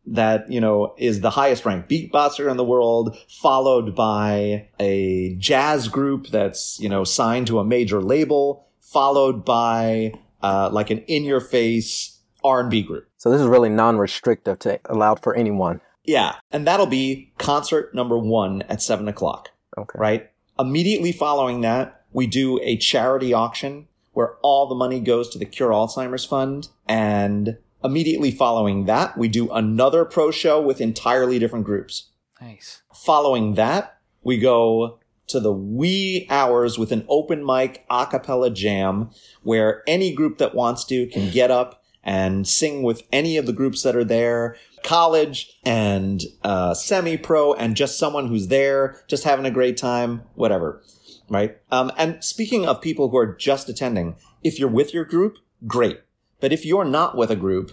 that, 0.06 0.50
you 0.50 0.60
know, 0.60 0.94
is 0.96 1.20
the 1.20 1.30
highest 1.30 1.64
ranked 1.64 1.88
beatboxer 1.88 2.50
in 2.50 2.56
the 2.56 2.64
world, 2.64 3.16
followed 3.28 3.94
by 3.94 4.68
a 4.78 5.34
jazz 5.36 5.88
group 5.88 6.28
that's, 6.28 6.78
you 6.80 6.88
know, 6.88 7.04
signed 7.04 7.46
to 7.48 7.58
a 7.58 7.64
major 7.64 8.00
label, 8.00 8.66
followed 8.80 9.44
by, 9.44 10.12
uh, 10.42 10.70
like 10.72 10.90
an 10.90 10.98
in 11.00 11.24
your 11.24 11.40
face 11.40 12.18
R&B 12.42 12.82
group. 12.82 13.08
So 13.18 13.30
this 13.30 13.40
is 13.40 13.46
really 13.46 13.68
non-restrictive 13.68 14.58
to 14.60 14.80
allowed 14.86 15.20
for 15.22 15.34
anyone. 15.34 15.80
Yeah. 16.04 16.36
And 16.50 16.66
that'll 16.66 16.86
be 16.86 17.32
concert 17.38 17.94
number 17.94 18.18
one 18.18 18.62
at 18.62 18.82
seven 18.82 19.08
o'clock. 19.08 19.50
Okay. 19.76 19.98
right? 19.98 20.30
Immediately 20.60 21.12
following 21.12 21.62
that, 21.62 22.02
we 22.12 22.26
do 22.26 22.60
a 22.62 22.76
charity 22.76 23.32
auction 23.32 23.88
where 24.12 24.36
all 24.42 24.66
the 24.66 24.74
money 24.74 25.00
goes 25.00 25.30
to 25.30 25.38
the 25.38 25.44
Cure 25.46 25.70
Alzheimer's 25.70 26.24
Fund. 26.24 26.68
And 26.86 27.56
immediately 27.82 28.30
following 28.30 28.84
that, 28.84 29.16
we 29.16 29.28
do 29.28 29.50
another 29.50 30.04
pro 30.04 30.30
show 30.30 30.60
with 30.60 30.80
entirely 30.80 31.38
different 31.38 31.64
groups. 31.64 32.10
Nice. 32.40 32.82
Following 32.92 33.54
that, 33.54 33.98
we 34.22 34.38
go 34.38 34.98
to 35.28 35.40
the 35.40 35.52
wee 35.52 36.26
hours 36.28 36.76
with 36.76 36.90
an 36.92 37.06
open 37.08 37.46
mic 37.46 37.84
a 37.88 38.04
cappella 38.04 38.50
jam 38.50 39.10
where 39.42 39.82
any 39.86 40.12
group 40.12 40.38
that 40.38 40.54
wants 40.54 40.84
to 40.84 41.06
can 41.06 41.30
get 41.30 41.50
up 41.50 41.82
and 42.02 42.48
sing 42.48 42.82
with 42.82 43.02
any 43.12 43.36
of 43.36 43.46
the 43.46 43.52
groups 43.52 43.82
that 43.82 43.94
are 43.94 44.04
there 44.04 44.56
college 44.82 45.58
and 45.64 46.22
uh, 46.42 46.74
semi-pro 46.74 47.54
and 47.54 47.76
just 47.76 47.98
someone 47.98 48.28
who's 48.28 48.48
there 48.48 49.02
just 49.06 49.24
having 49.24 49.46
a 49.46 49.50
great 49.50 49.76
time 49.76 50.22
whatever 50.34 50.82
right? 51.28 51.58
Um, 51.70 51.92
and 51.96 52.22
speaking 52.24 52.66
of 52.66 52.80
people 52.80 53.08
who 53.08 53.16
are 53.16 53.34
just 53.34 53.68
attending 53.68 54.16
if 54.42 54.58
you're 54.58 54.68
with 54.68 54.92
your 54.92 55.04
group 55.04 55.38
great. 55.66 56.00
But 56.40 56.52
if 56.52 56.64
you're 56.64 56.84
not 56.84 57.16
with 57.16 57.30
a 57.30 57.36
group 57.36 57.72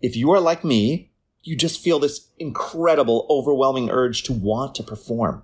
if 0.00 0.16
you 0.16 0.30
are 0.30 0.40
like 0.40 0.64
me 0.64 1.10
you 1.42 1.56
just 1.56 1.82
feel 1.82 1.98
this 1.98 2.28
incredible 2.38 3.26
overwhelming 3.28 3.90
urge 3.90 4.22
to 4.22 4.32
want 4.32 4.76
to 4.76 4.82
perform. 4.82 5.42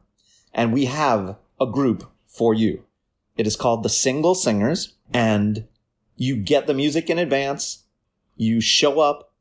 And 0.54 0.72
we 0.72 0.84
have 0.84 1.36
a 1.60 1.66
group 1.66 2.08
for 2.26 2.54
you. 2.54 2.84
It 3.36 3.46
is 3.46 3.56
called 3.56 3.82
the 3.82 3.88
single 3.88 4.34
singers 4.34 4.94
and 5.12 5.66
you 6.16 6.36
get 6.36 6.66
the 6.66 6.74
music 6.74 7.08
in 7.08 7.18
advance 7.18 7.84
you 8.36 8.60
show 8.60 9.00
up 9.00 9.32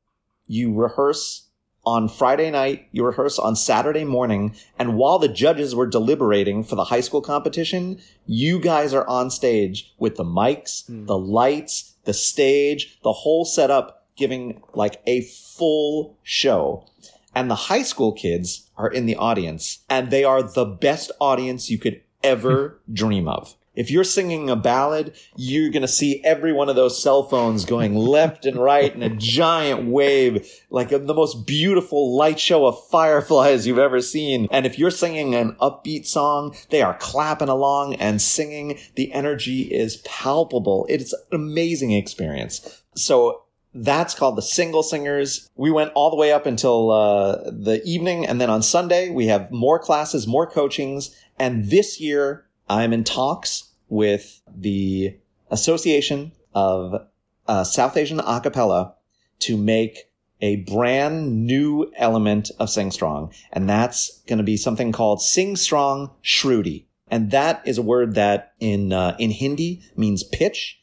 you 0.47 0.74
rehearse 0.74 1.47
on 1.88 2.09
Friday 2.09 2.51
night, 2.51 2.85
you 2.91 3.05
rehearse 3.05 3.39
on 3.39 3.55
Saturday 3.55 4.03
morning, 4.03 4.53
and 4.77 4.97
while 4.97 5.19
the 5.19 5.29
judges 5.29 5.73
were 5.73 5.88
deliberating 5.88 6.61
for 6.61 6.75
the 6.75 6.83
high 6.83 6.99
school 6.99 7.21
competition, 7.21 7.97
you 8.25 8.59
guys 8.59 8.93
are 8.93 9.07
on 9.07 9.29
stage 9.29 9.93
with 9.97 10.17
the 10.17 10.25
mics, 10.25 10.85
hmm. 10.88 11.05
the 11.05 11.17
lights, 11.17 11.93
the 12.03 12.13
stage, 12.13 12.99
the 13.03 13.13
whole 13.13 13.45
setup, 13.45 14.05
giving 14.17 14.61
like 14.73 15.01
a 15.07 15.21
full 15.21 16.17
show. 16.23 16.85
And 17.33 17.49
the 17.49 17.55
high 17.55 17.83
school 17.83 18.11
kids 18.11 18.69
are 18.75 18.89
in 18.89 19.05
the 19.05 19.15
audience, 19.15 19.85
and 19.89 20.11
they 20.11 20.25
are 20.25 20.43
the 20.43 20.65
best 20.65 21.11
audience 21.21 21.69
you 21.69 21.77
could 21.77 22.01
ever 22.21 22.81
dream 22.91 23.29
of. 23.29 23.55
If 23.78 23.91
you're 23.91 24.03
singing 24.03 24.49
a 24.49 24.55
ballad, 24.55 25.15
you're 25.36 25.69
going 25.69 25.84
to 25.84 25.88
see 25.88 26.21
every 26.23 26.51
one 26.51 26.67
of 26.67 26.75
those 26.75 27.01
cell 27.01 27.23
phones 27.23 27.63
going 27.63 27.95
left 27.95 28.45
and 28.45 28.57
right 28.57 28.93
in 28.93 29.03
a 29.03 29.15
giant 29.15 29.88
wave, 29.88 30.51
like 30.71 30.89
the 30.89 31.13
most 31.13 31.45
beautiful 31.45 32.17
light 32.17 32.39
show 32.39 32.65
of 32.65 32.84
fireflies 32.88 33.67
you've 33.67 33.78
ever 33.78 34.01
seen. 34.01 34.47
And 34.49 34.65
if 34.65 34.80
you're 34.80 34.89
singing 34.89 35.36
an 35.36 35.55
upbeat 35.61 36.07
song, 36.07 36.55
they 36.71 36.82
are 36.82 36.97
clapping 36.97 37.49
along 37.49 37.93
and 37.95 38.19
singing. 38.19 38.80
The 38.95 39.13
energy 39.13 39.61
is 39.61 39.97
palpable. 39.97 40.88
It's 40.89 41.13
an 41.13 41.19
amazing 41.32 41.91
experience. 41.91 42.82
So 42.95 43.43
that's 43.75 44.15
called 44.15 44.38
the 44.38 44.41
single 44.41 44.82
singers. 44.82 45.51
We 45.55 45.69
went 45.69 45.91
all 45.93 46.09
the 46.09 46.15
way 46.15 46.32
up 46.32 46.47
until 46.47 46.89
uh, 46.89 47.51
the 47.51 47.80
evening, 47.86 48.25
and 48.25 48.41
then 48.41 48.49
on 48.49 48.63
Sunday 48.63 49.11
we 49.11 49.28
have 49.28 49.51
more 49.51 49.78
classes, 49.78 50.25
more 50.25 50.47
coachings, 50.47 51.15
and 51.38 51.69
this 51.69 52.01
year 52.01 52.47
I'm 52.70 52.93
in 52.93 53.03
talks 53.03 53.72
with 53.89 54.41
the 54.47 55.18
Association 55.49 56.34
of 56.53 57.07
uh, 57.47 57.63
South 57.63 57.95
Asian 57.95 58.20
Acapella 58.20 58.93
to 59.39 59.57
make 59.57 60.09
a 60.41 60.57
brand 60.57 61.45
new 61.45 61.91
element 61.95 62.51
of 62.59 62.70
Sing 62.70 62.91
Strong, 62.91 63.34
and 63.51 63.70
that's 63.70 64.22
going 64.28 64.38
to 64.38 64.43
be 64.43 64.57
something 64.57 64.91
called 64.91 65.22
Sing 65.22 65.55
Strong 65.55 66.11
Shruti, 66.24 66.86
and 67.07 67.32
that 67.32 67.61
is 67.65 67.78
a 67.78 67.82
word 67.82 68.15
that 68.15 68.53
in 68.59 68.93
uh, 68.93 69.15
in 69.18 69.32
Hindi 69.32 69.82
means 69.95 70.24
pitch 70.24 70.76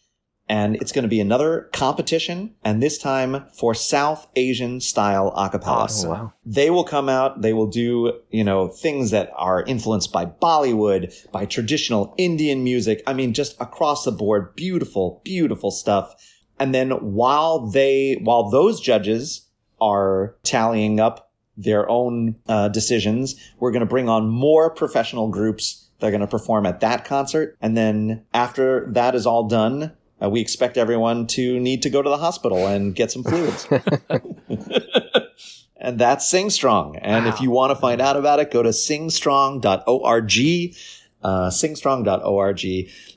and 0.54 0.76
it's 0.76 0.92
going 0.92 1.02
to 1.02 1.08
be 1.08 1.18
another 1.18 1.68
competition 1.72 2.54
and 2.62 2.80
this 2.80 2.96
time 2.96 3.44
for 3.58 3.74
South 3.74 4.28
Asian 4.36 4.80
style 4.80 5.32
acapella. 5.36 6.04
Oh, 6.04 6.08
wow. 6.08 6.32
They 6.46 6.70
will 6.70 6.84
come 6.84 7.08
out, 7.08 7.42
they 7.42 7.52
will 7.52 7.66
do, 7.66 8.20
you 8.30 8.44
know, 8.44 8.68
things 8.68 9.10
that 9.10 9.32
are 9.34 9.64
influenced 9.64 10.12
by 10.12 10.26
Bollywood, 10.26 11.12
by 11.32 11.44
traditional 11.44 12.14
Indian 12.18 12.62
music. 12.62 13.02
I 13.04 13.14
mean, 13.14 13.32
just 13.32 13.60
across 13.60 14.04
the 14.04 14.12
board, 14.12 14.54
beautiful, 14.54 15.20
beautiful 15.24 15.72
stuff. 15.72 16.14
And 16.60 16.72
then 16.72 16.92
while 16.92 17.66
they, 17.66 18.20
while 18.22 18.48
those 18.48 18.80
judges 18.80 19.48
are 19.80 20.36
tallying 20.44 21.00
up 21.00 21.32
their 21.56 21.90
own 21.90 22.36
uh, 22.46 22.68
decisions, 22.68 23.34
we're 23.58 23.72
going 23.72 23.80
to 23.80 23.86
bring 23.86 24.08
on 24.08 24.28
more 24.28 24.70
professional 24.70 25.26
groups. 25.30 25.88
They're 25.98 26.12
going 26.12 26.20
to 26.20 26.28
perform 26.28 26.64
at 26.64 26.78
that 26.78 27.04
concert. 27.04 27.56
And 27.60 27.76
then 27.76 28.24
after 28.32 28.86
that 28.92 29.16
is 29.16 29.26
all 29.26 29.48
done, 29.48 29.96
uh, 30.24 30.28
we 30.28 30.40
expect 30.40 30.76
everyone 30.76 31.26
to 31.26 31.58
need 31.60 31.82
to 31.82 31.90
go 31.90 32.02
to 32.02 32.08
the 32.08 32.18
hospital 32.18 32.66
and 32.66 32.94
get 32.94 33.10
some 33.10 33.22
fluids. 33.22 33.68
and 35.76 35.98
that's 35.98 36.28
Sing 36.28 36.50
Strong. 36.50 36.96
And 36.96 37.26
if 37.26 37.40
you 37.40 37.50
want 37.50 37.70
to 37.70 37.76
find 37.76 38.00
out 38.00 38.16
about 38.16 38.40
it, 38.40 38.50
go 38.50 38.62
to 38.62 38.70
singstrong.org. 38.70 40.74
Uh, 41.22 41.48
singstrong.org. 41.48 42.64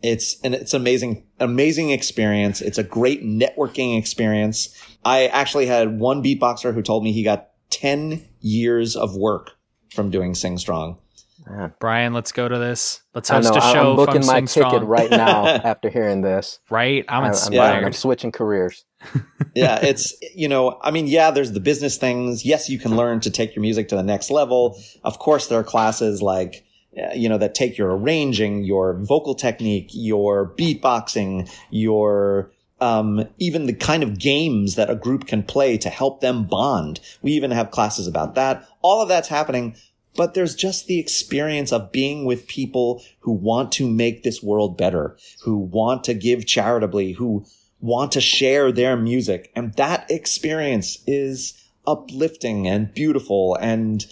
It's 0.02 0.40
and 0.42 0.56
it's 0.56 0.74
amazing, 0.74 1.26
amazing 1.40 1.90
experience. 1.90 2.62
It's 2.62 2.78
a 2.78 2.84
great 2.84 3.24
networking 3.24 3.98
experience. 3.98 4.74
I 5.04 5.28
actually 5.28 5.66
had 5.66 6.00
one 6.00 6.24
beatboxer 6.24 6.74
who 6.74 6.82
told 6.82 7.04
me 7.04 7.12
he 7.12 7.24
got 7.24 7.50
10 7.70 8.26
years 8.40 8.96
of 8.96 9.16
work 9.16 9.58
from 9.90 10.10
doing 10.10 10.36
Sing 10.36 10.58
Strong. 11.48 11.74
Brian, 11.80 12.14
let's 12.14 12.32
go 12.32 12.48
to 12.48 12.58
this. 12.58 13.02
Let's 13.14 13.30
host 13.30 13.50
know. 13.54 13.60
a 13.60 13.64
I- 13.64 13.74
show 13.74 13.90
I'm 13.92 13.96
booking 13.96 14.26
my 14.26 14.36
Sing 14.36 14.48
Strong. 14.48 14.72
ticket 14.72 14.88
right 14.88 15.10
now 15.10 15.48
after 15.64 15.90
hearing 15.90 16.22
this. 16.22 16.60
Right? 16.70 17.06
I'm 17.08 17.24
I'm, 17.26 17.60
I'm. 17.60 17.86
I'm 17.86 17.94
switching 17.94 18.32
careers. 18.32 18.86
yeah, 19.56 19.80
it's, 19.82 20.14
you 20.36 20.48
know, 20.48 20.78
I 20.82 20.92
mean, 20.92 21.08
yeah, 21.08 21.32
there's 21.32 21.52
the 21.52 21.60
business 21.60 21.98
things. 21.98 22.46
Yes, 22.46 22.70
you 22.70 22.80
can 22.80 22.96
learn 22.96 23.20
to 23.22 23.30
take 23.30 23.56
your 23.56 23.62
music 23.62 23.90
to 23.90 23.96
the 23.96 24.04
next 24.04 24.30
level. 24.32 24.82
Of 25.04 25.20
course, 25.20 25.48
there 25.48 25.60
are 25.60 25.64
classes 25.64 26.22
like, 26.22 26.66
uh, 26.98 27.14
you 27.14 27.30
know, 27.30 27.38
that 27.38 27.54
take 27.56 27.78
your 27.78 27.96
arranging, 27.96 28.64
your 28.64 28.94
vocal 29.04 29.36
technique, 29.36 29.90
your 29.94 30.50
beatboxing, 30.56 31.50
your, 31.70 32.52
um, 32.82 33.28
even 33.38 33.66
the 33.68 33.74
kind 33.74 34.04
of 34.04 34.18
games 34.20 34.76
that 34.76 34.90
a 34.90 34.96
group 34.96 35.28
can 35.28 35.44
play 35.44 35.78
to 35.78 35.90
help 35.90 36.22
them 36.22 36.46
bond. 36.46 37.00
We 37.22 37.32
even 37.34 37.52
have 37.52 37.72
classes 37.72 38.08
about 38.08 38.36
that. 38.36 38.68
All 38.82 39.02
of 39.02 39.10
that's 39.10 39.28
happening. 39.28 39.76
But 40.18 40.34
there's 40.34 40.56
just 40.56 40.88
the 40.88 41.00
experience 41.00 41.72
of 41.72 41.94
being 41.94 42.26
with 42.26 42.48
people 42.48 43.02
who 43.20 43.32
want 43.32 43.72
to 43.74 43.90
make 43.90 44.24
this 44.24 44.44
world 44.44 44.78
better, 44.78 45.16
who 45.44 45.58
want 45.58 46.04
to 46.06 46.14
give 46.14 46.46
charitably, 46.46 47.14
who 47.14 47.46
want 47.80 48.12
to 48.14 48.22
share 48.22 48.72
their 48.72 48.98
music. 48.98 49.52
And 49.56 49.74
that 49.76 50.10
experience 50.12 51.02
is 51.08 51.54
uplifting 51.86 52.68
and 52.68 52.94
beautiful 52.94 53.56
and 53.62 54.06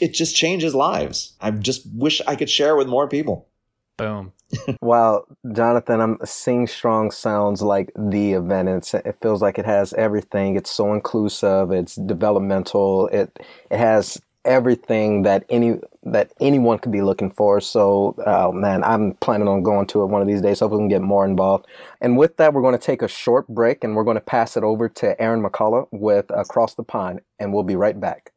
it 0.00 0.12
just 0.12 0.36
changes 0.36 0.74
lives. 0.74 1.34
I 1.40 1.52
just 1.52 1.86
wish 1.94 2.20
I 2.26 2.36
could 2.36 2.50
share 2.50 2.76
with 2.76 2.88
more 2.88 3.08
people. 3.08 3.48
Boom. 3.96 4.32
Well, 4.80 5.26
Jonathan, 5.52 6.00
I'm 6.00 6.18
Sing 6.24 6.68
Strong 6.68 7.10
sounds 7.10 7.62
like 7.62 7.90
the 7.96 8.34
event. 8.34 8.68
It's, 8.68 8.94
it 8.94 9.16
feels 9.20 9.42
like 9.42 9.58
it 9.58 9.64
has 9.64 9.92
everything. 9.94 10.54
It's 10.54 10.70
so 10.70 10.92
inclusive. 10.92 11.72
It's 11.72 11.96
developmental. 11.96 13.08
It 13.08 13.36
it 13.70 13.78
has 13.78 14.20
everything 14.46 15.22
that 15.22 15.44
any 15.50 15.80
that 16.04 16.32
anyone 16.40 16.78
could 16.78 16.92
be 16.92 17.02
looking 17.02 17.30
for. 17.30 17.60
So, 17.60 18.14
uh, 18.24 18.52
man, 18.52 18.84
I'm 18.84 19.14
planning 19.14 19.48
on 19.48 19.62
going 19.62 19.86
to 19.88 20.02
it 20.02 20.06
one 20.06 20.22
of 20.22 20.28
these 20.28 20.40
days. 20.40 20.60
Hopefully, 20.60 20.84
we 20.84 20.88
can 20.88 21.00
get 21.00 21.02
more 21.02 21.24
involved. 21.24 21.66
And 22.00 22.16
with 22.16 22.36
that, 22.36 22.54
we're 22.54 22.62
going 22.62 22.78
to 22.78 22.84
take 22.84 23.02
a 23.02 23.08
short 23.08 23.48
break, 23.48 23.82
and 23.82 23.96
we're 23.96 24.04
going 24.04 24.16
to 24.16 24.20
pass 24.20 24.56
it 24.56 24.62
over 24.62 24.88
to 24.88 25.20
Aaron 25.20 25.42
McCullough 25.42 25.88
with 25.90 26.26
Across 26.30 26.76
the 26.76 26.84
Pond, 26.84 27.20
and 27.38 27.52
we'll 27.52 27.64
be 27.64 27.76
right 27.76 27.98
back. 27.98 28.32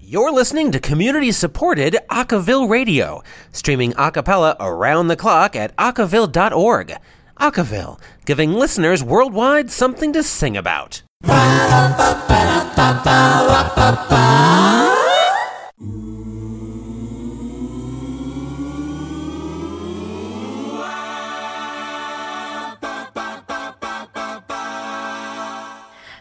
You're 0.00 0.30
listening 0.30 0.72
to 0.72 0.78
community 0.78 1.32
supported 1.32 1.96
Acaville 2.10 2.68
Radio, 2.68 3.22
streaming 3.50 3.94
a 3.96 4.10
cappella 4.10 4.56
around 4.60 5.08
the 5.08 5.16
clock 5.16 5.56
at 5.56 5.74
acaville.org. 5.76 6.96
Acaville, 7.40 7.98
giving 8.26 8.52
listeners 8.52 9.02
worldwide 9.02 9.70
something 9.70 10.12
to 10.12 10.22
sing 10.22 10.54
about. 10.54 11.02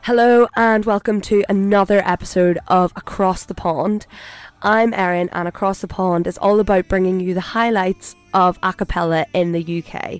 Hello 0.03 0.47
and 0.55 0.83
welcome 0.85 1.21
to 1.21 1.43
another 1.47 2.01
episode 2.05 2.59
of 2.67 2.91
Across 2.95 3.45
the 3.45 3.53
Pond. 3.53 4.05
I'm 4.61 4.93
Erin, 4.93 5.29
and 5.31 5.47
Across 5.47 5.81
the 5.81 5.87
Pond 5.87 6.27
is 6.27 6.37
all 6.37 6.59
about 6.59 6.87
bringing 6.87 7.19
you 7.19 7.33
the 7.33 7.41
highlights 7.41 8.15
of 8.33 8.59
a 8.61 8.73
cappella 8.73 9.25
in 9.33 9.53
the 9.53 9.83
UK. 9.83 10.19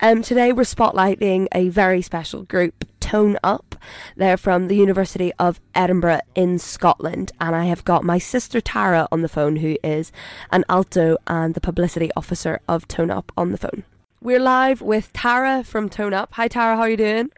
Um, 0.00 0.22
today 0.22 0.52
we're 0.52 0.62
spotlighting 0.62 1.48
a 1.52 1.68
very 1.68 2.00
special 2.00 2.44
group, 2.44 2.84
Tone 3.14 3.38
Up. 3.44 3.76
They're 4.16 4.36
from 4.36 4.66
the 4.66 4.74
University 4.74 5.32
of 5.38 5.60
Edinburgh 5.72 6.22
in 6.34 6.58
Scotland, 6.58 7.30
and 7.40 7.54
I 7.54 7.66
have 7.66 7.84
got 7.84 8.02
my 8.02 8.18
sister 8.18 8.60
Tara 8.60 9.06
on 9.12 9.22
the 9.22 9.28
phone, 9.28 9.54
who 9.58 9.76
is 9.84 10.10
an 10.50 10.64
alto 10.68 11.16
and 11.28 11.54
the 11.54 11.60
publicity 11.60 12.10
officer 12.16 12.58
of 12.66 12.88
Tone 12.88 13.12
Up 13.12 13.30
on 13.36 13.52
the 13.52 13.56
phone. 13.56 13.84
We're 14.20 14.40
live 14.40 14.80
with 14.80 15.12
Tara 15.12 15.62
from 15.62 15.88
Tone 15.88 16.12
Up. 16.12 16.30
Hi 16.32 16.48
Tara, 16.48 16.74
how 16.74 16.82
are 16.82 16.90
you 16.90 16.96
doing? 16.96 17.30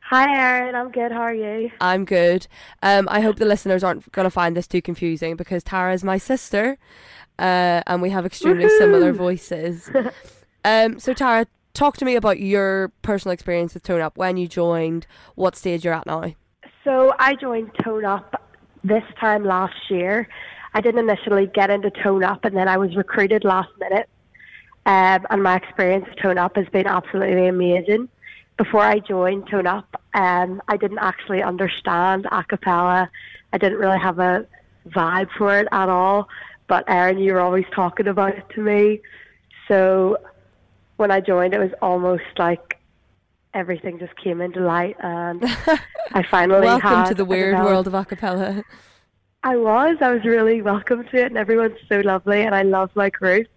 Hi, 0.00 0.36
Erin. 0.36 0.74
I'm 0.74 0.90
good. 0.90 1.12
How 1.12 1.22
are 1.22 1.34
you? 1.34 1.70
I'm 1.80 2.04
good. 2.04 2.46
Um, 2.82 3.08
I 3.10 3.22
hope 3.22 3.36
the 3.36 3.46
listeners 3.46 3.82
aren't 3.82 4.12
going 4.12 4.26
to 4.26 4.30
find 4.30 4.54
this 4.54 4.66
too 4.66 4.82
confusing 4.82 5.34
because 5.34 5.64
Tara 5.64 5.94
is 5.94 6.04
my 6.04 6.18
sister, 6.18 6.76
uh, 7.38 7.80
and 7.86 8.02
we 8.02 8.10
have 8.10 8.26
extremely 8.26 8.68
similar 8.68 9.14
voices. 9.14 9.90
Um, 10.62 10.98
so 10.98 11.14
Tara, 11.14 11.46
talk 11.80 11.96
to 11.96 12.04
me 12.04 12.14
about 12.14 12.38
your 12.38 12.92
personal 13.00 13.32
experience 13.32 13.72
with 13.72 13.82
Tone 13.82 14.02
Up 14.02 14.18
when 14.18 14.36
you 14.36 14.46
joined, 14.46 15.06
what 15.34 15.56
stage 15.56 15.82
you're 15.82 15.94
at 15.94 16.04
now. 16.04 16.34
So 16.84 17.14
I 17.18 17.34
joined 17.36 17.70
Tone 17.82 18.04
Up 18.04 18.42
this 18.84 19.02
time 19.18 19.44
last 19.44 19.88
year. 19.88 20.28
I 20.74 20.82
didn't 20.82 21.08
initially 21.08 21.46
get 21.46 21.70
into 21.70 21.90
Tone 21.90 22.22
Up, 22.22 22.44
and 22.44 22.54
then 22.54 22.68
I 22.68 22.76
was 22.76 22.94
recruited 22.96 23.44
last 23.44 23.70
minute. 23.80 24.10
Um, 24.84 25.26
and 25.30 25.42
my 25.42 25.56
experience 25.56 26.04
with 26.06 26.18
Tone 26.18 26.36
Up 26.36 26.56
has 26.56 26.68
been 26.68 26.86
absolutely 26.86 27.46
amazing. 27.46 28.10
Before 28.58 28.82
I 28.82 28.98
joined 28.98 29.48
Tone 29.48 29.66
Up, 29.66 29.88
um, 30.12 30.60
I 30.68 30.76
didn't 30.76 30.98
actually 30.98 31.42
understand 31.42 32.26
a 32.30 32.44
cappella. 32.44 33.10
I 33.54 33.58
didn't 33.58 33.78
really 33.78 33.98
have 33.98 34.18
a 34.18 34.46
vibe 34.88 35.30
for 35.38 35.58
it 35.58 35.68
at 35.72 35.88
all. 35.88 36.28
But 36.68 36.84
Erin, 36.88 37.18
you 37.18 37.32
were 37.32 37.40
always 37.40 37.64
talking 37.74 38.06
about 38.06 38.36
it 38.36 38.44
to 38.50 38.60
me. 38.60 39.00
So 39.66 40.18
when 41.00 41.10
I 41.10 41.20
joined, 41.20 41.54
it 41.54 41.58
was 41.58 41.72
almost 41.80 42.22
like 42.38 42.78
everything 43.54 43.98
just 43.98 44.14
came 44.16 44.42
into 44.42 44.60
light, 44.60 44.96
and 45.00 45.42
I 46.12 46.22
finally 46.30 46.66
Welcome 46.66 47.06
to 47.06 47.14
the 47.14 47.24
weird 47.24 47.58
world 47.58 47.86
of 47.86 47.94
a 47.94 48.04
cappella. 48.04 48.62
I 49.42 49.56
was. 49.56 49.96
I 50.02 50.12
was 50.12 50.22
really 50.26 50.60
welcome 50.60 51.04
to 51.04 51.16
it, 51.16 51.26
and 51.26 51.38
everyone's 51.38 51.78
so 51.88 52.00
lovely, 52.00 52.42
and 52.42 52.54
I 52.54 52.62
love 52.62 52.90
my 52.94 53.08
group, 53.08 53.48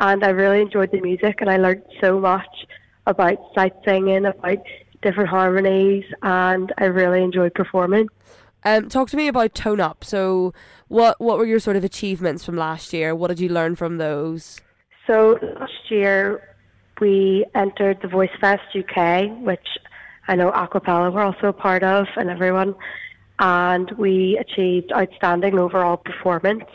and 0.00 0.24
I 0.24 0.30
really 0.30 0.62
enjoyed 0.62 0.90
the 0.90 1.02
music, 1.02 1.42
and 1.42 1.50
I 1.50 1.58
learned 1.58 1.84
so 2.00 2.18
much 2.18 2.66
about 3.06 3.36
sight 3.54 3.74
singing, 3.84 4.24
about 4.24 4.58
different 5.02 5.28
harmonies, 5.28 6.06
and 6.22 6.72
I 6.78 6.86
really 6.86 7.22
enjoyed 7.22 7.52
performing. 7.54 8.08
Um, 8.64 8.88
talk 8.88 9.10
to 9.10 9.16
me 9.18 9.28
about 9.28 9.54
Tone 9.54 9.78
Up. 9.78 10.04
So, 10.04 10.54
what 10.88 11.20
what 11.20 11.36
were 11.36 11.44
your 11.44 11.60
sort 11.60 11.76
of 11.76 11.84
achievements 11.84 12.46
from 12.46 12.56
last 12.56 12.94
year? 12.94 13.14
What 13.14 13.28
did 13.28 13.40
you 13.40 13.50
learn 13.50 13.76
from 13.76 13.98
those? 13.98 14.62
So 15.06 15.38
last 15.58 15.90
year 15.90 16.48
we 17.00 17.44
entered 17.54 18.00
the 18.02 18.08
Voice 18.08 18.30
Fest 18.40 18.62
UK, 18.74 19.30
which 19.40 19.66
I 20.26 20.34
know 20.34 20.50
Aquapella 20.50 21.12
were 21.12 21.22
also 21.22 21.48
a 21.48 21.52
part 21.52 21.82
of, 21.82 22.06
and 22.16 22.30
everyone. 22.30 22.74
And 23.38 23.90
we 23.92 24.36
achieved 24.38 24.92
outstanding 24.92 25.58
overall 25.58 25.96
performance, 25.96 26.70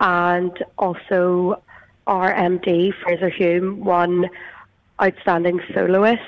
and 0.00 0.64
also 0.78 1.62
our 2.06 2.34
MD 2.34 2.92
Fraser 3.02 3.28
Hume 3.28 3.84
won 3.84 4.28
outstanding 5.00 5.60
soloist. 5.74 6.20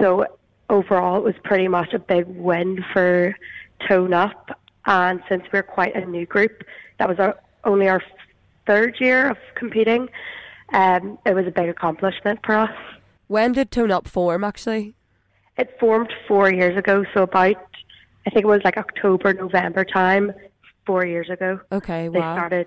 So 0.00 0.26
overall, 0.68 1.18
it 1.18 1.24
was 1.24 1.34
pretty 1.44 1.68
much 1.68 1.92
a 1.92 1.98
big 1.98 2.26
win 2.26 2.84
for 2.92 3.34
Tone 3.88 4.14
Up. 4.14 4.58
And 4.86 5.22
since 5.28 5.44
we're 5.52 5.62
quite 5.62 5.94
a 5.94 6.06
new 6.06 6.26
group, 6.26 6.64
that 6.98 7.08
was 7.08 7.18
our 7.18 7.38
only 7.64 7.88
our 7.88 8.02
third 8.66 8.96
year 9.00 9.28
of 9.28 9.36
competing. 9.54 10.08
Um, 10.72 11.18
it 11.26 11.34
was 11.34 11.46
a 11.46 11.50
big 11.50 11.68
accomplishment 11.68 12.40
for 12.44 12.54
us. 12.54 12.70
When 13.26 13.52
did 13.52 13.70
Tone 13.70 13.90
Up 13.90 14.06
form 14.08 14.44
actually? 14.44 14.94
It 15.56 15.76
formed 15.78 16.12
four 16.26 16.52
years 16.52 16.76
ago, 16.76 17.04
so 17.12 17.22
about 17.22 17.56
I 18.26 18.30
think 18.30 18.44
it 18.44 18.48
was 18.48 18.60
like 18.64 18.76
October, 18.76 19.32
November 19.32 19.84
time, 19.84 20.32
four 20.86 21.06
years 21.06 21.28
ago. 21.30 21.60
Okay, 21.72 22.08
They 22.08 22.20
wow. 22.20 22.36
started, 22.36 22.66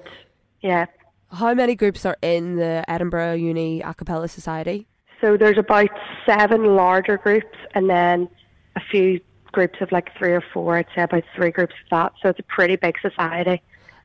yeah. 0.62 0.86
How 1.32 1.54
many 1.54 1.76
groups 1.76 2.06
are 2.06 2.18
in 2.22 2.56
the 2.56 2.84
Edinburgh 2.88 3.34
Uni 3.36 3.82
A 3.82 3.94
Cappella 3.94 4.28
Society? 4.28 4.88
So 5.22 5.38
there's 5.38 5.58
about 5.58 5.90
seven 6.26 6.76
larger 6.76 7.18
groups, 7.18 7.58
and 7.76 7.90
then 7.90 8.28
a 8.76 8.82
few 8.92 9.20
groups 9.52 9.80
of 9.82 9.92
like 9.92 10.10
three 10.18 10.32
or 10.34 10.44
four. 10.54 10.78
I'd 10.78 10.88
say 10.96 11.04
about 11.04 11.24
three 11.36 11.52
groups 11.52 11.74
of 11.84 11.90
that. 11.92 12.14
So 12.22 12.30
it's 12.30 12.40
a 12.40 12.44
pretty 12.44 12.76
big 12.76 12.96
society. 13.02 13.62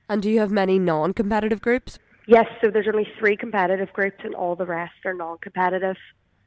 And 0.09 0.23
do 0.23 0.31
you 0.31 0.41
have 0.41 0.51
many 0.51 0.79
non-competitive 0.79 1.61
groups? 1.61 1.99
Yes, 2.29 2.45
so 2.61 2.71
there's 2.71 2.87
only 2.87 3.09
three 3.19 3.39
competitive 3.39 3.91
groups, 3.95 4.19
and 4.23 4.35
all 4.35 4.55
the 4.55 4.67
rest 4.67 4.93
are 5.07 5.15
non-competitive. 5.15 5.97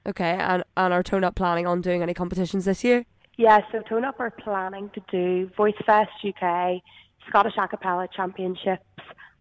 Okay, 0.06 0.38
and 0.40 0.64
and 0.78 0.94
are 0.94 1.02
Tone 1.02 1.24
Up 1.24 1.34
planning 1.34 1.66
on 1.66 1.82
doing 1.82 2.04
any 2.04 2.14
competitions 2.14 2.66
this 2.66 2.84
year? 2.84 3.04
Yeah, 3.36 3.62
so 3.72 3.82
Tone 3.82 4.06
Up 4.06 4.20
are 4.20 4.30
planning 4.30 4.92
to 4.94 5.02
do 5.10 5.50
Voice 5.58 5.74
Fest 5.84 6.12
UK, 6.24 6.84
Scottish 7.28 7.56
Acapella 7.56 8.08
Championships, 8.16 8.84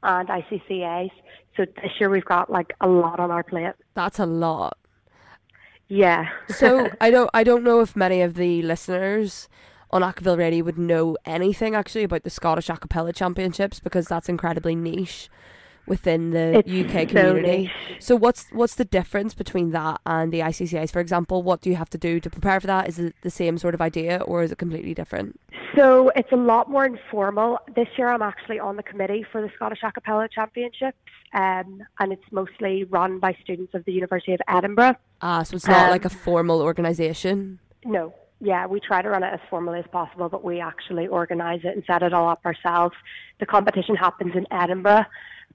and 0.02 0.28
ICCAs. 0.30 1.10
So 1.58 1.66
this 1.76 1.92
year 2.00 2.08
we've 2.08 2.24
got 2.24 2.48
like 2.48 2.72
a 2.80 2.88
lot 2.88 3.20
on 3.20 3.30
our 3.30 3.42
plate. 3.42 3.74
That's 3.92 4.18
a 4.18 4.24
lot. 4.24 4.78
Yeah. 5.88 6.26
So 6.48 6.88
I 7.02 7.10
don't 7.10 7.28
I 7.34 7.44
don't 7.44 7.64
know 7.64 7.80
if 7.80 7.94
many 7.94 8.22
of 8.22 8.32
the 8.32 8.62
listeners 8.62 9.46
on 9.90 10.00
Acaville 10.00 10.38
Radio 10.38 10.64
would 10.64 10.78
know 10.78 11.18
anything 11.26 11.74
actually 11.74 12.04
about 12.04 12.22
the 12.22 12.30
Scottish 12.30 12.68
Acapella 12.68 13.14
Championships 13.14 13.78
because 13.78 14.06
that's 14.06 14.30
incredibly 14.30 14.74
niche 14.74 15.28
within 15.90 16.30
the 16.30 16.62
It's 16.64 16.70
UK 16.70 16.94
so 17.00 17.06
community. 17.34 17.58
niche. 17.64 17.70
So 17.98 18.16
what's 18.16 18.46
what's 18.52 18.76
the 18.76 18.86
difference 18.86 19.34
between 19.34 19.72
that 19.72 20.00
and 20.06 20.32
the 20.32 20.40
ICCAs? 20.40 20.90
For 20.90 21.00
example, 21.00 21.42
what 21.42 21.60
do 21.60 21.68
you 21.68 21.76
have 21.76 21.90
to 21.90 21.98
do 21.98 22.18
to 22.20 22.30
prepare 22.30 22.58
for 22.60 22.66
that? 22.68 22.88
Is 22.88 22.98
it 22.98 23.14
the 23.22 23.30
same 23.30 23.58
sort 23.58 23.74
of 23.74 23.82
idea 23.82 24.22
or 24.22 24.42
is 24.42 24.50
it 24.52 24.56
completely 24.58 24.94
different? 24.94 25.38
So 25.76 26.10
it's 26.16 26.32
a 26.32 26.36
lot 26.36 26.70
more 26.70 26.86
informal. 26.86 27.58
This 27.76 27.88
year 27.98 28.08
I'm 28.08 28.22
actually 28.22 28.58
on 28.58 28.76
the 28.76 28.82
committee 28.82 29.24
for 29.30 29.42
the 29.42 29.50
Scottish 29.56 29.80
Acapella 29.82 30.28
Championships, 30.30 30.96
um, 31.34 31.82
and 32.00 32.12
it's 32.12 32.24
mostly 32.32 32.84
run 32.84 33.18
by 33.18 33.36
students 33.42 33.74
of 33.74 33.84
the 33.84 33.92
University 33.92 34.32
of 34.32 34.40
Edinburgh. 34.48 34.96
Ah, 35.22 35.42
so 35.42 35.54
it's 35.56 35.66
not 35.68 35.84
Um, 35.84 35.90
like 35.90 36.04
a 36.04 36.08
formal 36.10 36.60
organisation. 36.62 37.58
No, 37.84 38.14
yeah, 38.40 38.66
we 38.66 38.80
try 38.80 39.00
to 39.02 39.10
run 39.10 39.22
it 39.22 39.32
as 39.32 39.40
formally 39.48 39.78
as 39.78 39.86
possible, 39.92 40.28
but 40.28 40.42
we 40.42 40.60
actually 40.60 41.06
organise 41.06 41.60
it 41.64 41.74
and 41.76 41.84
set 41.86 42.02
it 42.02 42.12
all 42.12 42.28
up 42.28 42.40
ourselves. 42.44 42.96
The 43.38 43.46
competition 43.46 43.94
happens 43.96 44.34
in 44.34 44.46
Edinburgh, 44.50 45.04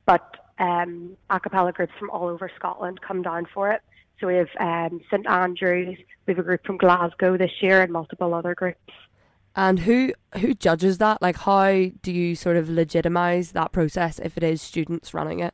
but 0.06 0.38
um, 0.60 1.18
a 1.30 1.40
cappella 1.40 1.72
groups 1.72 1.94
from 2.00 2.10
all 2.10 2.28
over 2.28 2.50
Scotland 2.56 3.02
come 3.02 3.22
down 3.22 3.48
for 3.54 3.72
it. 3.72 3.82
So 4.20 4.28
we 4.28 4.36
have 4.36 4.48
um, 4.60 5.02
St 5.12 5.28
Andrews, 5.28 5.98
we 6.26 6.34
have 6.34 6.40
a 6.40 6.44
group 6.44 6.66
from 6.66 6.78
Glasgow 6.78 7.38
this 7.38 7.52
year, 7.62 7.82
and 7.82 7.92
multiple 7.92 8.34
other 8.34 8.56
groups. 8.56 8.80
And 9.56 9.80
who 9.80 10.14
who 10.40 10.54
judges 10.54 10.98
that? 10.98 11.22
Like 11.22 11.38
how 11.38 11.90
do 12.02 12.12
you 12.12 12.36
sort 12.36 12.58
of 12.58 12.70
legitimize 12.70 13.52
that 13.54 13.72
process 13.72 14.20
if 14.20 14.38
it 14.38 14.44
is 14.44 14.62
students 14.62 15.14
running 15.14 15.40
it? 15.40 15.54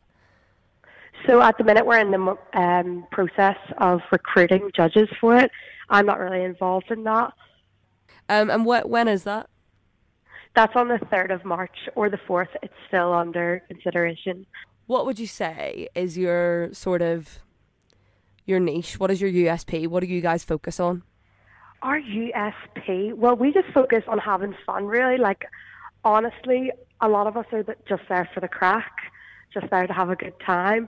So 1.27 1.39
at 1.41 1.57
the 1.57 1.63
minute, 1.63 1.85
we're 1.85 1.99
in 1.99 2.09
the 2.09 2.37
um, 2.53 3.05
process 3.11 3.57
of 3.77 4.01
recruiting 4.11 4.71
judges 4.75 5.07
for 5.19 5.37
it. 5.37 5.51
I'm 5.89 6.07
not 6.07 6.19
really 6.19 6.43
involved 6.43 6.89
in 6.89 7.03
that. 7.03 7.33
Um, 8.27 8.49
and 8.49 8.65
what 8.65 8.89
when 8.89 9.07
is 9.07 9.23
that? 9.23 9.50
That's 10.55 10.75
on 10.75 10.87
the 10.89 10.99
3rd 11.11 11.33
of 11.33 11.45
March 11.45 11.75
or 11.95 12.09
the 12.09 12.17
4th. 12.17 12.49
It's 12.61 12.73
still 12.87 13.13
under 13.13 13.63
consideration. 13.67 14.45
What 14.87 15.05
would 15.05 15.17
you 15.19 15.27
say 15.27 15.87
is 15.95 16.17
your 16.17 16.73
sort 16.73 17.01
of 17.01 17.39
your 18.45 18.59
niche? 18.59 18.99
What 18.99 19.11
is 19.11 19.21
your 19.21 19.29
USP? 19.31 19.87
What 19.87 20.01
do 20.01 20.07
you 20.07 20.19
guys 20.21 20.43
focus 20.43 20.79
on? 20.79 21.03
Our 21.81 21.99
USP, 21.99 23.13
well, 23.15 23.35
we 23.35 23.51
just 23.53 23.69
focus 23.73 24.03
on 24.07 24.17
having 24.19 24.53
fun, 24.65 24.85
really. 24.85 25.17
Like, 25.17 25.45
honestly, 26.03 26.71
a 26.99 27.07
lot 27.07 27.27
of 27.27 27.37
us 27.37 27.45
are 27.53 27.63
just 27.87 28.03
there 28.09 28.29
for 28.33 28.39
the 28.41 28.47
craic, 28.47 28.83
just 29.53 29.67
there 29.71 29.87
to 29.87 29.93
have 29.93 30.09
a 30.09 30.15
good 30.15 30.33
time. 30.45 30.87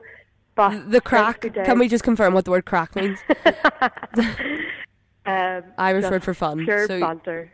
But 0.55 0.91
The 0.91 1.01
craic. 1.01 1.53
Can 1.65 1.79
we 1.79 1.87
just 1.87 2.03
confirm 2.03 2.33
what 2.35 2.45
the 2.45 2.51
word 2.51 2.65
craic 2.65 2.95
means? 2.95 3.17
um, 5.25 5.63
Irish 5.77 6.05
word 6.05 6.23
for 6.23 6.33
fun. 6.33 6.63
Pure 6.63 6.87
So- 6.87 6.99
banter. 6.99 7.51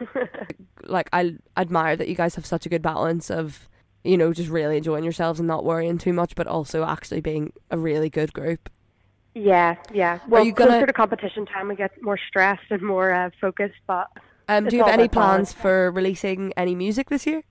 like 0.84 1.08
I 1.12 1.34
admire 1.56 1.96
that 1.96 2.08
you 2.08 2.14
guys 2.14 2.34
have 2.36 2.46
such 2.46 2.66
a 2.66 2.68
good 2.68 2.82
balance 2.82 3.30
of 3.30 3.68
you 4.04 4.16
know 4.16 4.32
just 4.32 4.48
really 4.50 4.76
enjoying 4.76 5.04
yourselves 5.04 5.40
and 5.40 5.46
not 5.46 5.64
worrying 5.64 5.98
too 5.98 6.12
much, 6.12 6.34
but 6.34 6.46
also 6.46 6.84
actually 6.84 7.20
being 7.20 7.52
a 7.70 7.78
really 7.78 8.10
good 8.10 8.32
group. 8.32 8.68
Yeah, 9.34 9.76
yeah. 9.92 10.18
Well, 10.28 10.44
you 10.44 10.52
gonna- 10.52 10.70
closer 10.70 10.86
to 10.86 10.92
competition 10.92 11.46
time, 11.46 11.68
we 11.68 11.76
get 11.76 11.92
more 12.02 12.18
stressed 12.28 12.70
and 12.70 12.82
more 12.82 13.12
uh, 13.12 13.30
focused. 13.40 13.80
But 13.86 14.08
Um, 14.48 14.64
do 14.66 14.76
you 14.76 14.84
have 14.84 14.92
any 14.92 15.08
plans 15.08 15.52
for 15.52 15.90
releasing 15.90 16.52
any 16.56 16.74
music 16.74 17.08
this 17.08 17.26
year? 17.26 17.42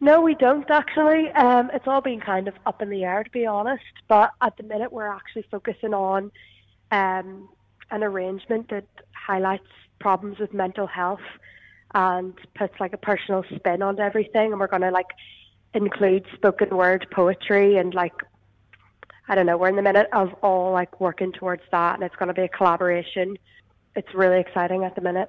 no, 0.00 0.20
we 0.20 0.34
don't 0.34 0.70
actually. 0.70 1.30
Um, 1.32 1.70
it's 1.72 1.86
all 1.86 2.00
been 2.00 2.20
kind 2.20 2.48
of 2.48 2.54
up 2.66 2.82
in 2.82 2.90
the 2.90 3.04
air, 3.04 3.22
to 3.24 3.30
be 3.30 3.46
honest. 3.46 3.84
But 4.08 4.30
at 4.40 4.56
the 4.56 4.62
minute, 4.62 4.92
we're 4.92 5.08
actually 5.08 5.46
focusing 5.50 5.94
on 5.94 6.30
um, 6.90 7.48
an 7.90 8.02
arrangement 8.02 8.68
that 8.70 8.86
highlights 9.12 9.68
problems 9.98 10.38
with 10.38 10.52
mental 10.52 10.86
health 10.86 11.20
and 11.96 12.34
puts 12.54 12.78
like 12.78 12.92
a 12.92 12.98
personal 12.98 13.42
spin 13.56 13.82
on 13.82 13.98
everything. 13.98 14.52
And 14.52 14.60
we're 14.60 14.68
going 14.68 14.82
to 14.82 14.90
like 14.90 15.06
include 15.74 16.26
spoken 16.34 16.68
word 16.76 17.06
poetry 17.10 17.78
and 17.78 17.92
like 17.94 18.12
I 19.28 19.34
don't 19.34 19.46
know. 19.46 19.56
We're 19.56 19.70
in 19.70 19.76
the 19.76 19.82
minute 19.82 20.06
of 20.12 20.32
all 20.42 20.70
like 20.72 21.00
working 21.00 21.32
towards 21.32 21.62
that, 21.72 21.94
and 21.96 22.04
it's 22.04 22.14
going 22.14 22.28
to 22.28 22.34
be 22.34 22.42
a 22.42 22.48
collaboration. 22.48 23.36
It's 23.96 24.14
really 24.14 24.38
exciting 24.38 24.84
at 24.84 24.94
the 24.94 25.00
minute. 25.00 25.28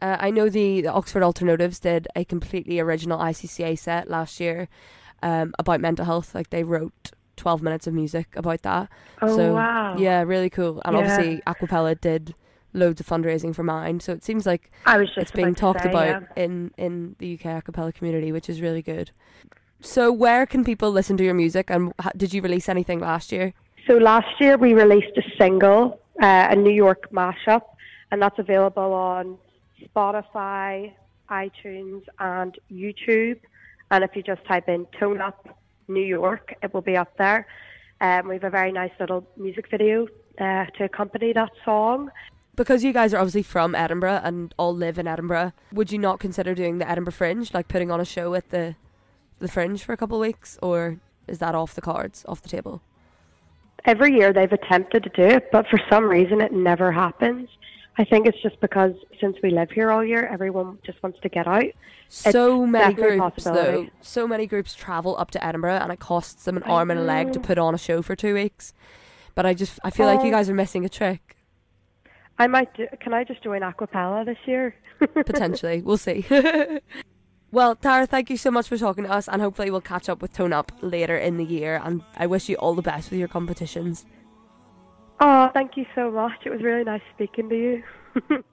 Uh, 0.00 0.16
I 0.18 0.30
know 0.30 0.48
the, 0.48 0.80
the 0.80 0.92
Oxford 0.92 1.22
Alternatives 1.22 1.78
did 1.78 2.08
a 2.16 2.24
completely 2.24 2.78
original 2.80 3.18
ICCA 3.18 3.78
set 3.78 4.08
last 4.08 4.40
year 4.40 4.68
um, 5.22 5.52
about 5.58 5.80
mental 5.80 6.06
health. 6.06 6.34
Like 6.34 6.48
they 6.48 6.62
wrote 6.64 7.10
12 7.36 7.60
minutes 7.60 7.86
of 7.86 7.92
music 7.92 8.28
about 8.34 8.62
that. 8.62 8.88
Oh, 9.20 9.36
so, 9.36 9.54
wow. 9.56 9.96
Yeah, 9.98 10.22
really 10.22 10.48
cool. 10.48 10.80
And 10.86 10.94
Yeah. 10.94 11.00
obviously, 11.00 11.42
Aquapella 11.46 12.00
did 12.00 12.34
loads 12.72 13.00
of 13.00 13.06
fundraising 13.06 13.54
for 13.54 13.62
mine. 13.62 14.00
So 14.00 14.12
it 14.12 14.24
seems 14.24 14.46
like 14.46 14.70
I 14.86 14.98
was 14.98 15.08
just 15.08 15.18
it's 15.18 15.30
being 15.30 15.54
talked 15.54 15.82
say, 15.82 15.90
about 15.90 16.22
yeah. 16.36 16.44
in, 16.44 16.72
in 16.76 17.16
the 17.18 17.34
UK 17.34 17.64
Acapella 17.64 17.94
community, 17.94 18.32
which 18.32 18.48
is 18.48 18.60
really 18.60 18.82
good. 18.82 19.10
So, 19.80 20.12
where 20.12 20.44
can 20.44 20.64
people 20.64 20.90
listen 20.90 21.16
to 21.18 21.24
your 21.24 21.34
music? 21.34 21.70
And 21.70 21.92
did 22.16 22.34
you 22.34 22.42
release 22.42 22.68
anything 22.68 22.98
last 22.98 23.30
year? 23.30 23.54
So 23.86 23.94
last 23.94 24.40
year 24.40 24.58
we 24.58 24.74
released 24.74 25.16
a 25.16 25.22
single, 25.38 26.00
uh, 26.20 26.48
a 26.50 26.56
New 26.56 26.72
York 26.72 27.10
mashup, 27.10 27.62
and 28.10 28.20
that's 28.20 28.38
available 28.38 28.92
on 28.92 29.38
Spotify, 29.82 30.92
iTunes, 31.30 32.02
and 32.18 32.58
YouTube. 32.70 33.38
And 33.90 34.04
if 34.04 34.14
you 34.14 34.22
just 34.22 34.44
type 34.44 34.68
in 34.68 34.86
"Tone 34.98 35.20
Up 35.20 35.48
New 35.86 36.04
York," 36.04 36.54
it 36.62 36.74
will 36.74 36.82
be 36.82 36.96
up 36.96 37.16
there. 37.16 37.46
Um, 38.00 38.28
we 38.28 38.34
have 38.34 38.44
a 38.44 38.50
very 38.50 38.72
nice 38.72 38.92
little 39.00 39.26
music 39.36 39.70
video 39.70 40.06
uh, 40.38 40.66
to 40.76 40.84
accompany 40.84 41.32
that 41.32 41.50
song. 41.64 42.10
Because 42.58 42.82
you 42.82 42.92
guys 42.92 43.14
are 43.14 43.18
obviously 43.18 43.44
from 43.44 43.76
Edinburgh 43.76 44.20
and 44.24 44.52
all 44.58 44.74
live 44.74 44.98
in 44.98 45.06
Edinburgh, 45.06 45.52
would 45.72 45.92
you 45.92 45.98
not 45.98 46.18
consider 46.18 46.56
doing 46.56 46.78
the 46.78 46.90
Edinburgh 46.90 47.12
Fringe, 47.12 47.54
like 47.54 47.68
putting 47.68 47.88
on 47.92 48.00
a 48.00 48.04
show 48.04 48.34
at 48.34 48.50
the 48.50 48.74
the 49.38 49.46
Fringe 49.46 49.80
for 49.84 49.92
a 49.92 49.96
couple 49.96 50.16
of 50.16 50.22
weeks, 50.22 50.58
or 50.60 50.98
is 51.28 51.38
that 51.38 51.54
off 51.54 51.76
the 51.76 51.80
cards, 51.80 52.24
off 52.26 52.42
the 52.42 52.48
table? 52.48 52.82
Every 53.84 54.12
year 54.12 54.32
they've 54.32 54.52
attempted 54.52 55.04
to 55.04 55.10
do 55.10 55.22
it, 55.22 55.52
but 55.52 55.68
for 55.68 55.78
some 55.88 56.06
reason 56.08 56.40
it 56.40 56.50
never 56.52 56.90
happens. 56.90 57.48
I 57.96 58.04
think 58.04 58.26
it's 58.26 58.42
just 58.42 58.60
because 58.60 58.94
since 59.20 59.36
we 59.40 59.50
live 59.50 59.70
here 59.70 59.92
all 59.92 60.04
year, 60.04 60.26
everyone 60.26 60.78
just 60.84 61.00
wants 61.00 61.20
to 61.20 61.28
get 61.28 61.46
out. 61.46 61.66
So 62.08 62.64
It's 62.64 62.72
many 62.72 62.94
groups, 62.94 63.44
though. 63.44 63.86
So 64.00 64.26
many 64.26 64.46
groups 64.48 64.74
travel 64.74 65.16
up 65.16 65.30
to 65.30 65.44
Edinburgh, 65.46 65.78
and 65.78 65.92
it 65.92 66.00
costs 66.00 66.44
them 66.44 66.56
an 66.56 66.64
arm 66.64 66.90
and 66.90 66.98
a 66.98 67.04
leg 67.04 67.32
to 67.34 67.40
put 67.40 67.56
on 67.58 67.72
a 67.72 67.78
show 67.78 68.02
for 68.02 68.16
two 68.16 68.34
weeks. 68.34 68.74
But 69.36 69.46
I 69.46 69.54
just, 69.54 69.78
I 69.84 69.90
feel 69.90 70.06
like 70.06 70.22
you 70.22 70.28
Oh. 70.28 70.32
guys 70.32 70.50
are 70.50 70.54
missing 70.54 70.84
a 70.84 70.88
trick. 70.88 71.36
I 72.38 72.46
might. 72.46 72.72
Do, 72.74 72.86
can 73.00 73.14
I 73.14 73.24
just 73.24 73.42
join 73.42 73.62
Aquapella 73.62 74.24
this 74.24 74.38
year? 74.46 74.74
Potentially. 75.14 75.82
We'll 75.82 75.96
see. 75.96 76.24
well, 77.50 77.76
Tara, 77.76 78.06
thank 78.06 78.30
you 78.30 78.36
so 78.36 78.50
much 78.50 78.68
for 78.68 78.76
talking 78.76 79.04
to 79.04 79.10
us, 79.10 79.28
and 79.28 79.42
hopefully 79.42 79.70
we'll 79.70 79.80
catch 79.80 80.08
up 80.08 80.22
with 80.22 80.32
Tone 80.32 80.52
Up 80.52 80.72
later 80.80 81.16
in 81.16 81.36
the 81.36 81.44
year. 81.44 81.80
And 81.82 82.02
I 82.16 82.26
wish 82.26 82.48
you 82.48 82.56
all 82.56 82.74
the 82.74 82.82
best 82.82 83.10
with 83.10 83.18
your 83.18 83.28
competitions. 83.28 84.06
Oh, 85.20 85.50
thank 85.52 85.76
you 85.76 85.84
so 85.94 86.10
much. 86.10 86.46
It 86.46 86.50
was 86.50 86.62
really 86.62 86.84
nice 86.84 87.02
speaking 87.14 87.48
to 87.48 87.56
you. 87.56 87.82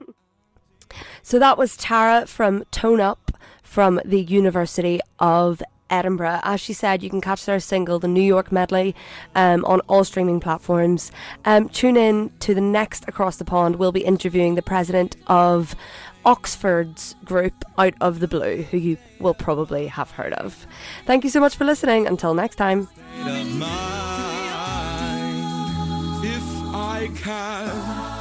So 1.22 1.38
that 1.38 1.58
was 1.58 1.76
Tara 1.76 2.26
from 2.26 2.64
Tone 2.70 3.00
Up 3.00 3.32
from 3.62 4.00
the 4.04 4.20
University 4.20 5.00
of 5.18 5.62
Edinburgh. 5.90 6.40
As 6.42 6.60
she 6.60 6.72
said, 6.72 7.02
you 7.02 7.10
can 7.10 7.20
catch 7.20 7.44
their 7.44 7.60
single, 7.60 7.98
the 7.98 8.08
New 8.08 8.22
York 8.22 8.50
Medley, 8.50 8.94
um, 9.34 9.64
on 9.64 9.80
all 9.88 10.04
streaming 10.04 10.40
platforms. 10.40 11.12
Um, 11.44 11.68
tune 11.68 11.96
in 11.96 12.30
to 12.40 12.54
the 12.54 12.60
next 12.60 13.04
Across 13.08 13.36
the 13.36 13.44
Pond. 13.44 13.76
We'll 13.76 13.92
be 13.92 14.04
interviewing 14.04 14.54
the 14.54 14.62
president 14.62 15.16
of 15.26 15.74
Oxford's 16.24 17.14
group 17.24 17.64
Out 17.78 17.94
of 18.00 18.20
the 18.20 18.28
Blue, 18.28 18.62
who 18.62 18.76
you 18.76 18.98
will 19.20 19.34
probably 19.34 19.86
have 19.86 20.10
heard 20.10 20.32
of. 20.34 20.66
Thank 21.04 21.24
you 21.24 21.30
so 21.30 21.40
much 21.40 21.56
for 21.56 21.64
listening. 21.64 22.06
Until 22.06 22.34
next 22.34 22.56
time. 22.56 22.88
If 26.22 26.42
I 26.74 27.10
can 27.16 28.15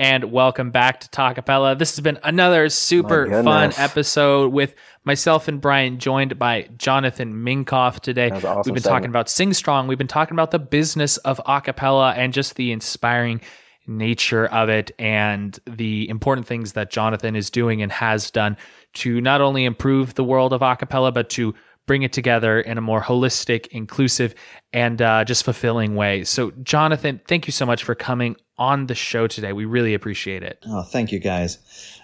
And 0.00 0.32
welcome 0.32 0.70
back 0.70 1.00
to 1.00 1.08
Talkapella. 1.10 1.78
This 1.78 1.94
has 1.94 2.00
been 2.00 2.18
another 2.24 2.70
super 2.70 3.42
fun 3.42 3.74
episode 3.76 4.50
with 4.50 4.74
myself 5.04 5.46
and 5.46 5.60
Brian, 5.60 5.98
joined 5.98 6.38
by 6.38 6.70
Jonathan 6.78 7.34
Minkoff 7.34 8.00
today. 8.00 8.30
That 8.30 8.36
was 8.36 8.44
an 8.44 8.48
awesome 8.48 8.70
We've 8.70 8.76
been 8.76 8.82
segment. 8.82 9.02
talking 9.02 9.10
about 9.10 9.28
Sing 9.28 9.52
Strong. 9.52 9.88
We've 9.88 9.98
been 9.98 10.06
talking 10.06 10.34
about 10.34 10.52
the 10.52 10.58
business 10.58 11.18
of 11.18 11.38
acapella 11.46 12.16
and 12.16 12.32
just 12.32 12.56
the 12.56 12.72
inspiring 12.72 13.42
nature 13.86 14.46
of 14.46 14.70
it 14.70 14.90
and 14.98 15.60
the 15.66 16.08
important 16.08 16.46
things 16.46 16.72
that 16.72 16.90
Jonathan 16.90 17.36
is 17.36 17.50
doing 17.50 17.82
and 17.82 17.92
has 17.92 18.30
done 18.30 18.56
to 18.94 19.20
not 19.20 19.42
only 19.42 19.66
improve 19.66 20.14
the 20.14 20.24
world 20.24 20.54
of 20.54 20.62
acapella, 20.62 21.12
but 21.12 21.28
to 21.28 21.54
bring 21.86 22.02
it 22.02 22.12
together 22.14 22.58
in 22.60 22.78
a 22.78 22.80
more 22.80 23.02
holistic, 23.02 23.66
inclusive, 23.66 24.34
and 24.72 25.02
uh, 25.02 25.24
just 25.26 25.44
fulfilling 25.44 25.94
way. 25.94 26.24
So, 26.24 26.52
Jonathan, 26.62 27.20
thank 27.26 27.46
you 27.46 27.52
so 27.52 27.66
much 27.66 27.84
for 27.84 27.94
coming 27.94 28.36
on 28.60 28.86
the 28.86 28.94
show 28.94 29.26
today. 29.26 29.54
We 29.54 29.64
really 29.64 29.94
appreciate 29.94 30.42
it. 30.42 30.62
Oh, 30.68 30.82
thank 30.82 31.10
you 31.10 31.18
guys. 31.18 31.58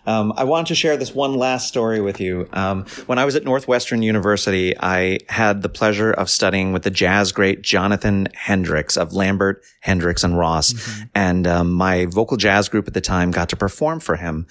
Um, 0.07 0.33
I 0.37 0.45
want 0.45 0.69
to 0.69 0.75
share 0.75 0.97
this 0.97 1.15
one 1.15 1.35
last 1.35 1.69
story 1.69 2.01
with 2.01 2.19
you. 2.19 2.49
Um, 2.53 2.87
when 3.05 3.19
I 3.19 3.27
was 3.27 3.37
at 3.37 3.45
Northwestern 3.45 4.03
University, 4.03 4.75
I 4.81 5.19
had 5.29 5.61
the 5.61 5.69
pleasure 5.69 6.11
of 6.11 6.31
studying 6.31 6.73
with 6.73 6.83
the 6.83 6.91
jazz 6.91 7.31
great 7.31 7.61
Jonathan 7.61 8.29
Hendricks 8.35 8.97
of 8.97 9.13
Lambert, 9.13 9.63
Hendricks, 9.81 10.25
and 10.25 10.39
Ross. 10.39 10.75
And 11.15 11.47
um, 11.47 11.73
my 11.73 12.07
vocal 12.07 12.39
jazz 12.39 12.71
group 12.71 12.89
at 12.89 12.95
the 12.95 13.01
time 13.03 13.33
got 13.33 13.51
to 13.51 13.57
perform 13.57 14.01
for 14.01 14.17
him. 14.17 14.47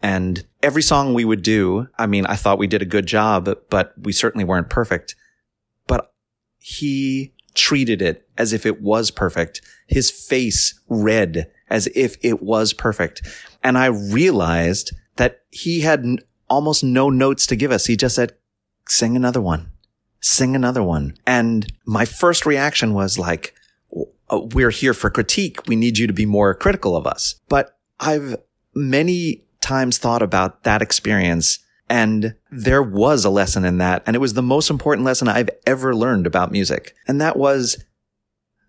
And 0.00 0.46
every 0.62 0.82
song 0.82 1.12
we 1.12 1.24
would 1.24 1.42
do, 1.42 1.88
I 1.98 2.06
mean, 2.06 2.24
I 2.26 2.36
thought 2.36 2.58
we 2.58 2.68
did 2.68 2.82
a 2.82 2.86
good 2.86 3.06
job, 3.06 3.48
but 3.68 3.94
we 3.98 4.12
certainly 4.12 4.44
weren't 4.44 4.70
perfect. 4.70 5.16
But 5.88 6.12
he 6.58 7.32
treated 7.54 8.00
it 8.00 8.28
as 8.38 8.52
if 8.52 8.64
it 8.64 8.80
was 8.80 9.10
perfect. 9.10 9.60
His 9.88 10.10
face 10.10 10.78
red 10.88 11.50
as 11.68 11.88
if 11.94 12.16
it 12.22 12.42
was 12.42 12.72
perfect. 12.72 13.26
And 13.62 13.76
I 13.76 13.86
realized 13.86 14.94
that 15.16 15.40
he 15.50 15.80
had 15.80 16.04
n- 16.04 16.18
almost 16.48 16.84
no 16.84 17.10
notes 17.10 17.46
to 17.48 17.56
give 17.56 17.72
us. 17.72 17.86
He 17.86 17.96
just 17.96 18.14
said, 18.14 18.34
sing 18.86 19.16
another 19.16 19.40
one, 19.40 19.72
sing 20.20 20.54
another 20.54 20.82
one. 20.82 21.16
And 21.26 21.70
my 21.84 22.04
first 22.04 22.46
reaction 22.46 22.94
was 22.94 23.18
like, 23.18 23.54
uh, 24.30 24.40
we're 24.52 24.70
here 24.70 24.94
for 24.94 25.10
critique. 25.10 25.66
We 25.66 25.76
need 25.76 25.98
you 25.98 26.06
to 26.06 26.12
be 26.12 26.26
more 26.26 26.54
critical 26.54 26.96
of 26.96 27.06
us. 27.06 27.40
But 27.48 27.76
I've 27.98 28.36
many 28.74 29.44
times 29.60 29.98
thought 29.98 30.22
about 30.22 30.62
that 30.62 30.82
experience 30.82 31.58
and 31.88 32.34
there 32.50 32.82
was 32.82 33.24
a 33.24 33.30
lesson 33.30 33.64
in 33.64 33.78
that. 33.78 34.02
And 34.06 34.14
it 34.14 34.18
was 34.18 34.34
the 34.34 34.42
most 34.42 34.70
important 34.70 35.06
lesson 35.06 35.28
I've 35.28 35.50
ever 35.66 35.94
learned 35.94 36.26
about 36.26 36.52
music. 36.52 36.94
And 37.06 37.20
that 37.20 37.36
was 37.36 37.82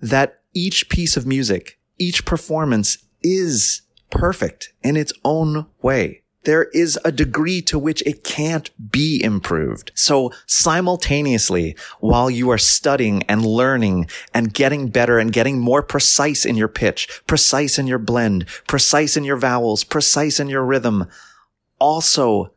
that 0.01 0.38
each 0.53 0.89
piece 0.89 1.17
of 1.17 1.25
music, 1.25 1.79
each 1.97 2.25
performance 2.25 2.97
is 3.21 3.81
perfect 4.09 4.73
in 4.81 4.97
its 4.97 5.13
own 5.23 5.67
way. 5.81 6.23
There 6.43 6.65
is 6.73 6.97
a 7.03 7.11
degree 7.11 7.61
to 7.63 7.77
which 7.77 8.01
it 8.03 8.23
can't 8.23 8.71
be 8.91 9.21
improved. 9.21 9.91
So 9.93 10.31
simultaneously, 10.45 11.75
while 11.99 12.29
you 12.29 12.49
are 12.49 12.57
studying 12.57 13.23
and 13.23 13.45
learning 13.45 14.09
and 14.33 14.53
getting 14.53 14.87
better 14.87 15.19
and 15.19 15.33
getting 15.33 15.59
more 15.59 15.83
precise 15.83 16.45
in 16.45 16.55
your 16.55 16.69
pitch, 16.69 17.21
precise 17.27 17.77
in 17.77 17.87
your 17.87 17.99
blend, 17.99 18.45
precise 18.67 19.17
in 19.17 19.25
your 19.25 19.35
vowels, 19.35 19.83
precise 19.83 20.39
in 20.39 20.47
your 20.47 20.63
rhythm, 20.63 21.07
also 21.77 22.53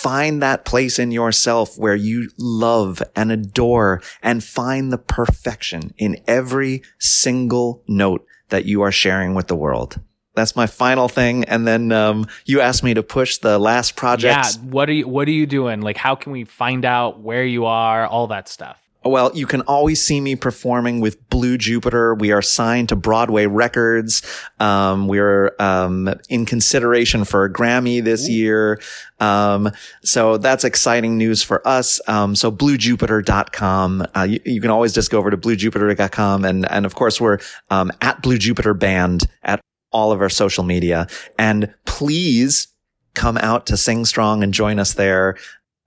find 0.00 0.40
that 0.40 0.64
place 0.64 0.98
in 0.98 1.10
yourself 1.10 1.76
where 1.76 1.94
you 1.94 2.30
love 2.38 3.02
and 3.14 3.30
adore 3.30 4.00
and 4.22 4.42
find 4.42 4.90
the 4.90 4.98
perfection 4.98 5.92
in 5.98 6.16
every 6.26 6.82
single 6.98 7.82
note 7.86 8.26
that 8.48 8.64
you 8.64 8.80
are 8.80 8.90
sharing 8.92 9.34
with 9.34 9.46
the 9.48 9.54
world. 9.54 10.00
That's 10.34 10.56
my 10.56 10.66
final 10.66 11.08
thing. 11.08 11.44
And 11.44 11.66
then 11.66 11.92
um, 11.92 12.26
you 12.46 12.62
asked 12.62 12.82
me 12.82 12.94
to 12.94 13.02
push 13.02 13.38
the 13.38 13.58
last 13.58 13.94
project. 13.94 14.56
Yeah, 14.56 14.70
what 14.70 14.88
are 14.88 14.94
you 14.94 15.06
what 15.06 15.28
are 15.28 15.32
you 15.32 15.46
doing? 15.46 15.82
Like 15.82 15.98
how 15.98 16.14
can 16.14 16.32
we 16.32 16.44
find 16.44 16.86
out 16.86 17.20
where 17.20 17.44
you 17.44 17.66
are, 17.66 18.06
all 18.06 18.28
that 18.28 18.48
stuff? 18.48 18.80
Well, 19.02 19.30
you 19.34 19.46
can 19.46 19.62
always 19.62 20.04
see 20.04 20.20
me 20.20 20.36
performing 20.36 21.00
with 21.00 21.28
Blue 21.30 21.56
Jupiter. 21.56 22.14
We 22.14 22.32
are 22.32 22.42
signed 22.42 22.90
to 22.90 22.96
Broadway 22.96 23.46
Records. 23.46 24.22
Um, 24.58 25.08
we're 25.08 25.54
um, 25.58 26.14
in 26.28 26.44
consideration 26.44 27.24
for 27.24 27.44
a 27.44 27.52
Grammy 27.52 28.04
this 28.04 28.28
year. 28.28 28.78
Um, 29.18 29.70
so 30.04 30.36
that's 30.36 30.64
exciting 30.64 31.16
news 31.16 31.42
for 31.42 31.66
us. 31.66 31.98
Um, 32.08 32.36
so 32.36 32.52
bluejupiter.com. 32.52 34.06
Uh, 34.14 34.22
you, 34.22 34.40
you 34.44 34.60
can 34.60 34.70
always 34.70 34.92
just 34.92 35.10
go 35.10 35.18
over 35.18 35.30
to 35.30 35.36
bluejupiter.com. 35.38 36.44
And, 36.44 36.70
and 36.70 36.84
of 36.84 36.94
course, 36.94 37.20
we're 37.20 37.38
um, 37.70 37.90
at 38.02 38.20
Blue 38.20 38.36
Jupiter 38.36 38.74
Band 38.74 39.26
at 39.42 39.60
all 39.92 40.12
of 40.12 40.20
our 40.20 40.28
social 40.28 40.62
media. 40.62 41.06
And 41.38 41.72
please 41.86 42.68
come 43.14 43.38
out 43.38 43.66
to 43.66 43.78
Sing 43.78 44.04
Strong 44.04 44.42
and 44.42 44.52
join 44.52 44.78
us 44.78 44.92
there. 44.92 45.36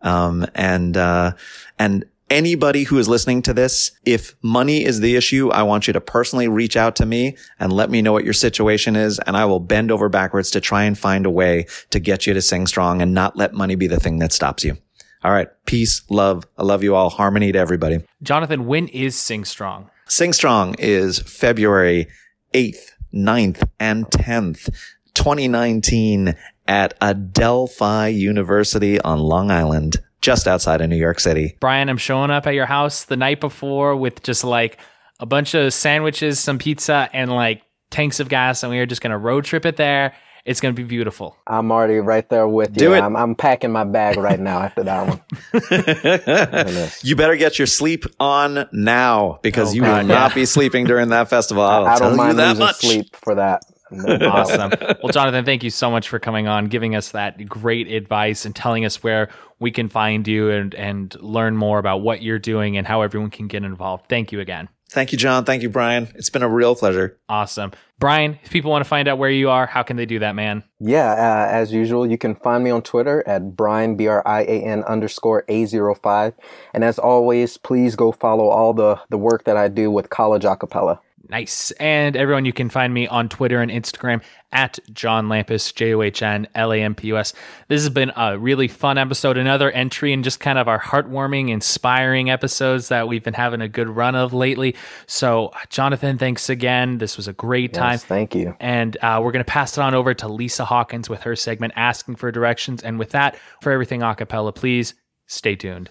Um, 0.02 0.48
and, 0.56 0.98
uh, 0.98 1.34
and 1.78 2.06
anybody 2.34 2.84
who 2.84 2.98
is 2.98 3.08
listening 3.08 3.44
to 3.44 3.54
this, 3.54 3.92
if 4.06 4.36
money 4.42 4.84
is 4.84 5.00
the 5.00 5.16
issue, 5.16 5.52
I 5.52 5.62
want 5.62 5.86
you 5.86 5.94
to 5.94 6.02
personally 6.02 6.48
reach 6.48 6.76
out 6.76 6.96
to 6.96 7.06
me 7.06 7.38
and 7.60 7.72
let 7.72 7.92
me 7.92 8.02
know 8.02 8.12
what 8.12 8.24
your 8.24 8.34
situation 8.34 8.96
is. 8.96 9.20
And 9.20 9.38
I 9.38 9.46
will 9.46 9.60
bend 9.60 9.92
over 9.92 10.10
backwards 10.10 10.50
to 10.52 10.60
try 10.60 10.84
and 10.84 10.98
find 10.98 11.28
a 11.28 11.30
way 11.30 11.68
to 11.92 12.00
get 12.00 12.26
you 12.26 12.34
to 12.34 12.42
sing 12.42 12.66
strong 12.66 13.04
and 13.04 13.14
not 13.14 13.38
let 13.38 13.54
money 13.54 13.76
be 13.76 13.86
the 13.86 14.00
thing 14.00 14.18
that 14.18 14.34
stops 14.34 14.66
you. 14.66 14.78
All 15.24 15.32
right. 15.32 15.48
Peace, 15.66 16.02
love. 16.10 16.46
I 16.58 16.64
love 16.64 16.84
you 16.84 16.96
all. 16.96 17.12
Harmony 17.12 17.52
to 17.52 17.60
everybody. 17.60 18.04
Jonathan, 18.24 18.66
when 18.66 18.88
is 18.88 19.16
Sing 19.16 19.46
Strong? 19.46 19.90
Sing 20.08 20.34
Strong 20.34 20.76
is 20.80 21.20
February 21.20 22.08
8th, 22.54 22.92
9th, 23.14 23.70
and 23.80 24.06
10th, 24.08 24.70
2019 25.14 26.36
at 26.68 26.98
Adelphi 27.00 28.10
University 28.10 29.00
on 29.02 29.20
Long 29.20 29.52
Island, 29.52 29.98
just 30.24 30.48
outside 30.48 30.82
of 30.82 30.90
New 30.90 30.96
York 30.96 31.20
City. 31.20 31.56
Brian, 31.60 31.90
I'm 31.90 31.98
showing 31.98 32.32
up 32.32 32.48
at 32.48 32.56
your 32.56 32.66
house 32.66 33.04
the 33.04 33.18
night 33.18 33.40
before 33.42 33.96
with 33.96 34.24
just 34.24 34.44
like 34.44 34.80
a 35.20 35.26
bunch 35.28 35.54
of 35.54 35.74
sandwiches, 35.74 36.40
some 36.40 36.58
pizza, 36.58 37.10
and 37.14 37.30
like 37.32 37.62
tanks 37.92 38.20
of 38.20 38.30
gas, 38.30 38.64
and 38.64 38.72
we 38.72 38.80
are 38.80 38.86
just 38.88 39.02
gonna 39.02 39.18
road 39.20 39.44
trip 39.46 39.66
it 39.66 39.76
there. 39.78 40.16
It's 40.46 40.60
gonna 40.60 40.74
be 40.74 40.84
beautiful. 40.84 41.38
I'm 41.48 41.72
already 41.72 42.00
right 42.00 42.28
there 42.30 42.48
with 42.48 42.72
you. 42.72 42.76
Do 42.76 42.94
it. 42.94 43.00
I'm, 43.02 43.16
I'm 43.16 43.36
packing 43.36 43.72
my 43.72 43.84
bag 43.86 44.18
right 44.18 44.40
now 44.40 44.60
after 44.62 44.84
that 44.84 45.08
one. 45.08 46.90
you 47.04 47.16
better 47.16 47.36
get 47.36 47.58
your 47.60 47.66
sleep 47.68 48.06
on 48.20 48.68
now 48.74 49.40
because 49.42 49.72
Oh, 49.72 49.74
you 49.76 49.82
God, 49.84 50.02
will 50.04 50.08
not 50.16 50.36
be 50.36 50.46
sleeping 50.46 50.86
during 50.86 51.10
that 51.10 51.30
festival. 51.30 51.64
I'll 51.64 51.86
I 51.86 51.98
tell 51.98 52.10
don't 52.10 52.12
you 52.12 52.24
mind 52.26 52.40
that 52.40 52.48
losing 52.58 52.66
much. 52.66 52.76
sleep 52.78 53.16
for 53.16 53.36
that. 53.36 53.62
Awesome. 53.94 54.72
well, 55.04 55.12
Jonathan, 55.12 55.46
thank 55.46 55.64
you 55.64 55.70
so 55.70 55.92
much 55.92 56.10
for 56.10 56.18
coming 56.18 56.48
on, 56.48 56.66
giving 56.66 56.96
us 56.96 57.12
that 57.12 57.46
great 57.48 57.88
advice, 57.88 58.44
and 58.44 58.56
telling 58.56 58.86
us 58.86 59.04
where 59.04 59.30
we 59.64 59.72
can 59.72 59.88
find 59.88 60.28
you 60.28 60.52
and 60.52 60.76
and 60.76 61.16
learn 61.22 61.56
more 61.56 61.80
about 61.80 62.02
what 62.02 62.22
you're 62.22 62.38
doing 62.38 62.78
and 62.78 62.86
how 62.86 63.02
everyone 63.02 63.32
can 63.32 63.48
get 63.48 63.64
involved. 63.64 64.06
Thank 64.10 64.32
you 64.32 64.42
again. 64.42 64.68
Thank 64.92 65.12
you, 65.12 65.18
John. 65.18 65.44
Thank 65.44 65.64
you, 65.64 65.70
Brian. 65.70 66.10
It's 66.14 66.30
been 66.30 66.44
a 66.44 66.50
real 66.50 66.76
pleasure. 66.76 67.18
Awesome. 67.28 67.72
Brian, 67.98 68.38
if 68.44 68.52
people 68.52 68.70
want 68.70 68.84
to 68.84 68.88
find 68.88 69.08
out 69.08 69.18
where 69.18 69.32
you 69.32 69.50
are, 69.50 69.66
how 69.66 69.82
can 69.82 69.96
they 69.96 70.06
do 70.06 70.20
that, 70.20 70.36
man? 70.36 70.64
Yeah, 70.80 71.14
uh, 71.14 71.48
as 71.50 71.74
usual, 71.74 72.06
you 72.06 72.18
can 72.18 72.36
find 72.36 72.64
me 72.64 72.70
on 72.70 72.84
Twitter 72.84 73.24
at 73.26 73.56
Brian, 73.56 73.96
B 73.96 74.06
R 74.08 74.22
I 74.28 74.42
A 74.42 74.62
N 74.62 74.84
underscore 74.84 75.46
A05. 75.50 76.36
And 76.76 76.84
as 76.84 77.00
always, 77.00 77.58
please 77.58 77.96
go 77.96 78.12
follow 78.12 78.50
all 78.50 78.74
the, 78.74 79.00
the 79.10 79.18
work 79.18 79.46
that 79.46 79.58
I 79.58 79.68
do 79.68 79.90
with 79.90 80.12
College 80.12 80.44
Acapella. 80.44 81.00
Nice. 81.34 81.72
And 81.80 82.16
everyone, 82.16 82.46
you 82.46 82.54
can 82.54 82.70
find 82.70 82.94
me 82.94 83.08
on 83.08 83.28
Twitter 83.28 83.60
and 83.60 83.72
Instagram 83.72 84.22
at 84.52 84.78
John 84.94 85.30
Lampus, 85.30 85.74
J 85.74 85.96
O 85.96 86.04
H 86.04 86.22
N 86.22 86.48
L 86.54 86.72
A 86.72 86.80
M 86.80 86.94
P 86.94 87.08
U 87.08 87.18
S. 87.18 87.34
This 87.70 87.82
has 87.82 87.90
been 87.90 88.12
a 88.16 88.38
really 88.38 88.68
fun 88.68 89.00
episode. 89.00 89.36
Another 89.36 89.72
entry 89.72 90.14
in 90.14 90.22
just 90.22 90.40
kind 90.40 90.60
of 90.60 90.68
our 90.68 90.80
heartwarming, 90.80 91.50
inspiring 91.50 92.30
episodes 92.30 92.90
that 92.90 93.08
we've 93.08 93.24
been 93.24 93.34
having 93.34 93.62
a 93.62 93.68
good 93.68 93.90
run 93.90 94.14
of 94.14 94.32
lately. 94.32 94.76
So, 95.08 95.52
Jonathan, 95.70 96.20
thanks 96.20 96.52
again. 96.52 97.00
This 97.00 97.18
was 97.18 97.28
a 97.28 97.34
great 97.34 97.74
time. 97.74 97.94
Yes, 97.94 98.06
thank 98.06 98.36
you. 98.36 98.56
And 98.60 98.96
uh, 98.98 99.20
we're 99.24 99.32
going 99.32 99.44
to 99.44 99.52
pass 99.52 99.76
it 99.76 99.82
on 99.82 99.96
over 99.96 100.14
to 100.14 100.28
Lisa 100.28 100.66
Hawkins 100.66 101.10
with 101.10 101.24
her 101.24 101.36
segment 101.36 101.74
Asking 101.76 102.16
for 102.16 102.32
Directions. 102.32 102.84
And 102.84 103.00
with 103.00 103.10
that, 103.10 103.40
for 103.60 103.72
everything 103.72 104.02
acapella, 104.02 104.54
please 104.54 104.94
stay 105.26 105.56
tuned. 105.56 105.90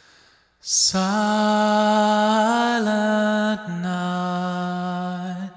Silent 0.65 1.03
night, 3.83 5.51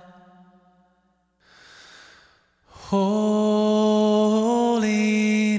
holy 2.65 3.99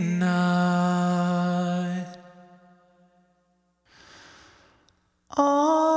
night, 0.00 2.06
all 5.36 5.95